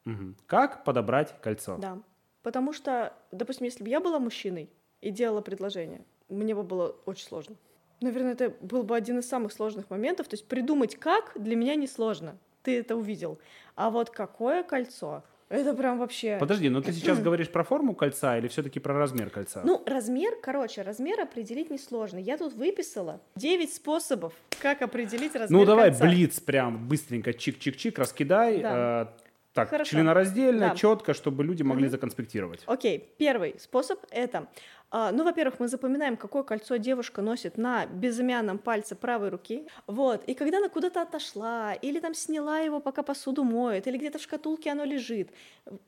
Мгм. 0.08 0.36
Как 0.45 0.84
подобрать 0.84 1.36
кольцо? 1.41 1.78
Да. 1.78 1.99
Потому 2.43 2.72
что, 2.72 3.14
допустим, 3.32 3.66
если 3.66 3.84
бы 3.84 3.89
я 3.89 3.99
была 3.99 4.20
мужчиной 4.20 4.70
и 5.01 5.12
делала 5.12 5.41
предложение, 5.41 6.05
мне 6.30 6.55
бы 6.55 6.64
было 6.64 6.95
очень 7.05 7.26
сложно. 7.26 7.55
Наверное, 7.99 8.34
это 8.34 8.53
был 8.62 8.84
бы 8.84 8.95
один 8.95 9.20
из 9.20 9.28
самых 9.28 9.51
сложных 9.51 9.89
моментов. 9.89 10.28
То 10.28 10.36
есть 10.36 10.47
придумать 10.47 10.95
как 10.95 11.34
для 11.36 11.55
меня 11.55 11.76
несложно. 11.76 12.38
Ты 12.64 12.80
это 12.80 12.95
увидел. 12.95 13.39
А 13.76 13.89
вот 13.89 14.10
какое 14.10 14.64
кольцо? 14.64 15.24
Это 15.49 15.74
прям 15.74 15.97
вообще... 15.97 16.38
Подожди, 16.39 16.70
но 16.70 16.82
ты 16.82 16.91
сейчас 16.93 17.20
говоришь 17.20 17.49
про 17.49 17.64
форму 17.64 17.95
кольца 17.95 18.38
или 18.38 18.47
все-таки 18.47 18.80
про 18.80 18.93
размер 18.93 19.30
кольца? 19.30 19.62
Ну, 19.64 19.82
размер, 19.86 20.36
короче, 20.41 20.82
размер 20.82 21.20
определить 21.22 21.70
несложно. 21.70 22.18
Я 22.18 22.38
тут 22.38 22.53
выписала 22.53 23.22
9 23.36 23.74
способов, 23.74 24.34
как 24.62 24.82
определить 24.82 25.36
размер 25.36 25.60
ну 25.60 25.66
давай, 25.66 25.89
кольца. 25.89 26.03
блиц 26.05 26.39
прям 26.39 26.88
быстренько, 26.88 27.32
чик-чик-чик, 27.32 27.97
раскидай. 27.97 28.62
Да. 28.62 29.14
э, 29.18 29.26
так, 29.58 29.70
Хорошо. 29.70 29.89
членораздельно, 29.89 30.70
Да. 30.70 30.76
четко, 30.76 31.14
чтобы 31.14 31.43
люди 31.43 31.64
могли 31.64 31.86
Мгм. 31.86 31.91
законспектировать. 31.91 32.64
Окей, 32.68 33.14
первый 33.18 33.55
способ 33.60 33.99
это, 34.12 34.47
а, 34.91 35.12
ну, 35.12 35.24
во-первых, 35.24 35.60
мы 35.60 35.68
запоминаем, 35.68 36.16
какое 36.16 36.43
кольцо 36.43 36.78
девушка 36.78 37.22
носит 37.24 37.58
на 37.58 37.88
безымянном 37.88 38.60
пальце 38.60 38.95
правой 38.95 39.30
руки, 39.30 39.68
вот, 39.88 40.24
и 40.30 40.36
когда 40.36 40.58
она 40.60 40.70
куда-то 40.70 41.01
отошла, 41.01 41.74
или 41.74 41.99
там 41.99 42.14
сняла 42.14 42.60
его, 42.60 42.80
пока 42.80 43.01
посуду 43.01 43.43
моет, 43.43 43.88
или 43.88 43.97
где-то 43.97 44.20
в 44.20 44.22
шкатулке 44.22 44.70
оно 44.72 44.84
лежит, 44.86 45.32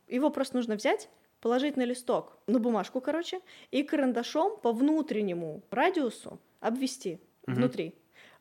его 0.07 0.31
просто 0.31 0.55
нужно 0.57 0.75
взять, 0.75 1.09
положить 1.39 1.77
на 1.77 1.85
листок, 1.85 2.37
на 2.47 2.57
бумажку, 2.59 3.01
короче, 3.01 3.39
и 3.71 3.83
карандашом 3.83 4.57
по 4.59 4.71
внутреннему 4.73 5.61
радиусу 5.69 6.39
обвести 6.59 7.19
Мгм. 7.45 7.55
внутри, 7.55 7.93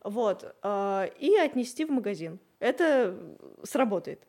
вот, 0.02 0.56
а, 0.62 1.04
и 1.20 1.36
отнести 1.36 1.84
в 1.84 1.90
магазин. 1.90 2.38
Это 2.60 3.14
сработает. 3.62 4.20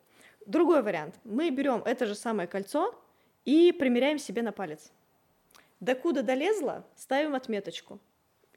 Другой 0.50 0.82
вариант. 0.82 1.14
Мы 1.22 1.50
берем 1.50 1.80
это 1.84 2.06
же 2.06 2.16
самое 2.16 2.48
кольцо 2.48 2.92
и 3.44 3.70
примеряем 3.72 4.18
себе 4.18 4.42
на 4.42 4.50
палец. 4.50 4.90
Докуда 5.78 6.24
долезла, 6.24 6.84
ставим 6.96 7.36
отметочку. 7.36 8.00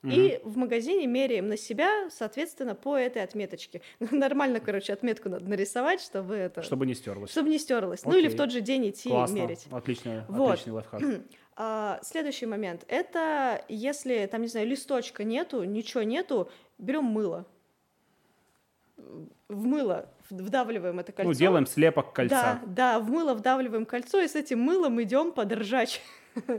И 0.03 0.41
в 0.43 0.57
магазине 0.57 1.07
меряем 1.07 1.47
на 1.47 1.55
себя, 1.55 2.09
соответственно, 2.09 2.75
по 2.75 2.97
этой 2.97 3.23
отметочке. 3.23 3.81
Нормально, 4.11 4.59
короче, 4.59 4.91
отметку 4.91 5.29
надо 5.29 5.45
нарисовать, 5.45 6.01
чтобы 6.01 6.35
это... 6.35 6.61
Чтобы 6.61 6.85
не 6.85 6.93
стерлось. 6.93 7.29
чтобы 7.31 7.49
не 7.49 7.57
стерлось. 7.57 8.03
Ну 8.03 8.17
или 8.17 8.23
в 8.27 8.31
Окей. 8.31 8.37
тот 8.37 8.51
же 8.51 8.59
день 8.59 8.89
идти 8.89 9.07
Классно, 9.07 9.35
мерить. 9.35 9.65
отлично, 9.71 10.25
Вот. 10.27 10.51
отличный 10.53 10.73
лайфхак. 10.73 11.01
А, 11.55 11.99
следующий 12.01 12.47
момент. 12.47 12.83
Это 12.87 13.63
если, 13.69 14.25
там, 14.25 14.41
не 14.41 14.47
знаю, 14.47 14.65
листочка 14.67 15.23
нету, 15.23 15.63
ничего 15.63 16.01
нету, 16.01 16.49
берем 16.79 17.03
мыло. 17.03 17.45
В 19.49 19.65
мыло 19.65 20.09
вдавливаем 20.29 20.99
это 20.99 21.11
кольцо. 21.11 21.29
Ну, 21.29 21.33
делаем 21.35 21.65
слепок 21.67 22.13
кольца. 22.13 22.59
Да, 22.65 22.93
да, 22.93 22.99
в 22.99 23.09
мыло 23.09 23.33
вдавливаем 23.33 23.85
кольцо, 23.85 24.19
и 24.19 24.27
с 24.27 24.35
этим 24.35 24.59
мылом 24.61 25.01
идем 25.01 25.31
подержать 25.31 26.01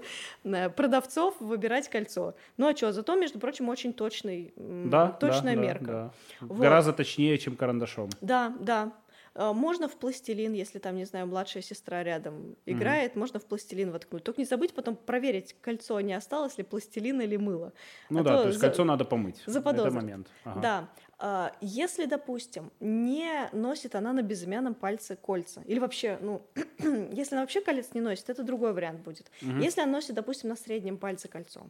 продавцов 0.77 1.35
выбирать 1.41 1.89
кольцо. 1.89 2.35
Ну 2.57 2.69
а 2.69 2.77
что, 2.77 2.93
зато, 2.93 3.15
между 3.17 3.39
прочим, 3.39 3.69
очень 3.69 3.93
точный, 3.93 4.53
Да, 4.57 5.09
точная 5.09 5.55
да, 5.57 5.61
да, 5.61 5.67
мерка. 5.67 5.85
да. 5.87 6.11
Вот. 6.41 6.59
Гораздо 6.59 6.93
точнее, 6.93 7.39
чем 7.39 7.57
карандашом. 7.57 8.11
Да, 8.21 8.55
да. 8.61 8.93
Э, 9.35 9.53
Можно 9.53 9.89
в 9.89 9.97
пластилин, 9.97 10.53
если 10.53 10.79
там, 10.79 10.95
не 10.97 11.05
знаю, 11.07 11.27
младшая 11.27 11.63
сестра 11.63 12.05
рядом 12.05 12.55
играет, 12.67 13.17
можно 13.17 13.41
в 13.41 13.45
пластилин 13.47 13.91
воткнуть. 13.91 14.23
Только 14.23 14.41
не 14.41 14.45
забудь 14.45 14.73
потом 14.75 14.95
проверить, 14.95 15.57
кольцо 15.61 16.01
не 16.01 16.15
осталось 16.15 16.57
ли 16.59 16.63
пластилин 16.65 17.21
или 17.21 17.37
мыло. 17.37 17.73
Ну 18.11 18.21
А 18.21 18.23
да, 18.23 18.37
то 18.37 18.43
то 18.43 18.49
есть 18.49 18.61
за- 18.61 18.67
кольцо 18.69 18.85
надо 18.85 19.05
помыть. 19.05 19.41
Это 19.43 19.51
заподозрит. 19.51 19.93
момент. 19.95 20.29
Ага. 20.45 20.61
Да. 20.61 20.89
А, 21.27 21.57
Если, 21.63 22.05
допустим, 22.05 22.71
не 22.81 23.49
носит 23.53 23.95
она 23.95 24.13
на 24.13 24.21
безымянном 24.21 24.75
пальце 24.75 25.17
кольца, 25.17 25.63
или 25.65 25.79
вообще, 25.79 26.19
ну, 26.21 26.43
если 27.13 27.35
она 27.35 27.41
вообще 27.41 27.63
колец 27.63 27.95
не 27.95 28.03
носит, 28.03 28.29
это 28.29 28.43
другой 28.43 28.75
вариант 28.75 29.01
будет. 29.01 29.31
Мгм. 29.41 29.61
Если 29.61 29.81
она 29.81 29.93
носит, 29.93 30.15
допустим, 30.15 30.51
на 30.51 30.57
среднем 30.57 30.99
пальце 30.99 31.29
кольцо, 31.29 31.63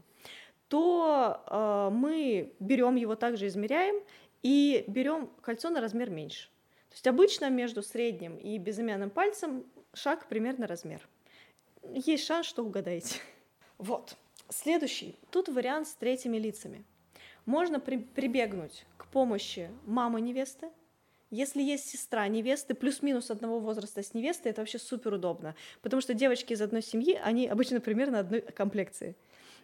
то 0.66 1.40
а, 1.46 1.90
мы 1.90 2.52
берем 2.58 2.96
его 2.96 3.14
также 3.14 3.46
измеряем 3.46 4.02
и 4.42 4.84
берем 4.88 5.30
кольцо 5.40 5.70
на 5.70 5.80
размер 5.80 6.10
меньше. 6.10 6.48
То 6.88 6.94
есть 6.94 7.06
обычно 7.06 7.48
между 7.48 7.84
средним 7.84 8.36
и 8.38 8.58
безымянным 8.58 9.10
пальцем 9.10 9.64
шаг 9.92 10.26
примерно 10.26 10.66
размер. 10.66 11.00
Есть 11.92 12.24
шанс, 12.24 12.46
что 12.46 12.64
угадаете. 12.64 13.20
Вот. 13.78 14.16
Следующий. 14.48 15.16
Тут 15.30 15.48
вариант 15.48 15.86
с 15.86 15.94
третьими 15.94 16.38
лицами. 16.38 16.84
Можно 17.46 17.80
при- 17.80 17.98
прибегнуть 17.98 18.86
к 18.96 19.06
помощи 19.06 19.70
мамы 19.86 20.20
невесты. 20.20 20.68
Если 21.30 21.62
есть 21.62 21.88
сестра 21.88 22.26
невесты, 22.28 22.74
плюс-минус 22.74 23.30
одного 23.30 23.58
возраста 23.58 24.02
с 24.02 24.14
невестой, 24.14 24.52
это 24.52 24.60
вообще 24.60 24.78
супер 24.78 25.14
удобно. 25.14 25.54
Потому 25.82 26.00
что 26.00 26.14
девочки 26.14 26.52
из 26.52 26.62
одной 26.62 26.82
семьи, 26.82 27.18
они 27.22 27.48
обычно 27.48 27.80
примерно 27.80 28.20
одной 28.20 28.40
комплекции. 28.40 29.16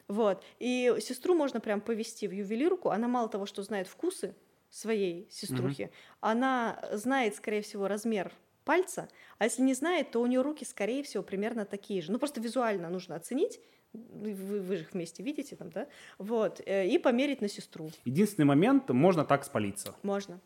Вот. 0.08 0.42
И 0.58 0.96
сестру 1.00 1.34
можно 1.34 1.60
прям 1.60 1.80
повести 1.80 2.26
в 2.26 2.32
ювелирку. 2.32 2.90
Она 2.90 3.06
мало 3.06 3.28
того, 3.28 3.46
что 3.46 3.62
знает 3.62 3.86
вкусы 3.86 4.34
своей 4.70 5.28
сеструхи, 5.30 5.90
она 6.20 6.80
знает, 6.92 7.34
скорее 7.34 7.62
всего, 7.62 7.88
размер 7.88 8.32
пальца, 8.64 9.08
а 9.38 9.44
если 9.44 9.62
не 9.62 9.74
знает, 9.74 10.12
то 10.12 10.20
у 10.20 10.26
нее 10.26 10.42
руки, 10.42 10.64
скорее 10.64 11.02
всего, 11.02 11.22
примерно 11.22 11.64
такие 11.64 12.02
же. 12.02 12.12
Ну, 12.12 12.18
просто 12.18 12.40
визуально 12.40 12.88
нужно 12.88 13.16
оценить, 13.16 13.60
вы, 13.93 14.34
вы 14.34 14.76
же 14.76 14.82
их 14.82 14.93
вместе 14.93 15.22
видите 15.22 15.57
там, 15.57 15.70
да? 15.70 15.86
Вот, 16.18 16.61
э, 16.66 16.86
и 16.86 16.99
померить 16.99 17.41
на 17.41 17.49
сестру. 17.49 17.91
Единственный 18.05 18.45
момент, 18.47 18.88
можно 18.91 19.24
так 19.24 19.45
спалиться. 19.45 19.95
Можно. 20.03 20.38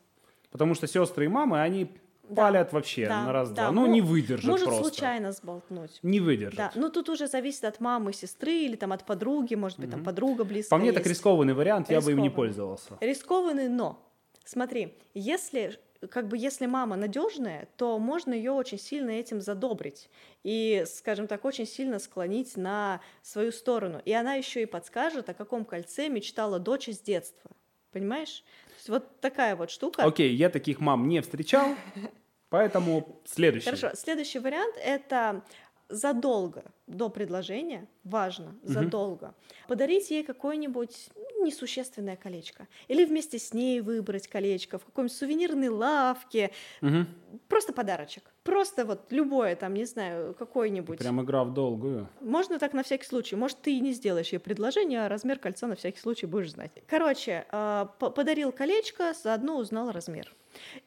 Потому 0.51 0.73
что 0.75 0.87
сестры 0.87 1.25
и 1.25 1.27
мамы, 1.27 1.61
они 1.61 1.91
Да. 2.29 2.35
палят 2.43 2.73
вообще 2.73 3.07
Да, 3.07 3.23
на 3.25 3.33
раз-два. 3.33 3.65
да. 3.65 3.71
Ну, 3.71 3.81
Мо- 3.81 3.87
не 3.93 4.01
выдержат 4.01 4.49
Может 4.49 4.65
просто. 4.67 4.83
случайно 4.83 5.31
сболтнуть. 5.31 5.99
Не 6.01 6.19
выдержат. 6.19 6.57
Да, 6.57 6.71
ну 6.75 6.89
тут 6.89 7.09
уже 7.09 7.27
зависит 7.27 7.65
от 7.65 7.79
мамы, 7.79 8.13
сестры 8.13 8.51
или 8.53 8.75
там 8.75 8.91
от 8.93 9.05
подруги, 9.05 9.53
может 9.55 9.79
быть, 9.79 9.91
там 9.91 10.03
подруга 10.03 10.43
близкая 10.43 10.69
По 10.79 10.81
мне, 10.81 10.91
так 10.91 11.03
есть. 11.05 11.17
рискованный 11.17 11.53
вариант, 11.53 11.91
я 11.91 12.01
бы 12.01 12.11
им 12.11 12.17
не 12.17 12.23
Рискованный. 12.29 12.31
пользовался. 12.35 12.97
Рискованный, 12.99 13.69
но 13.69 14.01
смотри, 14.43 14.97
если 15.13 15.77
как 16.09 16.27
бы 16.27 16.37
если 16.37 16.65
мама 16.65 16.95
надежная, 16.95 17.67
то 17.77 17.97
можно 17.99 18.33
ее 18.33 18.51
очень 18.51 18.79
сильно 18.79 19.11
этим 19.11 19.41
задобрить 19.41 20.09
и, 20.43 20.83
скажем 20.87 21.27
так, 21.27 21.45
очень 21.45 21.65
сильно 21.65 21.99
склонить 21.99 22.57
на 22.57 23.01
свою 23.21 23.51
сторону. 23.51 24.01
И 24.05 24.13
она 24.13 24.35
еще 24.35 24.61
и 24.63 24.65
подскажет, 24.65 25.29
о 25.29 25.33
каком 25.33 25.65
кольце 25.65 26.09
мечтала 26.09 26.59
дочь 26.59 26.89
с 26.89 26.99
детства. 26.99 27.51
Понимаешь? 27.91 28.43
Вот 28.87 29.19
такая 29.21 29.55
вот 29.55 29.71
штука. 29.71 30.03
Окей, 30.03 30.33
я 30.35 30.49
таких 30.49 30.79
мам 30.79 31.07
не 31.07 31.21
встречал, 31.21 31.75
поэтому 32.49 33.21
следующий. 33.25 33.65
Хорошо, 33.65 33.91
следующий 33.95 34.39
вариант 34.39 34.75
это 34.77 35.43
задолго 35.89 36.63
до 36.87 37.09
предложения, 37.09 37.87
важно, 38.03 38.55
задолго, 38.63 39.33
подарить 39.67 40.09
ей 40.11 40.23
какое-нибудь 40.23 41.09
ну, 41.15 41.45
несущественное 41.45 42.15
колечко. 42.15 42.67
Или 42.87 43.05
вместе 43.05 43.39
с 43.39 43.53
ней 43.53 43.81
выбрать 43.81 44.27
колечко 44.27 44.77
в 44.77 44.85
какой-нибудь 44.85 45.15
сувенирной 45.15 45.69
лавке. 45.69 46.51
Мгм. 46.81 47.07
Просто 47.47 47.73
подарочек. 47.73 48.23
Просто 48.43 48.85
вот 48.85 49.11
любое, 49.11 49.55
там, 49.55 49.73
не 49.73 49.85
знаю, 49.85 50.33
какой-нибудь. 50.35 50.99
Прям 50.99 51.21
игра 51.21 51.43
в 51.43 51.53
долгую. 51.53 52.07
Можно 52.21 52.59
так 52.59 52.73
на 52.73 52.83
всякий 52.83 53.05
случай. 53.05 53.35
Может, 53.35 53.61
ты 53.61 53.77
и 53.77 53.79
не 53.79 53.93
сделаешь 53.93 54.29
ей 54.29 54.39
предложение, 54.39 55.05
а 55.05 55.09
размер 55.09 55.39
кольца 55.39 55.67
на 55.67 55.75
всякий 55.75 55.99
случай 55.99 56.25
будешь 56.25 56.51
знать. 56.51 56.71
Короче, 56.87 57.45
по- 57.51 58.09
подарил 58.09 58.51
колечко, 58.51 59.13
заодно 59.13 59.57
узнал 59.57 59.91
размер. 59.91 60.33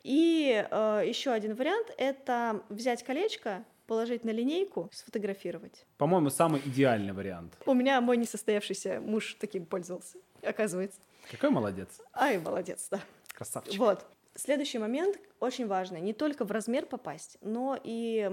И 0.03 0.67
э, 0.71 1.03
еще 1.07 1.31
один 1.31 1.55
вариант— 1.55 1.93
это 1.99 2.63
взять 2.71 3.03
колечко, 3.03 3.65
положить 3.89 4.23
на 4.23 4.31
линейку, 4.31 4.91
сфотографировать. 4.93 5.87
По-моему, 5.97 6.29
самый 6.31 6.61
идеальный 6.61 7.15
вариант. 7.15 7.57
У 7.65 7.73
меня 7.73 8.01
мой 8.01 8.19
несостоявшийся 8.19 9.01
муж 9.01 9.37
таким 9.41 9.65
пользовался, 9.65 10.19
оказывается. 10.43 11.01
Какой 11.31 11.51
молодец. 11.51 12.01
Ай, 12.13 12.39
молодец, 12.39 12.87
да. 12.91 13.01
Красавчик. 13.35 13.79
Вот. 13.79 14.05
Следующий 14.35 14.79
момент 14.79 15.19
очень 15.41 15.67
важный. 15.67 16.01
Не 16.03 16.13
только 16.13 16.45
в 16.45 16.53
размер 16.53 16.85
попасть, 16.85 17.39
но 17.41 17.81
и 17.83 18.31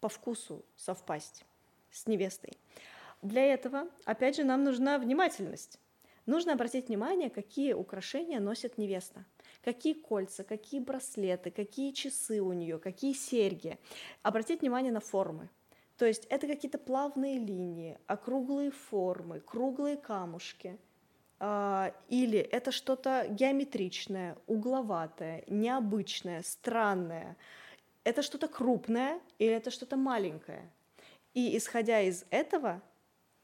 по 0.00 0.08
вкусу 0.08 0.64
совпасть 0.76 1.44
с 1.90 2.06
невестой. 2.06 2.52
Для 3.22 3.44
этого, 3.44 3.88
опять 4.04 4.36
же, 4.36 4.44
нам 4.44 4.62
нужна 4.62 4.98
внимательность. 4.98 5.80
Нужно 6.26 6.52
обратить 6.52 6.88
внимание, 6.88 7.28
какие 7.28 7.72
украшения 7.72 8.38
носит 8.38 8.78
невеста. 8.78 9.24
Какие 9.62 9.94
кольца, 9.94 10.42
какие 10.42 10.80
браслеты, 10.80 11.50
какие 11.50 11.92
часы 11.92 12.40
у 12.40 12.52
нее, 12.52 12.78
какие 12.78 13.12
серьги. 13.12 13.78
Обратить 14.22 14.60
внимание 14.60 14.92
на 14.92 15.00
формы. 15.00 15.48
То 15.96 16.06
есть 16.06 16.24
это 16.26 16.48
какие-то 16.48 16.78
плавные 16.78 17.38
линии, 17.38 17.96
округлые 18.08 18.72
формы, 18.72 19.38
круглые 19.38 19.96
камушки. 19.96 20.78
А, 21.38 21.94
или 22.08 22.38
это 22.38 22.72
что-то 22.72 23.26
геометричное, 23.28 24.36
угловатое, 24.48 25.44
необычное, 25.46 26.42
странное. 26.42 27.36
Это 28.02 28.22
что-то 28.22 28.48
крупное 28.48 29.20
или 29.38 29.52
это 29.52 29.70
что-то 29.70 29.96
маленькое. 29.96 30.68
И 31.34 31.56
исходя 31.56 32.00
из 32.00 32.24
этого 32.30 32.82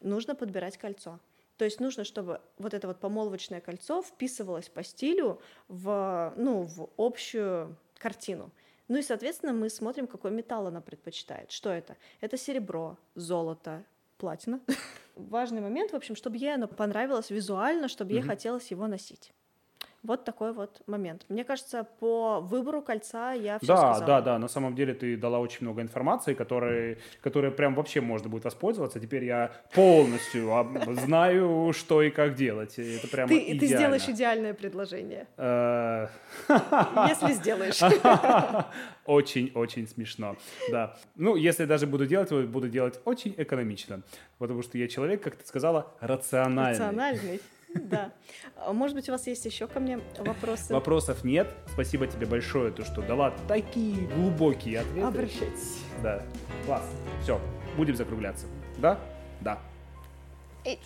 нужно 0.01 0.35
подбирать 0.35 0.79
кольцо. 0.79 1.21
То 1.59 1.65
есть 1.65 1.81
нужно, 1.81 2.05
чтобы 2.05 2.41
вот 2.57 2.73
это 2.73 2.87
вот 2.87 3.01
помолвочное 3.01 3.61
кольцо 3.61 4.01
вписывалось 4.01 4.69
по 4.69 4.85
стилю 4.85 5.41
в, 5.67 6.33
ну, 6.37 6.63
в 6.63 6.89
общую 6.97 7.77
картину. 7.99 8.51
Ну 8.87 8.97
и, 8.97 9.03
соответственно, 9.03 9.53
мы 9.53 9.69
смотрим, 9.69 10.07
какой 10.07 10.31
металл 10.31 10.69
она 10.69 10.81
предпочитает. 10.81 11.51
Что 11.51 11.71
это? 11.71 11.97
Это 12.21 12.37
серебро, 12.39 12.97
золото, 13.17 13.85
платина. 14.19 14.61
Важный 15.17 15.61
момент, 15.61 15.91
в 15.91 15.97
общем, 15.97 16.15
чтобы 16.15 16.37
ей 16.37 16.55
оно 16.55 16.69
понравилось 16.69 17.29
визуально, 17.29 17.89
чтобы 17.89 18.13
ей 18.13 18.23
хотелось 18.23 18.71
его 18.71 18.87
носить. 18.87 19.33
Вот 20.09 20.25
такой 20.25 20.55
вот 20.55 20.81
момент. 20.87 21.27
Мне 21.29 21.45
кажется, 21.45 21.87
по 22.01 22.41
выбору 22.41 22.81
кольца 22.81 23.33
я 23.33 23.59
все 23.59 23.67
да, 23.67 23.77
сказала. 23.77 24.07
Да, 24.07 24.21
да, 24.23 24.39
на 24.39 24.49
самом 24.49 24.75
деле 24.75 24.95
ты 24.95 25.19
дала 25.19 25.39
очень 25.39 25.59
много 25.61 25.83
информации, 25.83 26.33
которой, 26.33 26.97
которой 27.21 27.51
прям 27.51 27.75
вообще 27.75 28.01
можно 28.01 28.31
будет 28.31 28.45
воспользоваться. 28.45 29.01
Теперь 29.01 29.25
я 29.25 29.53
полностью 29.75 30.51
знаю, 31.05 31.75
что 31.75 32.01
и 32.01 32.09
как 32.09 32.37
делать. 32.37 32.79
Это 32.79 33.07
прям 33.07 33.29
ты, 33.29 33.37
идеально. 33.37 33.61
ты 33.61 33.67
сделаешь 33.67 34.09
идеальное 34.09 34.55
предложение. 34.55 35.27
Э, 35.37 36.07
если 36.49 37.33
сделаешь. 37.35 37.79
Очень-очень 39.05 39.87
смешно, 39.89 40.37
да. 40.71 40.97
Ну, 41.17 41.37
если 41.37 41.67
даже 41.67 41.87
буду 41.87 42.07
делать, 42.07 42.31
буду 42.49 42.71
делать 42.71 42.99
очень 43.05 43.35
экономично, 43.37 44.01
потому 44.39 44.63
что 44.63 44.79
я 44.79 44.89
человек, 44.89 45.23
как 45.23 45.37
ты 45.37 45.47
сказала, 45.47 45.93
рациональный. 46.01 46.79
Рациональный. 46.79 47.41
Да. 47.75 48.13
А 48.57 48.73
может 48.73 48.97
быть, 48.97 49.09
у 49.09 49.13
вас 49.13 49.27
есть 49.27 49.45
еще 49.45 49.67
ко 49.67 49.81
мне 49.81 50.01
вопросы? 50.19 50.73
Вопросов 50.73 51.25
нет. 51.25 51.49
Спасибо 51.73 52.07
тебе 52.07 52.27
большое, 52.27 52.73
то, 52.73 52.85
что 52.85 53.03
дала 53.03 53.33
такие 53.47 54.07
глубокие 54.09 54.81
ответы. 54.81 55.07
Обращайтесь. 55.07 55.79
Да. 56.03 56.23
Класс. 56.67 56.85
Все, 57.23 57.41
будем 57.77 57.97
закругляться. 57.97 58.47
Да? 58.79 58.99
Да. 59.41 59.61
Эй. 60.65 60.79